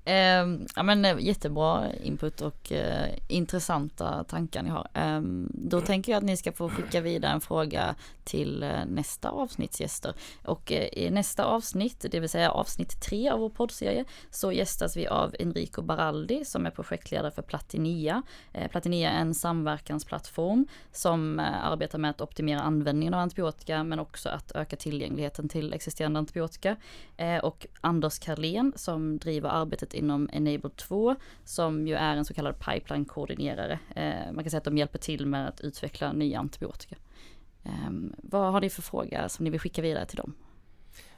Eh, 0.09 0.47
ja 0.75 0.83
men 0.83 1.05
eh, 1.05 1.19
jättebra 1.19 1.93
input 2.03 2.41
och 2.41 2.71
eh, 2.71 3.09
intressanta 3.27 4.23
tankar 4.23 4.63
ni 4.63 4.69
har. 4.69 4.87
Eh, 4.93 5.21
då 5.49 5.81
tänker 5.81 6.11
jag 6.11 6.17
att 6.17 6.23
ni 6.23 6.37
ska 6.37 6.51
få 6.51 6.69
skicka 6.69 7.01
vidare 7.01 7.31
en 7.31 7.41
fråga 7.41 7.95
till 8.23 8.63
eh, 8.63 8.85
nästa 8.87 9.29
avsnittsgäster. 9.29 10.13
Och 10.45 10.71
eh, 10.71 10.87
i 10.93 11.09
nästa 11.09 11.45
avsnitt, 11.45 12.05
det 12.11 12.19
vill 12.19 12.29
säga 12.29 12.51
avsnitt 12.51 13.01
tre 13.01 13.29
av 13.29 13.39
vår 13.39 13.49
poddserie, 13.49 14.05
så 14.29 14.51
gästas 14.51 14.97
vi 14.97 15.07
av 15.07 15.35
Enrico 15.39 15.81
Baraldi 15.81 16.45
som 16.45 16.65
är 16.65 16.71
projektledare 16.71 17.31
för 17.31 17.41
Platinia. 17.41 18.23
Eh, 18.53 18.67
Platinia 18.67 19.11
är 19.11 19.21
en 19.21 19.33
samverkansplattform 19.33 20.67
som 20.91 21.39
eh, 21.39 21.65
arbetar 21.65 21.97
med 21.97 22.09
att 22.09 22.21
optimera 22.21 22.61
användningen 22.61 23.13
av 23.13 23.19
antibiotika 23.19 23.83
men 23.83 23.99
också 23.99 24.29
att 24.29 24.51
öka 24.55 24.75
tillgängligheten 24.75 25.49
till 25.49 25.73
existerande 25.73 26.19
antibiotika. 26.19 26.75
Eh, 27.17 27.37
och 27.37 27.67
Anders 27.81 28.19
Karlén 28.19 28.73
som 28.75 29.17
driver 29.17 29.49
arbetet 29.49 29.93
inom 29.99 30.29
Enable 30.33 30.69
2 30.69 31.15
som 31.43 31.87
ju 31.87 31.95
är 31.95 32.15
en 32.15 32.25
så 32.25 32.33
kallad 32.33 32.55
pipeline-koordinerare. 32.59 33.79
Eh, 33.95 34.31
man 34.31 34.43
kan 34.43 34.51
säga 34.51 34.57
att 34.57 34.63
de 34.63 34.77
hjälper 34.77 34.99
till 34.99 35.25
med 35.25 35.47
att 35.47 35.61
utveckla 35.61 36.13
nya 36.13 36.39
antibiotika. 36.39 36.95
Eh, 37.63 37.91
vad 38.17 38.51
har 38.51 38.61
ni 38.61 38.69
för 38.69 38.81
fråga 38.81 39.29
som 39.29 39.43
ni 39.43 39.49
vill 39.49 39.59
skicka 39.59 39.81
vidare 39.81 40.05
till 40.05 40.17
dem? 40.17 40.33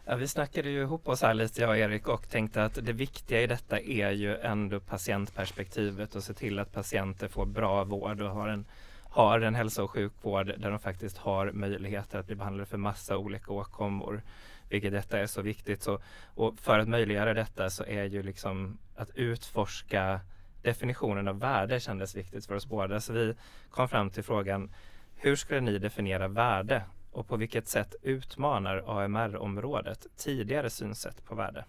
Ja, 0.06 0.16
vi 0.16 0.28
snackade 0.28 0.70
ju 0.70 0.82
ihop 0.82 1.08
oss 1.08 1.22
här 1.22 1.34
lite 1.34 1.62
jag 1.62 1.70
och 1.70 1.78
Erik 1.78 2.08
och 2.08 2.30
tänkte 2.30 2.64
att 2.64 2.86
det 2.86 2.94
viktiga 2.94 3.42
i 3.42 3.48
detta 3.48 3.80
är 3.80 4.12
ju 4.12 4.38
ändå 4.38 4.80
patientperspektivet 4.80 6.16
och 6.16 6.24
se 6.24 6.34
till 6.34 6.60
att 6.60 6.72
patienter 6.72 7.28
får 7.28 7.46
bra 7.46 7.84
vård 7.84 8.22
och 8.22 8.30
har 8.30 8.48
en, 8.48 8.66
har 9.04 9.40
en 9.40 9.56
hälso 9.56 9.84
och 9.84 9.92
sjukvård 9.92 10.48
där 10.48 10.70
de 10.70 10.80
faktiskt 10.80 11.18
har 11.18 11.52
möjligheter 11.52 12.20
att 12.20 12.26
bli 12.26 12.36
behandlade 12.36 12.66
för 12.66 12.78
massa 12.78 13.18
olika 13.18 13.54
åkommor. 13.54 14.24
Vilket 14.72 14.92
detta 14.92 15.20
är 15.20 15.28
så 15.28 15.42
viktigt. 15.42 15.84
Så, 15.84 16.00
och 16.26 16.60
för 16.60 16.80
att 16.80 16.88
möjliggöra 16.88 17.34
detta 17.34 17.70
så 17.70 17.84
är 17.84 18.04
ju 18.04 18.24
liksom 18.24 18.78
att 18.96 19.10
utforska 19.16 20.20
definitionen 20.62 21.28
av 21.28 21.40
värde 21.40 21.80
kändes 21.80 22.16
viktigt 22.16 22.46
för 22.46 22.56
oss 22.56 22.66
båda. 22.66 23.02
Så 23.02 23.14
vi 23.14 23.36
kom 23.70 23.90
fram 23.90 24.10
till 24.10 24.24
frågan 24.24 24.72
hur 25.16 25.36
skulle 25.36 25.62
ni 25.62 25.78
definiera 25.78 26.28
värde 26.28 26.84
och 27.12 27.28
på 27.28 27.38
vilket 27.38 27.68
sätt 27.68 27.96
utmanar 28.02 28.84
AMR-området 28.88 30.08
tidigare 30.18 30.70
synsätt 30.70 31.26
på 31.26 31.36
värde? 31.36 31.66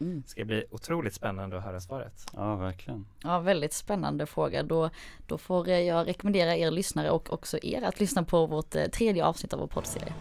Mm. 0.00 0.20
Det 0.20 0.28
ska 0.28 0.44
bli 0.44 0.64
otroligt 0.70 1.14
spännande 1.14 1.58
att 1.58 1.64
höra 1.64 1.80
svaret. 1.80 2.26
Ja, 2.32 2.56
verkligen. 2.56 3.06
Ja, 3.22 3.38
väldigt 3.38 3.72
spännande 3.72 4.26
fråga. 4.26 4.62
Då, 4.62 4.90
då 5.26 5.38
får 5.38 5.68
jag 5.68 6.06
rekommendera 6.06 6.56
er 6.56 6.70
lyssnare 6.70 7.10
och 7.10 7.32
också 7.32 7.58
er 7.62 7.82
att 7.82 8.00
lyssna 8.00 8.22
på 8.22 8.46
vårt 8.46 8.74
eh, 8.74 8.84
tredje 8.84 9.24
avsnitt 9.24 9.52
av 9.52 9.60
vår 9.60 9.66
poddserie. 9.66 10.12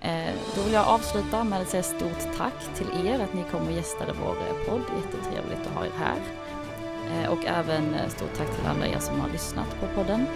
Eh, 0.00 0.34
då 0.56 0.62
vill 0.62 0.72
jag 0.72 0.86
avsluta 0.86 1.44
med 1.44 1.60
att 1.60 1.68
säga 1.68 1.82
stort 1.82 2.36
tack 2.36 2.74
till 2.74 3.06
er 3.06 3.20
att 3.20 3.34
ni 3.34 3.44
kom 3.50 3.66
och 3.66 3.72
gästade 3.72 4.12
vår 4.24 4.36
eh, 4.36 4.68
podd. 4.68 4.82
Jättetrevligt 4.96 5.66
att 5.66 5.74
ha 5.74 5.84
er 5.84 5.92
här. 5.98 6.18
Eh, 7.12 7.30
och 7.32 7.46
även 7.46 7.96
stort 8.08 8.34
tack 8.36 8.56
till 8.56 8.66
alla 8.66 8.86
er 8.86 8.98
som 8.98 9.20
har 9.20 9.28
lyssnat 9.28 9.80
på 9.80 9.86
podden. 9.94 10.26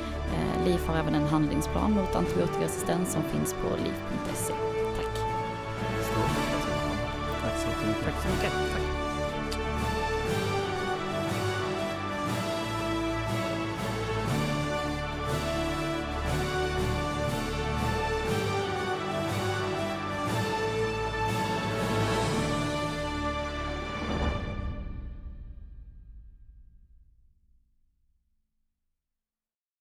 LIF 0.67 0.87
har 0.89 0.97
även 0.97 1.15
en 1.15 1.27
handlingsplan 1.27 1.93
mot 1.93 2.15
antibiotikaresistens 2.15 3.13
som 3.13 3.23
finns 3.23 3.53
på 3.53 3.69
liv.se. 3.85 4.53
Tack! 4.97 5.19
Tack 7.43 7.59
så 7.59 7.69
jättemycket. 7.69 8.05
Tack 8.05 8.23
så 8.23 8.29
mycket. 8.29 8.53
Tack. 8.73 8.82